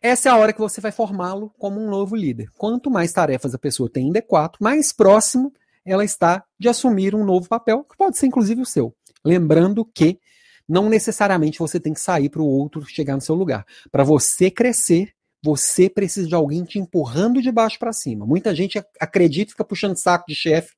Essa 0.01 0.29
é 0.29 0.31
a 0.31 0.37
hora 0.37 0.53
que 0.53 0.59
você 0.59 0.79
vai 0.79 0.91
formá-lo 0.91 1.51
como 1.57 1.81
um 1.81 1.89
novo 1.89 2.15
líder. 2.15 2.49
Quanto 2.57 2.91
mais 2.91 3.11
tarefas 3.11 3.55
a 3.55 3.59
pessoa 3.59 3.89
tem 3.89 4.07
em 4.07 4.13
D4, 4.13 4.57
mais 4.59 4.91
próximo 4.91 5.51
ela 5.83 6.03
está 6.03 6.43
de 6.59 6.69
assumir 6.69 7.15
um 7.15 7.23
novo 7.23 7.47
papel, 7.47 7.83
que 7.83 7.97
pode 7.97 8.17
ser 8.17 8.27
inclusive 8.27 8.61
o 8.61 8.65
seu. 8.65 8.95
Lembrando 9.23 9.83
que 9.83 10.19
não 10.67 10.89
necessariamente 10.89 11.59
você 11.59 11.79
tem 11.79 11.93
que 11.93 11.99
sair 11.99 12.29
para 12.29 12.41
o 12.41 12.47
outro 12.47 12.85
chegar 12.85 13.15
no 13.15 13.21
seu 13.21 13.35
lugar. 13.35 13.65
Para 13.91 14.03
você 14.03 14.49
crescer, 14.49 15.13
você 15.43 15.89
precisa 15.89 16.27
de 16.27 16.33
alguém 16.33 16.63
te 16.63 16.79
empurrando 16.79 17.41
de 17.41 17.51
baixo 17.51 17.77
para 17.77 17.93
cima. 17.93 18.25
Muita 18.25 18.53
gente 18.55 18.83
acredita, 18.99 19.51
fica 19.51 19.63
puxando 19.63 19.95
saco 19.95 20.25
de 20.27 20.33
chefe, 20.33 20.73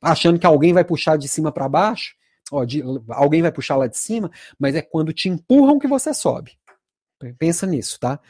achando 0.00 0.38
que 0.38 0.46
alguém 0.46 0.72
vai 0.72 0.84
puxar 0.84 1.16
de 1.18 1.26
cima 1.26 1.50
para 1.50 1.68
baixo. 1.68 2.14
ó, 2.52 2.64
de, 2.64 2.82
alguém 3.08 3.42
vai 3.42 3.50
puxar 3.50 3.76
lá 3.76 3.86
de 3.86 3.98
cima, 3.98 4.30
mas 4.58 4.74
é 4.76 4.82
quando 4.82 5.12
te 5.12 5.28
empurram 5.28 5.78
que 5.78 5.88
você 5.88 6.14
sobe. 6.14 6.52
Pensa 7.38 7.66
nisso, 7.66 7.98
tá? 7.98 8.20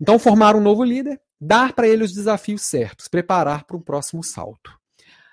Então, 0.00 0.18
formar 0.18 0.56
um 0.56 0.60
novo 0.60 0.82
líder, 0.82 1.20
dar 1.40 1.72
para 1.72 1.88
ele 1.88 2.02
os 2.02 2.12
desafios 2.12 2.62
certos, 2.62 3.06
preparar 3.06 3.64
para 3.64 3.76
um 3.76 3.80
próximo 3.80 4.24
salto. 4.24 4.79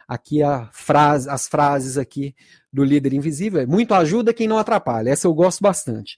Aqui 0.08 0.42
a 0.42 0.70
frase, 0.72 1.30
as 1.30 1.48
frases 1.48 1.98
aqui 1.98 2.34
do 2.72 2.84
líder 2.84 3.14
invisível 3.14 3.60
é 3.60 3.66
muito 3.66 3.94
ajuda 3.94 4.34
quem 4.34 4.48
não 4.48 4.58
atrapalha. 4.58 5.10
Essa 5.10 5.28
eu 5.28 5.34
gosto 5.34 5.62
bastante. 5.62 6.18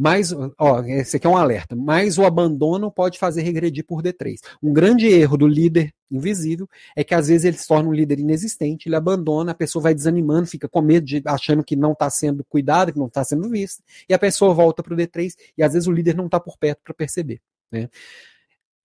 Mas, 0.00 0.32
ó, 0.32 0.80
esse 0.84 1.16
aqui 1.16 1.26
é 1.26 1.30
um 1.30 1.36
alerta. 1.36 1.74
Mas 1.74 2.18
o 2.18 2.24
abandono 2.24 2.88
pode 2.88 3.18
fazer 3.18 3.42
regredir 3.42 3.84
por 3.84 4.00
D3. 4.00 4.38
Um 4.62 4.72
grande 4.72 5.08
erro 5.08 5.36
do 5.36 5.46
líder 5.48 5.92
invisível 6.08 6.68
é 6.94 7.02
que 7.02 7.14
às 7.14 7.26
vezes 7.26 7.44
ele 7.44 7.56
se 7.56 7.66
torna 7.66 7.88
um 7.88 7.92
líder 7.92 8.20
inexistente, 8.20 8.88
ele 8.88 8.94
abandona, 8.94 9.50
a 9.50 9.54
pessoa 9.54 9.82
vai 9.82 9.94
desanimando, 9.94 10.46
fica 10.46 10.68
com 10.68 10.80
medo 10.80 11.04
de 11.04 11.20
achando 11.26 11.64
que 11.64 11.74
não 11.74 11.92
está 11.92 12.08
sendo 12.08 12.44
cuidado, 12.44 12.92
que 12.92 12.98
não 12.98 13.08
está 13.08 13.24
sendo 13.24 13.50
vista, 13.50 13.82
e 14.08 14.14
a 14.14 14.18
pessoa 14.18 14.54
volta 14.54 14.84
para 14.84 14.94
o 14.94 14.96
D3 14.96 15.34
e 15.56 15.62
às 15.64 15.72
vezes 15.72 15.88
o 15.88 15.92
líder 15.92 16.14
não 16.14 16.26
está 16.26 16.38
por 16.38 16.56
perto 16.56 16.80
para 16.84 16.94
perceber. 16.94 17.40
Né? 17.70 17.88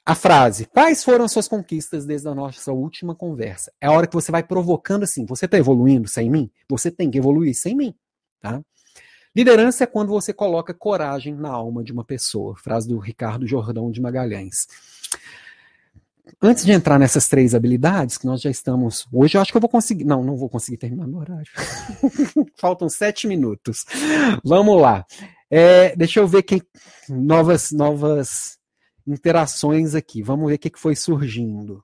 A 0.06 0.16
frase, 0.16 0.66
quais 0.66 1.02
foram 1.02 1.24
as 1.24 1.32
suas 1.32 1.48
conquistas 1.48 2.06
desde 2.06 2.28
a 2.28 2.36
nossa 2.36 2.74
última 2.74 3.16
conversa? 3.16 3.72
É 3.80 3.88
a 3.88 3.92
hora 3.92 4.06
que 4.06 4.14
você 4.14 4.34
vai 4.34 4.44
provocando 4.44 5.04
assim, 5.04 5.26
você 5.26 5.46
está 5.46 5.58
evoluindo 5.58 6.10
sem 6.10 6.30
mim? 6.30 6.52
Você 6.70 6.92
tem 6.92 7.10
que 7.10 7.18
evoluir 7.18 7.56
sem 7.56 7.74
mim. 7.74 7.96
Tá? 8.42 8.62
Liderança 9.34 9.86
é 9.86 9.88
quando 9.88 10.10
você 10.10 10.34
coloca 10.34 10.74
coragem 10.74 11.34
na 11.34 11.50
alma 11.50 11.82
de 11.86 11.94
uma 11.94 12.04
pessoa. 12.04 12.58
Frase 12.58 12.90
do 12.90 13.00
Ricardo 13.00 13.48
Jordão 13.48 13.90
de 13.90 14.02
Magalhães. 14.02 14.68
Antes 16.42 16.66
de 16.66 16.74
entrar 16.74 17.00
nessas 17.00 17.30
três 17.30 17.56
habilidades, 17.56 18.18
que 18.18 18.26
nós 18.26 18.42
já 18.42 18.52
estamos. 18.52 19.08
Hoje 19.12 19.38
eu 19.38 19.42
acho 19.42 19.52
que 19.52 19.58
eu 19.58 19.62
vou 19.62 19.70
conseguir. 19.70 20.04
Não, 20.04 20.22
não 20.22 20.36
vou 20.36 20.50
conseguir 20.50 20.78
terminar 20.78 21.08
no 21.08 21.20
horário. 21.20 21.50
Faltam 22.60 22.90
sete 22.90 23.26
minutos. 23.26 23.86
Vamos 24.44 24.82
lá. 24.82 25.06
É, 25.50 25.96
deixa 25.96 26.20
eu 26.20 26.28
ver 26.28 26.44
que 26.44 26.62
novas, 27.10 27.72
novas 27.72 28.60
interações 29.08 29.96
aqui. 29.96 30.22
Vamos 30.22 30.50
ver 30.50 30.56
o 30.56 30.60
que 30.60 30.72
foi 30.76 30.96
surgindo. 30.96 31.84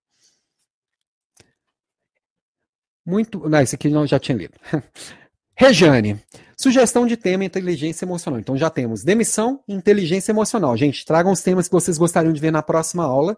Muito. 3.05 3.49
Não, 3.49 3.61
esse 3.61 3.76
aqui 3.76 3.88
eu 3.88 4.07
já 4.07 4.20
tinha 4.20 4.38
lido. 4.38 4.53
Rejane, 5.55 6.17
sugestão 6.55 7.05
de 7.05 7.17
tema 7.17 7.43
inteligência 7.43 8.05
emocional. 8.05 8.39
Então 8.39 8.55
já 8.55 8.70
temos 8.70 9.03
demissão 9.03 9.61
inteligência 9.67 10.32
emocional. 10.32 10.78
Gente, 10.78 11.03
tragam 11.03 11.32
os 11.32 11.41
temas 11.41 11.67
que 11.67 11.74
vocês 11.74 11.97
gostariam 11.97 12.32
de 12.32 12.39
ver 12.39 12.51
na 12.51 12.61
próxima 12.61 13.03
aula, 13.03 13.38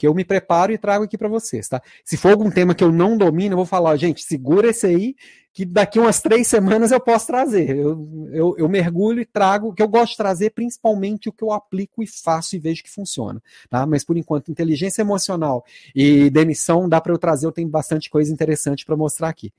que 0.00 0.06
eu 0.06 0.14
me 0.14 0.24
preparo 0.24 0.72
e 0.72 0.78
trago 0.78 1.04
aqui 1.04 1.18
para 1.18 1.28
vocês, 1.28 1.68
tá? 1.68 1.82
Se 2.02 2.16
for 2.16 2.30
algum 2.30 2.50
tema 2.50 2.74
que 2.74 2.82
eu 2.82 2.90
não 2.90 3.18
domino, 3.18 3.52
eu 3.52 3.56
vou 3.58 3.66
falar, 3.66 3.94
gente, 3.98 4.22
segura 4.22 4.70
esse 4.70 4.86
aí, 4.86 5.14
que 5.52 5.62
daqui 5.66 5.98
umas 5.98 6.22
três 6.22 6.46
semanas 6.48 6.90
eu 6.90 6.98
posso 6.98 7.26
trazer. 7.26 7.76
Eu, 7.76 8.30
eu, 8.32 8.54
eu, 8.56 8.66
mergulho 8.66 9.20
e 9.20 9.26
trago, 9.26 9.74
que 9.74 9.82
eu 9.82 9.88
gosto 9.88 10.12
de 10.12 10.16
trazer 10.16 10.52
principalmente 10.52 11.28
o 11.28 11.32
que 11.34 11.44
eu 11.44 11.52
aplico 11.52 12.02
e 12.02 12.06
faço 12.06 12.56
e 12.56 12.58
vejo 12.58 12.82
que 12.82 12.88
funciona. 12.88 13.42
Tá? 13.68 13.84
Mas 13.84 14.02
por 14.02 14.16
enquanto, 14.16 14.50
inteligência 14.50 15.02
emocional 15.02 15.62
e 15.94 16.30
demissão 16.30 16.88
dá 16.88 16.98
para 16.98 17.12
eu 17.12 17.18
trazer, 17.18 17.44
eu 17.44 17.52
tenho 17.52 17.68
bastante 17.68 18.08
coisa 18.08 18.32
interessante 18.32 18.86
para 18.86 18.96
mostrar 18.96 19.28
aqui. 19.28 19.52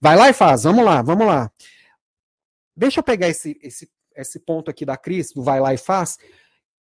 Vai 0.00 0.16
lá 0.16 0.28
e 0.28 0.32
faz, 0.32 0.64
vamos 0.64 0.84
lá, 0.84 1.02
vamos 1.02 1.24
lá. 1.24 1.52
Deixa 2.76 2.98
eu 2.98 3.04
pegar 3.04 3.28
esse, 3.28 3.56
esse, 3.62 3.88
esse 4.16 4.40
ponto 4.40 4.72
aqui 4.72 4.84
da 4.84 4.96
Cris, 4.96 5.30
do 5.30 5.40
vai 5.40 5.60
lá 5.60 5.72
e 5.72 5.78
faz, 5.78 6.18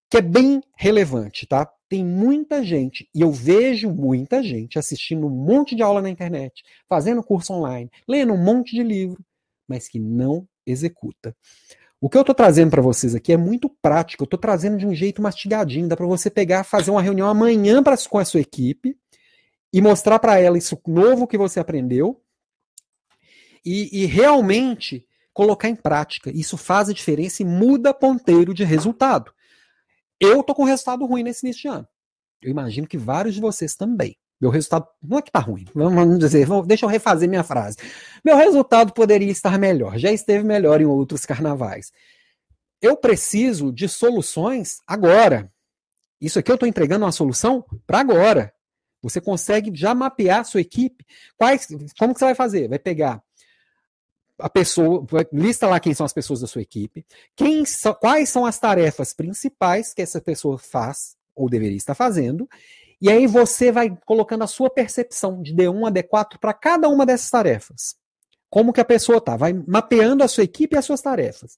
que 0.09 0.18
é 0.18 0.22
bem 0.22 0.64
relevante, 0.76 1.45
tá? 1.45 1.72
Tem 1.93 2.03
muita 2.03 2.63
gente, 2.63 3.07
e 3.13 3.21
eu 3.21 3.31
vejo 3.31 3.87
muita 3.87 4.41
gente 4.41 4.79
assistindo 4.79 5.27
um 5.27 5.29
monte 5.29 5.75
de 5.75 5.83
aula 5.83 6.01
na 6.01 6.09
internet, 6.09 6.63
fazendo 6.89 7.21
curso 7.21 7.53
online, 7.53 7.87
lendo 8.07 8.33
um 8.33 8.43
monte 8.43 8.75
de 8.75 8.81
livro, 8.81 9.23
mas 9.67 9.87
que 9.87 9.99
não 9.99 10.47
executa. 10.65 11.37
O 12.01 12.09
que 12.09 12.17
eu 12.17 12.21
estou 12.21 12.33
trazendo 12.33 12.71
para 12.71 12.81
vocês 12.81 13.13
aqui 13.13 13.31
é 13.31 13.37
muito 13.37 13.69
prático, 13.69 14.23
eu 14.23 14.25
estou 14.25 14.39
trazendo 14.39 14.75
de 14.75 14.87
um 14.87 14.95
jeito 14.95 15.21
mastigadinho, 15.21 15.87
dá 15.87 15.95
para 15.95 16.07
você 16.07 16.31
pegar, 16.31 16.63
fazer 16.63 16.89
uma 16.89 16.99
reunião 16.99 17.27
amanhã 17.27 17.83
pra, 17.83 17.95
com 18.09 18.17
a 18.17 18.25
sua 18.25 18.41
equipe 18.41 18.97
e 19.71 19.79
mostrar 19.79 20.17
para 20.17 20.39
ela 20.39 20.57
isso 20.57 20.81
novo 20.87 21.27
que 21.27 21.37
você 21.37 21.59
aprendeu 21.59 22.19
e, 23.63 24.01
e 24.01 24.07
realmente 24.07 25.05
colocar 25.31 25.69
em 25.69 25.75
prática. 25.75 26.31
Isso 26.31 26.57
faz 26.57 26.89
a 26.89 26.93
diferença 26.93 27.43
e 27.43 27.45
muda 27.45 27.93
ponteiro 27.93 28.51
de 28.51 28.63
resultado. 28.63 29.31
Eu 30.20 30.43
tô 30.43 30.53
com 30.53 30.64
resultado 30.64 31.05
ruim 31.05 31.24
nesse 31.24 31.45
início 31.45 31.61
de 31.64 31.68
ano. 31.68 31.88
Eu 32.41 32.51
imagino 32.51 32.88
que 32.88 32.97
vários 32.97 33.36
de 33.36 33.41
vocês 33.41 33.76
também. 33.76 34.18
Meu 34.39 34.49
resultado 34.49 34.88
não 35.01 35.20
é 35.20 35.22
que 35.22 35.32
tá 35.32 35.39
ruim. 35.39 35.66
Vamos 35.74 36.20
dizer, 36.20 36.47
deixa 36.66 36.86
eu 36.86 36.89
refazer 36.89 37.30
minha 37.30 37.43
frase. 37.43 37.78
Meu 38.26 38.36
resultado 38.36 38.93
poderia 38.93 39.32
estar 39.32 39.57
melhor. 39.57 39.97
Já 39.97 40.11
esteve 40.11 40.43
melhor 40.43 40.82
em 40.82 40.86
outros 40.86 41.26
carnavais. 41.26 41.91
Eu 42.82 42.97
preciso 42.97 43.72
de 43.72 43.88
soluções 43.88 44.80
agora. 44.86 45.49
Isso 46.20 46.39
aqui 46.39 46.51
eu 46.51 46.55
estou 46.55 46.68
entregando 46.68 47.05
uma 47.05 47.11
solução 47.14 47.64
para 47.88 47.99
agora. 47.99 48.53
Você 49.01 49.22
consegue 49.22 49.72
já 49.74 49.95
mapear 49.95 50.41
a 50.41 50.43
sua 50.43 50.61
equipe. 50.61 51.05
Quais, 51.38 51.68
como 51.97 52.14
que 52.14 52.20
você 52.20 52.26
vai 52.26 52.36
fazer? 52.36 52.68
Vai 52.68 52.80
pegar 52.80 53.22
a 54.39 54.49
pessoa, 54.49 55.05
lista 55.31 55.67
lá 55.67 55.79
quem 55.79 55.93
são 55.93 56.05
as 56.05 56.13
pessoas 56.13 56.41
da 56.41 56.47
sua 56.47 56.61
equipe, 56.61 57.05
quem 57.36 57.65
são, 57.65 57.93
quais 57.93 58.29
são 58.29 58.45
as 58.45 58.59
tarefas 58.59 59.13
principais 59.13 59.93
que 59.93 60.01
essa 60.01 60.19
pessoa 60.19 60.57
faz 60.57 61.15
ou 61.36 61.49
deveria 61.49 61.77
estar 61.77 61.95
fazendo, 61.95 62.47
e 63.01 63.09
aí 63.09 63.27
você 63.27 63.71
vai 63.71 63.95
colocando 64.05 64.43
a 64.43 64.47
sua 64.47 64.69
percepção 64.69 65.41
de 65.41 65.53
D1 65.53 65.88
a 65.88 65.91
D4 65.91 66.38
para 66.39 66.53
cada 66.53 66.88
uma 66.88 67.05
dessas 67.05 67.29
tarefas. 67.29 67.95
Como 68.49 68.71
que 68.71 68.79
a 68.79 68.86
pessoa 68.86 69.19
tá, 69.19 69.36
vai 69.36 69.51
mapeando 69.51 70.23
a 70.23 70.27
sua 70.27 70.43
equipe 70.43 70.75
e 70.75 70.77
as 70.77 70.86
suas 70.86 71.01
tarefas. 71.01 71.57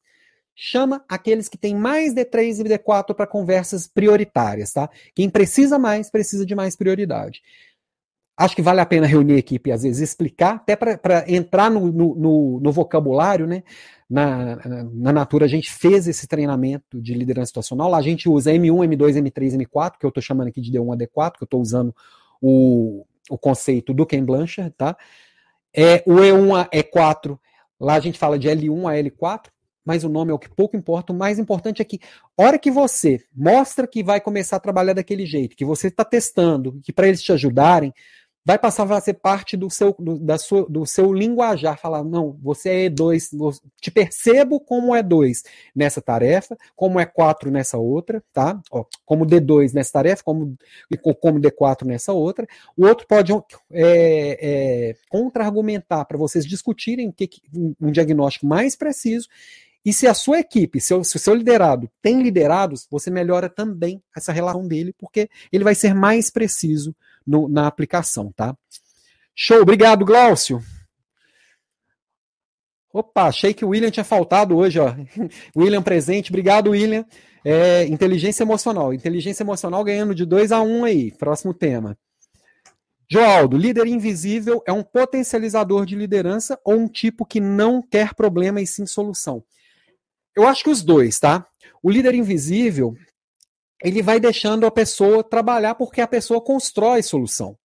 Chama 0.55 1.03
aqueles 1.09 1.49
que 1.49 1.57
têm 1.57 1.75
mais 1.75 2.13
D3 2.13 2.61
e 2.61 2.63
D4 2.63 3.13
para 3.13 3.27
conversas 3.27 3.85
prioritárias, 3.87 4.71
tá? 4.71 4.89
Quem 5.13 5.29
precisa 5.29 5.77
mais, 5.77 6.09
precisa 6.09 6.45
de 6.45 6.55
mais 6.55 6.75
prioridade. 6.77 7.41
Acho 8.37 8.55
que 8.55 8.61
vale 8.61 8.81
a 8.81 8.85
pena 8.85 9.07
reunir 9.07 9.35
a 9.35 9.37
equipe, 9.37 9.71
às 9.71 9.83
vezes, 9.83 10.01
explicar, 10.01 10.55
até 10.55 10.75
para 10.75 11.23
entrar 11.25 11.71
no, 11.71 11.89
no, 11.89 12.59
no, 12.59 12.71
vocabulário, 12.71 13.47
né? 13.47 13.63
Na, 14.09 14.57
na 14.93 15.13
Natura, 15.13 15.45
a 15.45 15.47
gente 15.47 15.71
fez 15.71 16.05
esse 16.05 16.27
treinamento 16.27 17.01
de 17.01 17.13
liderança 17.13 17.47
situacional. 17.47 17.89
Lá 17.89 17.97
a 17.97 18.01
gente 18.01 18.27
usa 18.27 18.51
M1, 18.51 18.89
M2, 18.89 19.21
M3, 19.21 19.57
M4, 19.65 19.93
que 19.97 20.05
eu 20.05 20.09
estou 20.09 20.21
chamando 20.21 20.49
aqui 20.49 20.59
de 20.59 20.69
D1 20.69 20.93
a 20.93 20.97
D4, 20.97 21.37
que 21.37 21.43
eu 21.43 21.45
estou 21.45 21.61
usando 21.61 21.95
o, 22.41 23.05
o 23.29 23.37
conceito 23.37 23.93
do 23.93 24.05
Ken 24.05 24.23
Blanchard, 24.23 24.71
tá? 24.77 24.97
É, 25.73 26.03
o 26.05 26.15
E1 26.15 26.61
a 26.61 26.69
E4, 26.69 27.39
lá 27.79 27.95
a 27.95 27.99
gente 28.01 28.19
fala 28.19 28.37
de 28.37 28.49
L1 28.49 28.89
a 28.89 28.95
L4, 28.95 29.49
mas 29.85 30.03
o 30.03 30.09
nome 30.09 30.31
é 30.31 30.33
o 30.33 30.39
que 30.39 30.49
pouco 30.49 30.75
importa. 30.75 31.13
O 31.13 31.15
mais 31.15 31.37
importante 31.39 31.81
é 31.81 31.85
que, 31.85 31.99
hora 32.35 32.57
que 32.57 32.71
você 32.71 33.23
mostra 33.33 33.87
que 33.87 34.03
vai 34.03 34.19
começar 34.19 34.57
a 34.57 34.59
trabalhar 34.59 34.93
daquele 34.93 35.25
jeito, 35.25 35.55
que 35.55 35.63
você 35.63 35.87
está 35.87 36.03
testando, 36.03 36.79
que 36.83 36.91
para 36.91 37.07
eles 37.07 37.21
te 37.21 37.31
ajudarem, 37.31 37.93
vai 38.45 38.59
passar 38.59 38.89
a 38.91 39.01
ser 39.01 39.15
parte 39.15 39.57
do 39.57 39.71
seu, 39.71 39.95
do, 39.97 40.19
da 40.19 40.37
sua, 40.37 40.67
do 40.69 40.85
seu 40.85 41.11
linguajar, 41.11 41.79
falar, 41.79 42.03
não, 42.03 42.37
você 42.41 42.69
é 42.69 42.89
E2, 42.89 43.59
te 43.81 43.89
percebo 43.89 44.59
como 44.59 44.93
E2 44.93 45.41
nessa 45.75 45.99
tarefa, 45.99 46.55
como 46.75 46.99
E4 46.99 47.49
nessa 47.49 47.77
outra, 47.79 48.23
tá? 48.31 48.61
Ó, 48.69 48.85
como 49.03 49.25
D2 49.25 49.73
nessa 49.73 49.93
tarefa, 49.93 50.23
como, 50.23 50.55
como 51.19 51.39
D4 51.39 51.85
nessa 51.85 52.13
outra. 52.13 52.47
O 52.77 52.85
outro 52.85 53.07
pode 53.07 53.33
é, 53.33 53.39
é, 53.71 54.95
contra-argumentar 55.09 56.05
para 56.05 56.17
vocês 56.17 56.45
discutirem 56.45 57.11
que, 57.11 57.27
um 57.81 57.91
diagnóstico 57.91 58.45
mais 58.45 58.75
preciso 58.75 59.27
e 59.85 59.93
se 59.93 60.07
a 60.07 60.15
sua 60.15 60.39
equipe, 60.39 60.81
se 60.81 60.95
o 60.95 61.03
seu 61.03 61.35
liderado 61.35 61.87
tem 62.01 62.23
liderados, 62.23 62.87
você 62.89 63.11
melhora 63.11 63.47
também 63.47 64.01
essa 64.17 64.31
relação 64.31 64.67
dele, 64.67 64.95
porque 64.97 65.29
ele 65.51 65.63
vai 65.63 65.75
ser 65.75 65.93
mais 65.93 66.31
preciso 66.31 66.95
no, 67.25 67.47
na 67.47 67.67
aplicação, 67.67 68.31
tá? 68.31 68.55
Show, 69.35 69.61
obrigado, 69.61 70.05
Glaucio. 70.05 70.61
Opa, 72.93 73.23
achei 73.23 73.53
que 73.53 73.65
o 73.65 73.69
William 73.69 73.91
tinha 73.91 74.05
faltado 74.05 74.55
hoje, 74.55 74.79
ó. 74.79 74.95
William 75.55 75.83
presente, 75.83 76.31
obrigado, 76.31 76.71
William. 76.71 77.05
É, 77.43 77.85
inteligência 77.87 78.43
emocional. 78.43 78.93
Inteligência 78.93 79.43
emocional 79.43 79.83
ganhando 79.83 80.15
de 80.15 80.25
2 80.25 80.51
a 80.53 80.61
1 80.61 80.79
um 80.79 80.85
aí. 80.85 81.11
Próximo 81.11 81.53
tema. 81.53 81.97
Joaldo, 83.07 83.57
líder 83.57 83.85
invisível 83.85 84.63
é 84.65 84.71
um 84.71 84.81
potencializador 84.81 85.85
de 85.85 85.95
liderança 85.95 86.59
ou 86.63 86.75
um 86.75 86.87
tipo 86.87 87.25
que 87.25 87.39
não 87.39 87.81
quer 87.81 88.15
problema 88.15 88.61
e 88.61 88.65
sim 88.65 88.85
solução? 88.85 89.43
Eu 90.35 90.47
acho 90.47 90.63
que 90.63 90.69
os 90.69 90.81
dois, 90.81 91.19
tá? 91.19 91.45
O 91.83 91.91
líder 91.91 92.15
invisível, 92.15 92.95
ele 93.83 94.01
vai 94.01 94.19
deixando 94.19 94.65
a 94.65 94.71
pessoa 94.71 95.23
trabalhar 95.23 95.75
porque 95.75 96.01
a 96.01 96.07
pessoa 96.07 96.41
constrói 96.41 97.03
solução. 97.03 97.57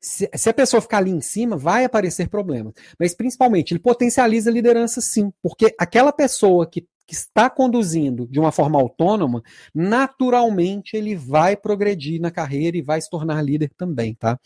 Se, 0.00 0.30
se, 0.32 0.48
a 0.48 0.54
pessoa 0.54 0.80
ficar 0.80 0.98
ali 0.98 1.10
em 1.10 1.20
cima, 1.20 1.56
vai 1.56 1.84
aparecer 1.84 2.28
problemas. 2.28 2.72
Mas, 2.98 3.14
principalmente, 3.14 3.72
ele 3.72 3.80
potencializa 3.80 4.48
a 4.48 4.52
liderança 4.52 5.00
sim, 5.00 5.32
porque 5.42 5.74
aquela 5.76 6.12
pessoa 6.12 6.68
que, 6.68 6.86
que 7.04 7.14
está 7.14 7.50
conduzindo 7.50 8.26
de 8.28 8.38
uma 8.38 8.52
forma 8.52 8.78
autônoma, 8.78 9.42
naturalmente 9.74 10.96
ele 10.96 11.16
vai 11.16 11.56
progredir 11.56 12.20
na 12.20 12.30
carreira 12.30 12.76
e 12.76 12.82
vai 12.82 13.00
se 13.00 13.10
tornar 13.10 13.42
líder 13.42 13.72
também, 13.76 14.14
tá? 14.14 14.38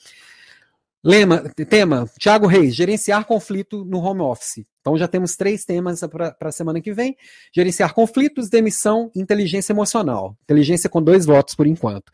Lema, 1.05 1.41
tema, 1.69 2.09
Thiago 2.19 2.47
Reis, 2.47 2.77
gerenciar 2.77 3.25
conflito 3.25 3.85
no 3.85 3.99
home 3.99 4.21
office. 4.21 4.65
Então 4.81 4.97
já 4.97 5.09
temos 5.09 5.35
três 5.35 5.65
temas 5.65 6.01
para 6.01 6.37
a 6.41 6.53
semana 6.53 6.81
que 6.81 6.93
vem: 6.93 7.17
gerenciar 7.53 7.93
conflitos, 7.93 8.49
demissão, 8.49 9.11
inteligência 9.15 9.73
emocional. 9.73 10.37
Inteligência 10.45 10.89
com 10.89 11.03
dois 11.03 11.27
votos 11.27 11.57
por 11.57 11.67
enquanto. 11.67 12.13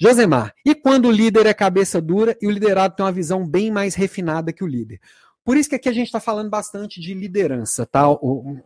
Josemar, 0.00 0.52
e 0.64 0.74
quando 0.74 1.06
o 1.06 1.12
líder 1.12 1.46
é 1.46 1.54
cabeça 1.54 2.00
dura 2.00 2.36
e 2.40 2.46
o 2.46 2.50
liderado 2.50 2.94
tem 2.94 3.04
uma 3.04 3.12
visão 3.12 3.46
bem 3.46 3.70
mais 3.70 3.94
refinada 3.94 4.52
que 4.52 4.62
o 4.62 4.66
líder? 4.66 5.00
Por 5.44 5.56
isso 5.56 5.68
que 5.68 5.74
aqui 5.74 5.88
a 5.88 5.92
gente 5.92 6.06
está 6.06 6.20
falando 6.20 6.50
bastante 6.50 7.00
de 7.00 7.14
liderança, 7.14 7.86
tá? 7.86 8.08
O, 8.08 8.58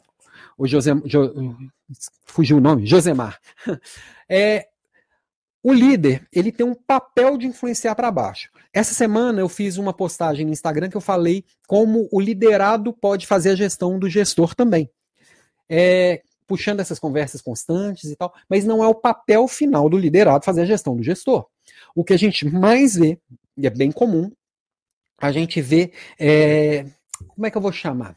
o 0.58 0.66
jo, 0.66 0.78
fugiu 2.24 2.56
o 2.56 2.60
nome, 2.60 2.86
Josemar. 2.86 3.38
É, 4.34 4.68
o 5.62 5.72
líder, 5.72 6.26
ele 6.32 6.50
tem 6.50 6.66
um 6.66 6.74
papel 6.74 7.38
de 7.38 7.46
influenciar 7.46 7.94
para 7.94 8.10
baixo. 8.10 8.50
Essa 8.72 8.92
semana 8.94 9.40
eu 9.40 9.48
fiz 9.48 9.76
uma 9.76 9.92
postagem 9.92 10.44
no 10.44 10.52
Instagram 10.52 10.88
que 10.88 10.96
eu 10.96 11.00
falei 11.00 11.44
como 11.68 12.08
o 12.10 12.20
liderado 12.20 12.92
pode 12.92 13.26
fazer 13.26 13.50
a 13.50 13.54
gestão 13.54 13.98
do 13.98 14.10
gestor 14.10 14.56
também. 14.56 14.90
É, 15.68 16.22
puxando 16.48 16.80
essas 16.80 16.98
conversas 16.98 17.40
constantes 17.40 18.10
e 18.10 18.16
tal, 18.16 18.34
mas 18.48 18.64
não 18.64 18.82
é 18.82 18.88
o 18.88 18.94
papel 18.94 19.46
final 19.46 19.88
do 19.88 19.96
liderado 19.96 20.44
fazer 20.44 20.62
a 20.62 20.66
gestão 20.66 20.96
do 20.96 21.02
gestor. 21.02 21.46
O 21.94 22.02
que 22.02 22.12
a 22.12 22.18
gente 22.18 22.44
mais 22.44 22.96
vê, 22.96 23.18
e 23.56 23.66
é 23.66 23.70
bem 23.70 23.92
comum, 23.92 24.32
a 25.18 25.30
gente 25.30 25.60
vê, 25.60 25.92
é, 26.18 26.84
como 27.28 27.46
é 27.46 27.50
que 27.50 27.56
eu 27.56 27.62
vou 27.62 27.72
chamar? 27.72 28.16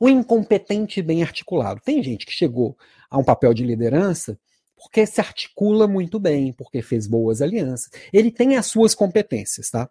O 0.00 0.08
incompetente 0.08 1.02
bem 1.02 1.22
articulado. 1.22 1.82
Tem 1.84 2.02
gente 2.02 2.24
que 2.24 2.32
chegou 2.32 2.76
a 3.10 3.18
um 3.18 3.24
papel 3.24 3.52
de 3.52 3.64
liderança 3.64 4.38
porque 4.82 5.06
se 5.06 5.20
articula 5.20 5.86
muito 5.86 6.18
bem, 6.18 6.52
porque 6.52 6.82
fez 6.82 7.06
boas 7.06 7.40
alianças. 7.40 7.90
Ele 8.12 8.30
tem 8.30 8.56
as 8.56 8.66
suas 8.66 8.94
competências, 8.94 9.70
tá? 9.70 9.88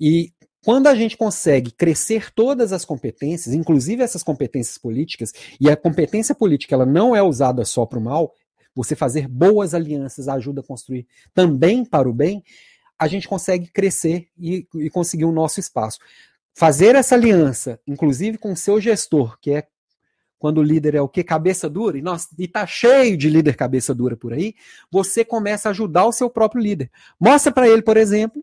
E 0.00 0.32
quando 0.64 0.86
a 0.86 0.94
gente 0.94 1.16
consegue 1.16 1.70
crescer 1.70 2.30
todas 2.32 2.72
as 2.72 2.84
competências, 2.84 3.54
inclusive 3.54 4.02
essas 4.02 4.22
competências 4.22 4.78
políticas, 4.78 5.32
e 5.60 5.68
a 5.68 5.76
competência 5.76 6.34
política 6.34 6.74
ela 6.74 6.86
não 6.86 7.14
é 7.14 7.22
usada 7.22 7.64
só 7.64 7.84
para 7.84 7.98
o 7.98 8.02
mal, 8.02 8.32
você 8.74 8.94
fazer 8.94 9.26
boas 9.26 9.74
alianças 9.74 10.28
ajuda 10.28 10.60
a 10.60 10.64
construir 10.64 11.06
também 11.34 11.84
para 11.84 12.08
o 12.08 12.14
bem, 12.14 12.42
a 12.98 13.08
gente 13.08 13.26
consegue 13.26 13.68
crescer 13.68 14.28
e, 14.38 14.66
e 14.74 14.90
conseguir 14.90 15.24
o 15.24 15.32
nosso 15.32 15.58
espaço. 15.58 15.98
Fazer 16.54 16.94
essa 16.94 17.14
aliança, 17.14 17.80
inclusive 17.86 18.38
com 18.38 18.52
o 18.52 18.56
seu 18.56 18.80
gestor, 18.80 19.38
que 19.40 19.52
é 19.52 19.66
quando 20.40 20.58
o 20.58 20.62
líder 20.62 20.94
é 20.94 21.02
o 21.02 21.08
que? 21.08 21.22
Cabeça 21.22 21.68
dura, 21.68 21.98
e, 21.98 22.02
nós, 22.02 22.26
e 22.38 22.48
tá 22.48 22.66
cheio 22.66 23.16
de 23.16 23.28
líder 23.28 23.54
cabeça 23.54 23.94
dura 23.94 24.16
por 24.16 24.32
aí, 24.32 24.54
você 24.90 25.22
começa 25.22 25.68
a 25.68 25.70
ajudar 25.70 26.06
o 26.06 26.12
seu 26.12 26.30
próprio 26.30 26.62
líder. 26.62 26.90
Mostra 27.20 27.52
para 27.52 27.68
ele, 27.68 27.82
por 27.82 27.98
exemplo, 27.98 28.42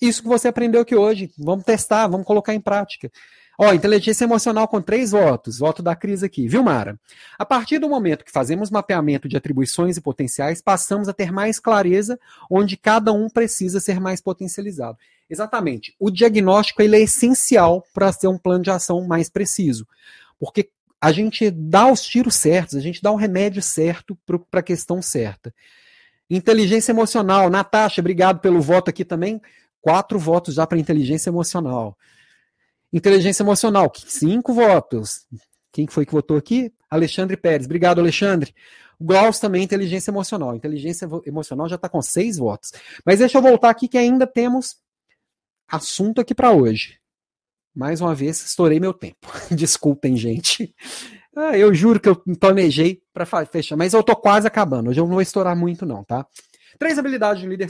isso 0.00 0.22
que 0.22 0.28
você 0.28 0.48
aprendeu 0.48 0.82
aqui 0.82 0.94
hoje. 0.94 1.30
Vamos 1.38 1.64
testar, 1.64 2.06
vamos 2.08 2.26
colocar 2.26 2.54
em 2.54 2.60
prática. 2.60 3.10
Ó, 3.58 3.72
inteligência 3.72 4.24
emocional 4.24 4.68
com 4.68 4.82
três 4.82 5.12
votos, 5.12 5.58
voto 5.58 5.82
da 5.82 5.96
crise 5.96 6.26
aqui, 6.26 6.46
viu, 6.46 6.62
Mara? 6.62 6.98
A 7.38 7.44
partir 7.44 7.78
do 7.78 7.88
momento 7.88 8.24
que 8.24 8.30
fazemos 8.30 8.70
mapeamento 8.70 9.26
de 9.26 9.36
atribuições 9.36 9.96
e 9.96 10.00
potenciais, 10.00 10.60
passamos 10.60 11.08
a 11.08 11.12
ter 11.14 11.32
mais 11.32 11.58
clareza 11.58 12.18
onde 12.50 12.76
cada 12.76 13.12
um 13.12 13.28
precisa 13.30 13.80
ser 13.80 13.98
mais 13.98 14.20
potencializado. 14.20 14.98
Exatamente. 15.28 15.94
O 15.98 16.10
diagnóstico 16.10 16.82
ele 16.82 16.96
é 16.96 17.00
essencial 17.00 17.82
para 17.94 18.12
ter 18.12 18.28
um 18.28 18.36
plano 18.38 18.64
de 18.64 18.70
ação 18.70 19.06
mais 19.06 19.30
preciso. 19.30 19.86
Porque 20.38 20.70
a 21.00 21.12
gente 21.12 21.50
dá 21.50 21.90
os 21.90 22.02
tiros 22.02 22.36
certos, 22.36 22.76
a 22.76 22.80
gente 22.80 23.00
dá 23.02 23.10
o 23.10 23.16
remédio 23.16 23.62
certo 23.62 24.18
para 24.50 24.60
a 24.60 24.62
questão 24.62 25.00
certa. 25.00 25.54
Inteligência 26.28 26.92
emocional. 26.92 27.48
Natasha, 27.48 28.00
obrigado 28.00 28.40
pelo 28.40 28.60
voto 28.60 28.90
aqui 28.90 29.04
também. 29.04 29.40
Quatro 29.80 30.18
votos 30.18 30.54
já 30.54 30.66
para 30.66 30.78
inteligência 30.78 31.30
emocional. 31.30 31.96
Inteligência 32.92 33.42
emocional, 33.42 33.90
cinco 34.06 34.52
votos. 34.52 35.26
Quem 35.72 35.86
foi 35.86 36.04
que 36.04 36.12
votou 36.12 36.36
aqui? 36.36 36.72
Alexandre 36.90 37.36
Pérez. 37.36 37.64
Obrigado, 37.64 38.00
Alexandre. 38.00 38.54
O 38.98 39.06
também, 39.40 39.62
inteligência 39.62 40.10
emocional. 40.10 40.54
Inteligência 40.54 41.08
emocional 41.24 41.68
já 41.68 41.76
está 41.76 41.88
com 41.88 42.02
seis 42.02 42.36
votos. 42.36 42.72
Mas 43.04 43.20
deixa 43.20 43.38
eu 43.38 43.42
voltar 43.42 43.70
aqui 43.70 43.88
que 43.88 43.96
ainda 43.96 44.26
temos 44.26 44.76
assunto 45.66 46.20
aqui 46.20 46.34
para 46.34 46.52
hoje. 46.52 46.99
Mais 47.74 48.00
uma 48.00 48.14
vez, 48.14 48.44
estourei 48.44 48.80
meu 48.80 48.92
tempo. 48.92 49.28
Desculpem, 49.50 50.16
gente. 50.16 50.74
Ah, 51.36 51.56
eu 51.56 51.72
juro 51.72 52.00
que 52.00 52.08
eu 52.08 52.16
planejei 52.38 53.02
para 53.12 53.24
fechar, 53.46 53.76
mas 53.76 53.92
eu 53.92 54.02
tô 54.02 54.16
quase 54.16 54.46
acabando. 54.46 54.90
Hoje 54.90 55.00
eu 55.00 55.04
não 55.04 55.12
vou 55.12 55.22
estourar 55.22 55.56
muito, 55.56 55.86
não, 55.86 56.02
tá? 56.02 56.26
Três 56.78 56.98
habilidades 56.98 57.42
de 57.42 57.48
líder 57.48 57.68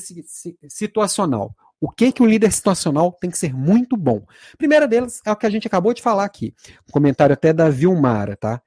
situacional. 0.69 1.55
O 1.81 1.91
que 1.91 2.13
que 2.13 2.23
o 2.23 2.27
líder 2.27 2.53
situacional 2.53 3.13
tem 3.13 3.31
que 3.31 3.39
ser 3.39 3.55
muito 3.55 3.97
bom? 3.97 4.27
Primeira 4.59 4.87
delas 4.87 5.21
é 5.25 5.33
o 5.33 5.37
que 5.37 5.47
a 5.47 5.51
gente 5.51 5.67
acabou 5.67 5.95
de 5.95 6.03
falar 6.03 6.25
aqui. 6.25 6.55
Um 6.89 6.93
comentário 6.93 7.33
até 7.33 7.53
da 7.53 7.71
Vilmara, 7.71 8.37
tá? 8.37 8.63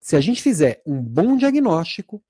Se 0.00 0.16
a 0.16 0.20
gente 0.20 0.42
fizer 0.42 0.82
um 0.86 1.00
bom 1.00 1.36
diagnóstico, 1.36 2.22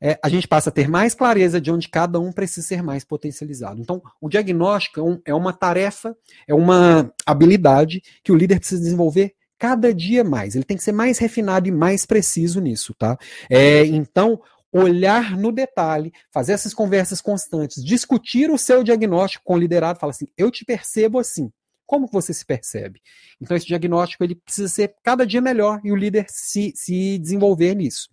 é, 0.00 0.18
a 0.22 0.28
gente 0.28 0.46
passa 0.46 0.70
a 0.70 0.72
ter 0.72 0.88
mais 0.88 1.14
clareza 1.14 1.60
de 1.60 1.70
onde 1.70 1.88
cada 1.88 2.18
um 2.20 2.32
precisa 2.32 2.66
ser 2.66 2.82
mais 2.82 3.04
potencializado. 3.04 3.80
Então, 3.80 4.02
o 4.20 4.28
diagnóstico 4.28 5.00
é, 5.00 5.02
um, 5.02 5.20
é 5.26 5.34
uma 5.34 5.52
tarefa, 5.52 6.16
é 6.46 6.54
uma 6.54 7.12
habilidade 7.24 8.02
que 8.22 8.32
o 8.32 8.36
líder 8.36 8.58
precisa 8.58 8.82
desenvolver 8.82 9.34
cada 9.58 9.92
dia 9.92 10.22
mais. 10.22 10.54
Ele 10.54 10.64
tem 10.64 10.76
que 10.76 10.82
ser 10.82 10.92
mais 10.92 11.18
refinado 11.18 11.68
e 11.68 11.72
mais 11.72 12.04
preciso 12.04 12.60
nisso, 12.60 12.94
tá? 12.94 13.18
É, 13.50 13.84
então, 13.86 14.40
olhar 14.72 15.36
no 15.36 15.50
detalhe, 15.50 16.12
fazer 16.30 16.52
essas 16.52 16.74
conversas 16.74 17.20
constantes, 17.20 17.82
discutir 17.82 18.50
o 18.50 18.58
seu 18.58 18.82
diagnóstico 18.82 19.44
com 19.44 19.54
o 19.54 19.58
liderado, 19.58 19.98
fala 19.98 20.10
assim: 20.10 20.26
eu 20.36 20.50
te 20.50 20.64
percebo 20.64 21.18
assim. 21.18 21.50
Como 21.86 22.08
você 22.08 22.34
se 22.34 22.44
percebe? 22.44 23.00
Então, 23.40 23.56
esse 23.56 23.64
diagnóstico 23.64 24.24
ele 24.24 24.34
precisa 24.34 24.66
ser 24.66 24.96
cada 25.04 25.24
dia 25.24 25.40
melhor 25.40 25.80
e 25.84 25.92
o 25.92 25.96
líder 25.96 26.26
se, 26.28 26.72
se 26.74 27.16
desenvolver 27.16 27.76
nisso. 27.76 28.08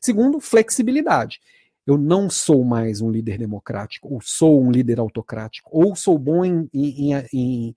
Segundo, 0.00 0.40
flexibilidade. 0.40 1.40
Eu 1.86 1.98
não 1.98 2.30
sou 2.30 2.64
mais 2.64 3.00
um 3.00 3.10
líder 3.10 3.38
democrático, 3.38 4.12
ou 4.12 4.20
sou 4.20 4.62
um 4.62 4.70
líder 4.70 4.98
autocrático, 4.98 5.70
ou 5.72 5.94
sou 5.96 6.18
bom 6.18 6.44
em, 6.44 6.68
em, 6.72 7.14
em, 7.32 7.76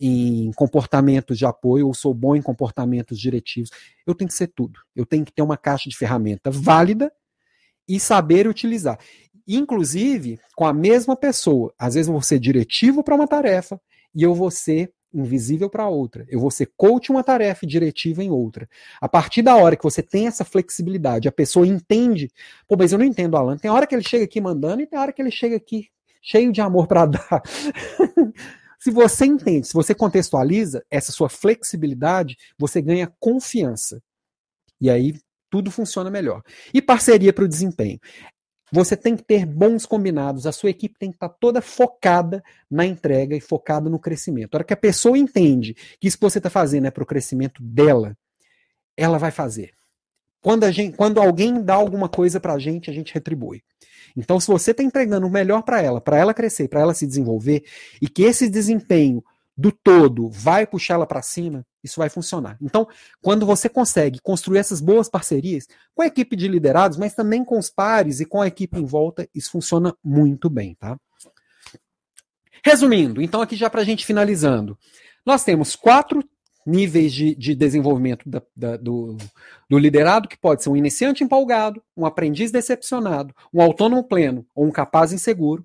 em 0.00 0.52
comportamentos 0.52 1.38
de 1.38 1.46
apoio, 1.46 1.86
ou 1.86 1.94
sou 1.94 2.12
bom 2.12 2.34
em 2.34 2.42
comportamentos 2.42 3.18
diretivos. 3.18 3.70
Eu 4.06 4.14
tenho 4.14 4.28
que 4.28 4.34
ser 4.34 4.48
tudo. 4.48 4.80
Eu 4.94 5.06
tenho 5.06 5.24
que 5.24 5.32
ter 5.32 5.42
uma 5.42 5.56
caixa 5.56 5.88
de 5.88 5.96
ferramenta 5.96 6.50
válida 6.50 7.12
e 7.88 8.00
saber 8.00 8.46
utilizar. 8.46 8.98
Inclusive, 9.46 10.38
com 10.56 10.66
a 10.66 10.72
mesma 10.72 11.16
pessoa. 11.16 11.72
Às 11.78 11.94
vezes 11.94 12.08
eu 12.08 12.12
vou 12.12 12.22
ser 12.22 12.38
diretivo 12.38 13.02
para 13.02 13.14
uma 13.14 13.28
tarefa 13.28 13.80
e 14.14 14.22
eu 14.22 14.34
vou 14.34 14.50
ser 14.50 14.92
invisível 15.12 15.68
para 15.68 15.88
outra. 15.88 16.24
Eu 16.28 16.40
vou 16.40 16.50
ser 16.50 16.72
coach 16.76 17.10
uma 17.10 17.22
tarefa 17.22 17.64
e 17.64 17.68
diretiva 17.68 18.22
em 18.22 18.30
outra. 18.30 18.68
A 19.00 19.08
partir 19.08 19.42
da 19.42 19.56
hora 19.56 19.76
que 19.76 19.84
você 19.84 20.02
tem 20.02 20.26
essa 20.26 20.44
flexibilidade, 20.44 21.28
a 21.28 21.32
pessoa 21.32 21.66
entende, 21.66 22.30
pô, 22.66 22.76
mas 22.76 22.92
eu 22.92 22.98
não 22.98 23.04
entendo 23.04 23.36
Alan. 23.36 23.56
Tem 23.56 23.70
hora 23.70 23.86
que 23.86 23.94
ele 23.94 24.06
chega 24.06 24.24
aqui 24.24 24.40
mandando 24.40 24.82
e 24.82 24.86
tem 24.86 24.98
hora 24.98 25.12
que 25.12 25.20
ele 25.20 25.30
chega 25.30 25.56
aqui 25.56 25.88
cheio 26.20 26.52
de 26.52 26.60
amor 26.60 26.86
para 26.86 27.06
dar. 27.06 27.42
se 28.78 28.90
você 28.90 29.26
entende, 29.26 29.66
se 29.66 29.74
você 29.74 29.94
contextualiza 29.94 30.84
essa 30.90 31.12
sua 31.12 31.28
flexibilidade, 31.28 32.36
você 32.58 32.80
ganha 32.80 33.12
confiança. 33.18 34.02
E 34.80 34.88
aí 34.88 35.14
tudo 35.50 35.70
funciona 35.70 36.10
melhor. 36.10 36.42
E 36.72 36.80
parceria 36.80 37.32
para 37.32 37.44
o 37.44 37.48
desempenho. 37.48 38.00
Você 38.72 38.96
tem 38.96 39.14
que 39.14 39.22
ter 39.22 39.44
bons 39.44 39.84
combinados, 39.84 40.46
a 40.46 40.52
sua 40.52 40.70
equipe 40.70 40.98
tem 40.98 41.10
que 41.10 41.16
estar 41.16 41.28
toda 41.28 41.60
focada 41.60 42.42
na 42.70 42.86
entrega 42.86 43.36
e 43.36 43.40
focada 43.40 43.90
no 43.90 43.98
crescimento. 43.98 44.54
A 44.54 44.58
hora 44.58 44.64
que 44.64 44.72
a 44.72 44.76
pessoa 44.78 45.18
entende 45.18 45.74
que 46.00 46.08
isso 46.08 46.16
que 46.16 46.24
você 46.24 46.38
está 46.38 46.48
fazendo 46.48 46.86
é 46.86 46.90
para 46.90 47.02
o 47.02 47.06
crescimento 47.06 47.62
dela, 47.62 48.16
ela 48.96 49.18
vai 49.18 49.30
fazer. 49.30 49.72
Quando, 50.40 50.70
gente, 50.72 50.96
quando 50.96 51.20
alguém 51.20 51.62
dá 51.62 51.74
alguma 51.74 52.08
coisa 52.08 52.40
para 52.40 52.54
a 52.54 52.58
gente, 52.58 52.88
a 52.88 52.94
gente 52.94 53.12
retribui. 53.12 53.62
Então, 54.16 54.40
se 54.40 54.48
você 54.48 54.70
está 54.70 54.82
entregando 54.82 55.26
o 55.26 55.30
melhor 55.30 55.62
para 55.62 55.82
ela, 55.82 56.00
para 56.00 56.16
ela 56.16 56.32
crescer, 56.32 56.66
para 56.66 56.80
ela 56.80 56.94
se 56.94 57.06
desenvolver, 57.06 57.64
e 58.00 58.08
que 58.08 58.22
esse 58.22 58.48
desempenho 58.48 59.22
do 59.56 59.70
todo 59.70 60.28
vai 60.30 60.66
puxá-la 60.66 61.06
para 61.06 61.22
cima, 61.22 61.64
isso 61.82 62.00
vai 62.00 62.08
funcionar. 62.08 62.56
Então, 62.60 62.88
quando 63.20 63.44
você 63.44 63.68
consegue 63.68 64.20
construir 64.20 64.58
essas 64.58 64.80
boas 64.80 65.08
parcerias 65.08 65.66
com 65.94 66.02
a 66.02 66.06
equipe 66.06 66.36
de 66.36 66.48
liderados, 66.48 66.96
mas 66.96 67.14
também 67.14 67.44
com 67.44 67.58
os 67.58 67.68
pares 67.68 68.20
e 68.20 68.24
com 68.24 68.40
a 68.40 68.46
equipe 68.46 68.78
em 68.78 68.84
volta, 68.84 69.28
isso 69.34 69.50
funciona 69.50 69.94
muito 70.02 70.48
bem, 70.48 70.74
tá? 70.74 70.98
Resumindo, 72.64 73.20
então 73.20 73.42
aqui 73.42 73.56
já 73.56 73.68
para 73.68 73.80
a 73.80 73.84
gente 73.84 74.06
finalizando, 74.06 74.78
nós 75.26 75.44
temos 75.44 75.74
quatro 75.74 76.22
níveis 76.66 77.12
de, 77.12 77.34
de 77.34 77.54
desenvolvimento 77.54 78.28
da, 78.28 78.42
da, 78.54 78.76
do, 78.76 79.16
do, 79.68 79.78
liderado, 79.78 80.28
que 80.28 80.38
pode 80.38 80.62
ser 80.62 80.70
um 80.70 80.76
iniciante 80.76 81.24
empolgado, 81.24 81.82
um 81.96 82.06
aprendiz 82.06 82.50
decepcionado, 82.50 83.34
um 83.52 83.60
autônomo 83.60 84.04
pleno 84.04 84.46
ou 84.54 84.66
um 84.66 84.70
capaz 84.70 85.12
inseguro, 85.12 85.64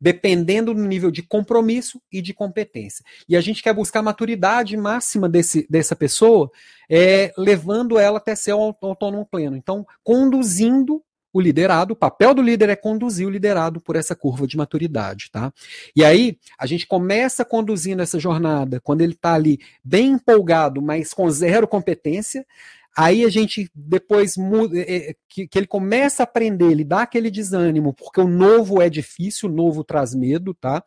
dependendo 0.00 0.74
do 0.74 0.80
nível 0.80 1.10
de 1.10 1.22
compromisso 1.22 2.00
e 2.10 2.20
de 2.20 2.34
competência. 2.34 3.04
E 3.28 3.36
a 3.36 3.40
gente 3.40 3.62
quer 3.62 3.72
buscar 3.72 4.00
a 4.00 4.02
maturidade 4.02 4.76
máxima 4.76 5.28
desse, 5.28 5.66
dessa 5.70 5.94
pessoa, 5.94 6.50
é, 6.90 7.32
levando 7.36 7.98
ela 7.98 8.18
até 8.18 8.34
ser 8.34 8.54
um 8.54 8.74
autônomo 8.80 9.26
pleno. 9.26 9.56
Então, 9.56 9.86
conduzindo 10.02 11.02
o 11.38 11.40
liderado, 11.40 11.94
o 11.94 11.96
papel 11.96 12.34
do 12.34 12.42
líder 12.42 12.68
é 12.68 12.76
conduzir 12.76 13.26
o 13.26 13.30
liderado 13.30 13.80
por 13.80 13.96
essa 13.96 14.14
curva 14.14 14.46
de 14.46 14.56
maturidade, 14.56 15.30
tá? 15.30 15.52
E 15.94 16.04
aí, 16.04 16.38
a 16.58 16.66
gente 16.66 16.86
começa 16.86 17.44
conduzindo 17.44 18.02
essa 18.02 18.18
jornada 18.18 18.80
quando 18.80 19.00
ele 19.00 19.12
está 19.12 19.34
ali 19.34 19.58
bem 19.82 20.12
empolgado, 20.12 20.82
mas 20.82 21.14
com 21.14 21.30
zero 21.30 21.66
competência, 21.66 22.44
Aí 22.96 23.24
a 23.24 23.28
gente 23.28 23.70
depois 23.72 24.34
é, 24.74 25.10
é, 25.10 25.14
que, 25.28 25.46
que, 25.46 25.56
ele 25.56 25.68
começa 25.68 26.20
a 26.20 26.24
aprender, 26.24 26.72
ele 26.72 26.82
dá 26.82 27.02
aquele 27.02 27.30
desânimo, 27.30 27.94
porque 27.94 28.20
o 28.20 28.26
novo 28.26 28.82
é 28.82 28.90
difícil, 28.90 29.48
o 29.48 29.52
novo 29.52 29.84
traz 29.84 30.12
medo, 30.12 30.52
tá? 30.52 30.82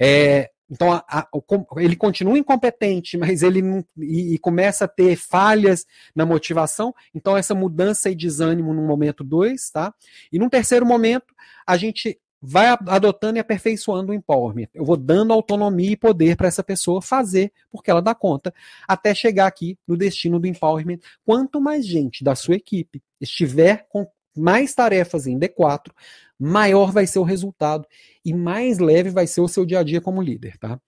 É, 0.00 0.50
então 0.70 0.92
a, 0.92 1.04
a, 1.08 1.28
ele 1.76 1.96
continua 1.96 2.38
incompetente, 2.38 3.16
mas 3.16 3.42
ele 3.42 3.62
não, 3.62 3.84
e, 3.96 4.34
e, 4.34 4.38
começa 4.38 4.84
a 4.84 4.88
ter 4.88 5.16
falhas 5.16 5.86
na 6.14 6.26
motivação. 6.26 6.94
Então 7.14 7.36
essa 7.36 7.54
mudança 7.54 8.10
e 8.10 8.14
desânimo 8.14 8.74
no 8.74 8.82
momento 8.82 9.22
2, 9.22 9.70
tá? 9.70 9.94
E 10.32 10.38
num 10.38 10.48
terceiro 10.48 10.84
momento, 10.84 11.34
a 11.66 11.76
gente 11.76 12.18
vai 12.40 12.66
adotando 12.86 13.38
e 13.38 13.40
aperfeiçoando 13.40 14.12
o 14.12 14.14
empowerment. 14.14 14.68
Eu 14.74 14.84
vou 14.84 14.96
dando 14.96 15.32
autonomia 15.32 15.92
e 15.92 15.96
poder 15.96 16.36
para 16.36 16.48
essa 16.48 16.62
pessoa 16.62 17.00
fazer, 17.00 17.52
porque 17.70 17.90
ela 17.90 18.02
dá 18.02 18.14
conta, 18.14 18.54
até 18.86 19.14
chegar 19.14 19.46
aqui 19.46 19.78
no 19.86 19.96
destino 19.96 20.38
do 20.38 20.46
empowerment. 20.46 20.98
Quanto 21.24 21.60
mais 21.60 21.86
gente 21.86 22.22
da 22.22 22.34
sua 22.34 22.56
equipe 22.56 23.02
estiver 23.20 23.86
com 23.88 24.06
mais 24.36 24.74
tarefas 24.74 25.26
em 25.26 25.38
D4, 25.38 25.90
maior 26.38 26.92
vai 26.92 27.06
ser 27.06 27.18
o 27.18 27.24
resultado 27.24 27.86
e 28.24 28.32
mais 28.34 28.78
leve 28.78 29.10
vai 29.10 29.26
ser 29.26 29.40
o 29.40 29.48
seu 29.48 29.64
dia 29.64 29.80
a 29.80 29.82
dia 29.82 30.00
como 30.00 30.22
líder, 30.22 30.58
tá? 30.58 30.80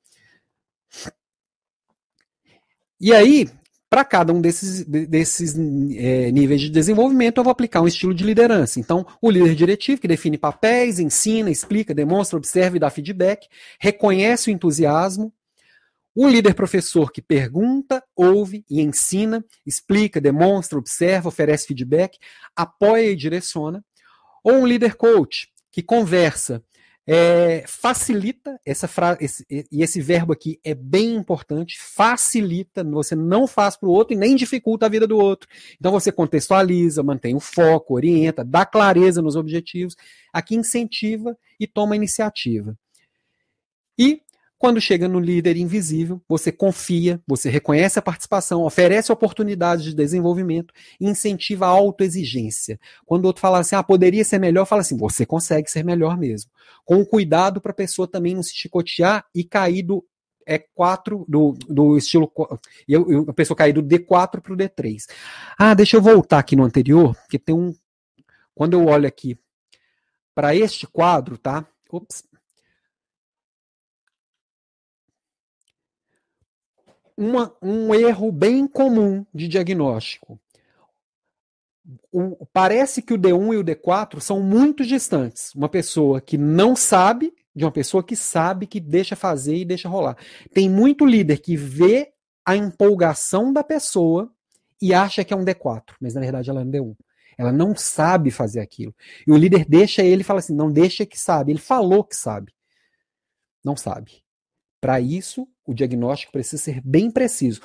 E 3.01 3.13
aí, 3.13 3.49
para 3.89 4.05
cada 4.05 4.33
um 4.33 4.41
desses, 4.41 4.85
desses 4.85 5.57
é, 5.97 6.31
níveis 6.31 6.61
de 6.61 6.69
desenvolvimento, 6.69 7.39
eu 7.39 7.45
vou 7.45 7.51
aplicar 7.51 7.81
um 7.81 7.87
estilo 7.87 8.13
de 8.13 8.25
liderança. 8.25 8.79
Então, 8.79 9.07
o 9.21 9.31
líder 9.31 9.55
diretivo, 9.55 10.01
que 10.01 10.09
define 10.09 10.37
papéis, 10.37 10.99
ensina, 10.99 11.51
explica, 11.51 11.95
demonstra, 11.95 12.37
observa 12.37 12.77
e 12.77 12.81
dá 12.81 12.91
feedback, 12.91 13.49
reconhece 13.81 14.51
o 14.51 14.53
entusiasmo. 14.53 15.33
O 16.15 16.29
líder 16.29 16.55
professor, 16.55 17.13
que 17.13 17.23
pergunta, 17.23 18.03
ouve 18.15 18.65
e 18.69 18.81
ensina, 18.83 19.45
explica, 19.65 20.21
demonstra, 20.21 20.79
observa, 20.79 21.29
oferece 21.29 21.69
feedback, 21.69 22.19
apoia 22.57 23.13
e 23.13 23.17
direciona. 23.17 23.83
Ou 24.49 24.63
um 24.63 24.67
líder 24.67 24.95
coach, 24.95 25.47
que 25.71 25.83
conversa, 25.83 26.65
é, 27.07 27.65
facilita 27.67 28.59
essa 28.65 28.89
frase, 28.89 29.45
e 29.51 29.83
esse 29.83 30.01
verbo 30.01 30.33
aqui 30.33 30.59
é 30.65 30.75
bem 30.75 31.17
importante, 31.17 31.79
facilita, 31.79 32.83
você 32.83 33.15
não 33.15 33.47
faz 33.47 33.77
para 33.77 33.91
o 33.91 33.93
outro 33.93 34.15
e 34.15 34.17
nem 34.17 34.35
dificulta 34.35 34.87
a 34.87 34.89
vida 34.89 35.07
do 35.07 35.19
outro. 35.19 35.47
Então 35.79 35.93
você 35.93 36.11
contextualiza, 36.11 37.03
mantém 37.03 37.35
o 37.35 37.41
foco, 37.41 37.93
orienta, 37.93 38.43
dá 38.43 38.65
clareza 38.65 39.21
nos 39.21 39.37
objetivos, 39.37 39.95
aqui 40.33 40.55
incentiva 40.55 41.37
e 41.61 41.67
toma 41.67 41.95
iniciativa. 41.95 42.75
E 43.99 44.23
quando 44.59 44.81
chega 44.81 45.07
no 45.07 45.21
líder 45.21 45.57
invisível, 45.57 46.21
você 46.29 46.51
confia, 46.51 47.23
você 47.27 47.49
reconhece 47.49 47.99
a 47.99 48.03
participação, 48.03 48.65
oferece 48.65 49.13
oportunidades 49.13 49.85
de 49.85 49.95
desenvolvimento 49.95 50.75
incentiva 51.01 51.67
a 51.67 51.69
autoexigência. 51.69 52.79
Quando 53.07 53.25
o 53.25 53.27
outro 53.29 53.41
fala 53.41 53.61
assim, 53.61 53.77
ah, 53.77 53.83
poderia 53.83 54.25
ser 54.25 54.39
melhor, 54.39 54.65
fala 54.65 54.81
assim, 54.81 54.97
você 54.97 55.25
consegue 55.25 55.71
ser 55.71 55.85
melhor 55.85 56.19
mesmo. 56.19 56.51
Com 56.85 57.05
cuidado 57.05 57.61
para 57.61 57.71
a 57.71 57.75
pessoa 57.75 58.09
também 58.09 58.35
não 58.35 58.43
se 58.43 58.55
chicotear 58.55 59.25
e 59.33 59.45
cair 59.45 59.83
do 59.83 60.05
é 60.45 60.59
4 60.59 61.27
do, 61.29 61.53
do 61.69 61.99
estilo. 61.99 62.33
Eu, 62.89 63.11
eu, 63.11 63.27
a 63.29 63.35
pessoa 63.35 63.55
cair 63.55 63.75
do 63.75 63.83
D4 63.83 64.41
para 64.41 64.53
o 64.53 64.57
D3. 64.57 65.05
Ah, 65.59 65.75
deixa 65.75 65.99
eu 65.99 66.01
voltar 66.01 66.39
aqui 66.39 66.57
no 66.57 66.65
anterior, 66.65 67.15
que 67.29 67.39
tem 67.39 67.55
um. 67.55 67.75
Quando 68.55 68.73
eu 68.73 68.87
olho 68.87 69.07
aqui 69.07 69.39
para 70.35 70.57
este 70.57 70.87
quadro, 70.87 71.37
tá? 71.37 71.67
Ops, 71.91 72.25
uma, 77.19 77.53
um 77.61 77.93
erro 77.93 78.31
bem 78.31 78.69
comum 78.69 79.27
de 79.35 79.49
diagnóstico. 79.49 80.41
O, 82.13 82.47
parece 82.53 83.03
que 83.03 83.13
o 83.13 83.19
D1 83.19 83.55
e 83.55 83.57
o 83.57 83.65
D4 83.65 84.21
são 84.21 84.41
muito 84.41 84.87
distantes. 84.87 85.53
Uma 85.55 85.69
pessoa 85.69 86.21
que 86.21 86.39
não 86.39 86.77
sabe 86.77 87.35
de 87.57 87.65
uma 87.65 87.73
pessoa 87.73 88.05
que 88.05 88.15
sabe 88.15 88.69
que 88.69 88.79
deixa 88.79 89.17
fazer 89.17 89.57
e 89.57 89.65
deixa 89.65 89.89
rolar. 89.89 90.17
Tem 90.55 90.71
muito 90.71 91.05
líder 91.05 91.39
que 91.39 91.57
vê 91.57 92.13
a 92.47 92.55
empolgação 92.55 93.53
da 93.53 93.65
pessoa 93.65 94.33
e 94.81 94.95
acha 94.95 95.25
que 95.25 95.35
é 95.35 95.37
um 95.37 95.45
D4, 95.45 95.97
mas 96.01 96.15
na 96.15 96.21
verdade 96.21 96.49
ela 96.49 96.61
é 96.61 96.65
um 96.65 96.71
D1. 96.71 96.97
Ela 97.37 97.51
não 97.51 97.75
sabe 97.75 98.31
fazer 98.31 98.61
aquilo. 98.61 98.95
E 99.27 99.33
o 99.33 99.37
líder 99.37 99.65
deixa 99.65 100.03
ele 100.03 100.21
e 100.21 100.25
fala 100.25 100.39
assim: 100.39 100.55
não 100.55 100.71
deixa 100.71 101.05
que 101.05 101.19
sabe. 101.19 101.53
Ele 101.53 101.59
falou 101.59 102.05
que 102.05 102.15
sabe. 102.15 102.53
Não 103.65 103.77
sabe. 103.77 104.23
Para 104.81 105.01
isso, 105.01 105.47
o 105.67 105.75
diagnóstico 105.75 106.33
precisa 106.33 106.63
ser 106.63 106.81
bem 106.85 107.11
preciso. 107.11 107.61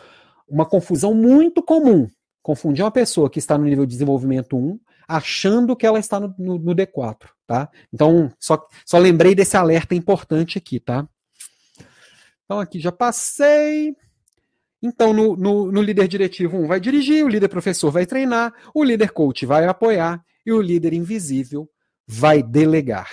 Uma 0.47 0.65
confusão 0.65 1.13
muito 1.13 1.61
comum. 1.61 2.07
Confundir 2.41 2.83
uma 2.83 2.91
pessoa 2.91 3.29
que 3.29 3.39
está 3.39 3.57
no 3.57 3.65
nível 3.65 3.85
de 3.85 3.91
desenvolvimento 3.91 4.57
1 4.57 4.79
achando 5.07 5.75
que 5.75 5.85
ela 5.85 5.99
está 5.99 6.19
no, 6.19 6.33
no, 6.37 6.57
no 6.57 6.75
D4, 6.75 7.29
tá? 7.45 7.69
Então, 7.93 8.31
só, 8.39 8.65
só 8.85 8.97
lembrei 8.97 9.35
desse 9.35 9.55
alerta 9.55 9.95
importante 9.95 10.57
aqui, 10.57 10.79
tá? 10.79 11.07
Então, 12.45 12.59
aqui 12.59 12.79
já 12.79 12.91
passei. 12.91 13.95
Então, 14.81 15.13
no, 15.13 15.35
no, 15.35 15.71
no, 15.71 15.81
líder 15.81 16.07
diretivo 16.07 16.57
1 16.57 16.67
vai 16.67 16.79
dirigir, 16.79 17.23
o 17.23 17.29
líder 17.29 17.47
professor 17.47 17.91
vai 17.91 18.05
treinar, 18.05 18.53
o 18.73 18.83
líder 18.83 19.11
coach 19.11 19.45
vai 19.45 19.65
apoiar 19.65 20.23
e 20.45 20.51
o 20.51 20.61
líder 20.61 20.93
invisível 20.93 21.69
vai 22.05 22.43
delegar. 22.43 23.09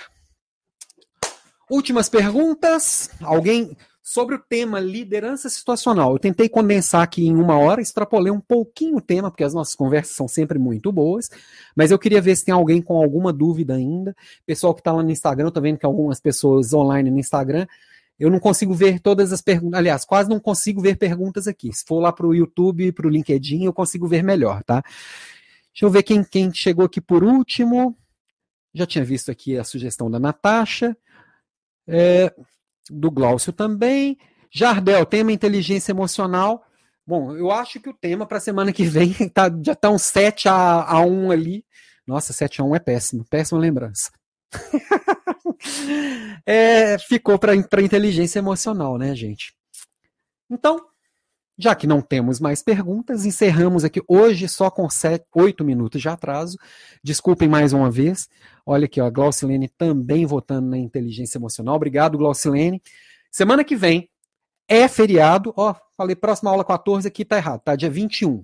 Últimas 1.69 2.09
perguntas. 2.09 3.09
Alguém 3.21 3.77
sobre 4.11 4.35
o 4.35 4.39
tema 4.39 4.77
liderança 4.77 5.47
situacional. 5.47 6.11
Eu 6.11 6.19
tentei 6.19 6.49
condensar 6.49 7.01
aqui 7.01 7.25
em 7.25 7.33
uma 7.33 7.57
hora, 7.57 7.81
extrapolei 7.81 8.29
um 8.29 8.41
pouquinho 8.41 8.97
o 8.97 9.01
tema, 9.01 9.31
porque 9.31 9.41
as 9.45 9.53
nossas 9.53 9.73
conversas 9.73 10.13
são 10.17 10.27
sempre 10.27 10.59
muito 10.59 10.91
boas, 10.91 11.29
mas 11.73 11.91
eu 11.91 11.97
queria 11.97 12.21
ver 12.21 12.35
se 12.35 12.43
tem 12.43 12.53
alguém 12.53 12.81
com 12.81 13.01
alguma 13.01 13.31
dúvida 13.31 13.73
ainda. 13.73 14.13
Pessoal 14.45 14.73
que 14.73 14.81
está 14.81 14.91
lá 14.91 15.01
no 15.01 15.09
Instagram, 15.09 15.45
eu 15.45 15.47
estou 15.47 15.63
vendo 15.63 15.77
que 15.77 15.85
algumas 15.85 16.19
pessoas 16.19 16.73
online 16.73 17.09
no 17.09 17.19
Instagram, 17.19 17.65
eu 18.19 18.29
não 18.29 18.37
consigo 18.37 18.73
ver 18.73 18.99
todas 18.99 19.31
as 19.31 19.41
perguntas, 19.41 19.79
aliás, 19.79 20.03
quase 20.03 20.29
não 20.29 20.41
consigo 20.41 20.81
ver 20.81 20.97
perguntas 20.97 21.47
aqui. 21.47 21.71
Se 21.71 21.85
for 21.85 22.01
lá 22.01 22.11
para 22.11 22.27
o 22.27 22.35
YouTube 22.35 22.91
para 22.91 23.07
o 23.07 23.09
LinkedIn, 23.09 23.63
eu 23.63 23.71
consigo 23.71 24.09
ver 24.09 24.25
melhor, 24.25 24.61
tá? 24.65 24.83
Deixa 25.71 25.85
eu 25.85 25.89
ver 25.89 26.03
quem, 26.03 26.21
quem 26.21 26.53
chegou 26.53 26.83
aqui 26.83 26.99
por 26.99 27.23
último. 27.23 27.97
Já 28.73 28.85
tinha 28.85 29.05
visto 29.05 29.31
aqui 29.31 29.57
a 29.57 29.63
sugestão 29.63 30.11
da 30.11 30.19
Natasha. 30.19 30.97
É, 31.87 32.33
do 32.91 33.09
Glaucio 33.09 33.53
também. 33.53 34.17
Jardel, 34.51 35.05
tema 35.05 35.31
inteligência 35.31 35.91
emocional. 35.91 36.65
Bom, 37.07 37.35
eu 37.35 37.51
acho 37.51 37.79
que 37.79 37.89
o 37.89 37.93
tema 37.93 38.25
para 38.25 38.37
a 38.37 38.41
semana 38.41 38.73
que 38.73 38.83
vem 38.83 39.13
tá, 39.33 39.49
já 39.63 39.73
está 39.73 39.89
um 39.89 39.97
7 39.97 40.49
a, 40.49 40.83
a 40.83 41.01
1 41.01 41.31
ali. 41.31 41.65
Nossa, 42.05 42.33
7 42.33 42.61
a 42.61 42.63
1 42.65 42.75
é 42.75 42.79
péssimo, 42.79 43.25
péssima 43.29 43.59
lembrança. 43.59 44.11
é, 46.45 46.97
ficou 46.99 47.39
para 47.39 47.55
inteligência 47.55 48.39
emocional, 48.39 48.97
né, 48.97 49.15
gente? 49.15 49.53
Então, 50.49 50.90
já 51.57 51.75
que 51.75 51.85
não 51.85 52.01
temos 52.01 52.39
mais 52.39 52.61
perguntas, 52.63 53.25
encerramos 53.25 53.83
aqui 53.83 54.01
hoje 54.07 54.47
só 54.47 54.69
com 54.69 54.89
sete, 54.89 55.25
oito 55.35 55.63
minutos 55.63 56.01
de 56.01 56.09
atraso. 56.09 56.57
Desculpem 57.03 57.47
mais 57.47 57.73
uma 57.73 57.91
vez. 57.91 58.27
Olha 58.65 58.85
aqui, 58.85 58.99
ó, 58.99 59.05
a 59.05 59.09
Glaucilene 59.09 59.67
também 59.67 60.25
votando 60.25 60.69
na 60.69 60.77
inteligência 60.77 61.37
emocional. 61.37 61.75
Obrigado, 61.75 62.17
Glaucilene. 62.17 62.81
Semana 63.29 63.63
que 63.63 63.75
vem 63.75 64.09
é 64.67 64.87
feriado. 64.87 65.53
Ó, 65.55 65.75
falei 65.95 66.15
próxima 66.15 66.49
aula 66.49 66.63
14 66.63 67.07
aqui 67.07 67.25
tá 67.25 67.37
errado, 67.37 67.61
tá? 67.61 67.75
Dia 67.75 67.89
21. 67.89 68.43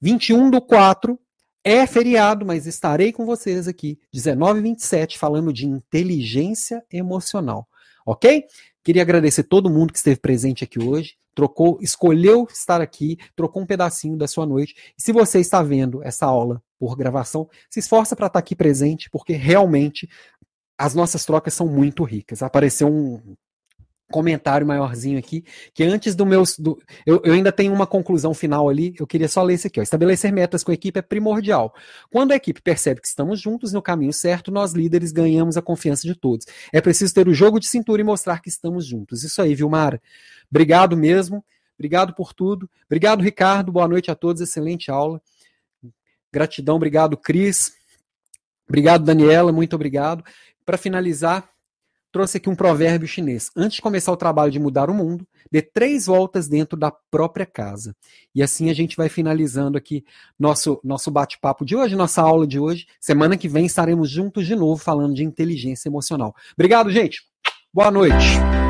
21 0.00 0.50
do 0.50 0.60
4 0.60 1.18
é 1.64 1.86
feriado, 1.86 2.46
mas 2.46 2.66
estarei 2.66 3.12
com 3.12 3.26
vocês 3.26 3.66
aqui, 3.66 3.98
19 4.12 4.60
e 4.60 4.62
27, 4.62 5.18
falando 5.18 5.52
de 5.52 5.66
inteligência 5.66 6.84
emocional. 6.90 7.68
Ok? 8.06 8.44
Queria 8.82 9.02
agradecer 9.02 9.42
todo 9.42 9.68
mundo 9.68 9.92
que 9.92 9.98
esteve 9.98 10.18
presente 10.18 10.64
aqui 10.64 10.82
hoje, 10.82 11.16
trocou, 11.38 11.78
escolheu 11.80 12.48
estar 12.50 12.80
aqui, 12.80 13.16
trocou 13.36 13.62
um 13.62 13.66
pedacinho 13.66 14.16
da 14.16 14.26
sua 14.26 14.44
noite. 14.44 14.74
E 14.98 15.00
se 15.00 15.12
você 15.12 15.38
está 15.38 15.62
vendo 15.62 16.02
essa 16.02 16.26
aula 16.26 16.60
por 16.76 16.96
gravação, 16.96 17.48
se 17.70 17.78
esforça 17.78 18.16
para 18.16 18.26
estar 18.26 18.40
aqui 18.40 18.56
presente, 18.56 19.08
porque 19.08 19.34
realmente 19.34 20.08
as 20.76 20.96
nossas 20.96 21.24
trocas 21.24 21.54
são 21.54 21.68
muito 21.68 22.02
ricas. 22.02 22.42
Apareceu 22.42 22.88
um 22.88 23.36
comentário 24.10 24.66
maiorzinho 24.66 25.18
aqui, 25.18 25.44
que 25.74 25.84
antes 25.84 26.14
do 26.14 26.24
meu. 26.24 26.42
Do, 26.58 26.78
eu, 27.04 27.20
eu, 27.24 27.32
ainda 27.32 27.52
tenho 27.52 27.72
uma 27.72 27.86
conclusão 27.86 28.32
final 28.32 28.68
ali, 28.68 28.94
eu 28.98 29.06
queria 29.06 29.28
só 29.28 29.42
ler 29.42 29.54
esse 29.54 29.66
aqui. 29.66 29.80
Ó. 29.80 29.82
Estabelecer 29.82 30.32
metas 30.32 30.64
com 30.64 30.70
a 30.70 30.74
equipe 30.74 30.98
é 30.98 31.02
primordial. 31.02 31.74
Quando 32.10 32.32
a 32.32 32.36
equipe 32.36 32.60
percebe 32.60 33.00
que 33.00 33.08
estamos 33.08 33.40
juntos 33.40 33.72
no 33.72 33.82
caminho 33.82 34.12
certo, 34.12 34.50
nós 34.50 34.72
líderes 34.72 35.12
ganhamos 35.12 35.56
a 35.56 35.62
confiança 35.62 36.06
de 36.06 36.14
todos. 36.14 36.46
É 36.72 36.80
preciso 36.80 37.14
ter 37.14 37.28
o 37.28 37.34
jogo 37.34 37.60
de 37.60 37.68
cintura 37.68 38.00
e 38.00 38.04
mostrar 38.04 38.40
que 38.40 38.48
estamos 38.48 38.86
juntos. 38.86 39.22
Isso 39.22 39.40
aí, 39.42 39.54
Vilmar. 39.54 40.00
Obrigado 40.50 40.96
mesmo. 40.96 41.44
Obrigado 41.78 42.14
por 42.14 42.32
tudo. 42.32 42.68
Obrigado, 42.86 43.22
Ricardo. 43.22 43.70
Boa 43.70 43.86
noite 43.86 44.10
a 44.10 44.14
todos. 44.14 44.42
Excelente 44.42 44.90
aula. 44.90 45.20
Gratidão. 46.32 46.76
Obrigado, 46.76 47.16
Cris. 47.16 47.78
Obrigado, 48.68 49.04
Daniela, 49.04 49.50
muito 49.50 49.74
obrigado. 49.74 50.22
Para 50.64 50.76
finalizar, 50.76 51.48
trouxe 52.12 52.38
aqui 52.38 52.48
um 52.48 52.54
provérbio 52.54 53.08
chinês. 53.08 53.50
Antes 53.56 53.76
de 53.76 53.82
começar 53.82 54.12
o 54.12 54.16
trabalho 54.16 54.50
de 54.50 54.58
mudar 54.58 54.90
o 54.90 54.94
mundo, 54.94 55.26
dê 55.50 55.62
três 55.62 56.06
voltas 56.06 56.48
dentro 56.48 56.78
da 56.78 56.90
própria 56.90 57.46
casa. 57.46 57.94
E 58.34 58.42
assim 58.42 58.70
a 58.70 58.74
gente 58.74 58.96
vai 58.96 59.08
finalizando 59.08 59.78
aqui 59.78 60.04
nosso, 60.38 60.80
nosso 60.82 61.10
bate-papo 61.10 61.64
de 61.64 61.76
hoje, 61.76 61.96
nossa 61.96 62.22
aula 62.22 62.46
de 62.46 62.58
hoje. 62.58 62.86
Semana 63.00 63.36
que 63.36 63.48
vem 63.48 63.66
estaremos 63.66 64.10
juntos 64.10 64.46
de 64.46 64.54
novo 64.54 64.82
falando 64.82 65.14
de 65.14 65.24
inteligência 65.24 65.88
emocional. 65.88 66.34
Obrigado, 66.54 66.90
gente. 66.90 67.22
Boa 67.72 67.90
noite. 67.90 68.67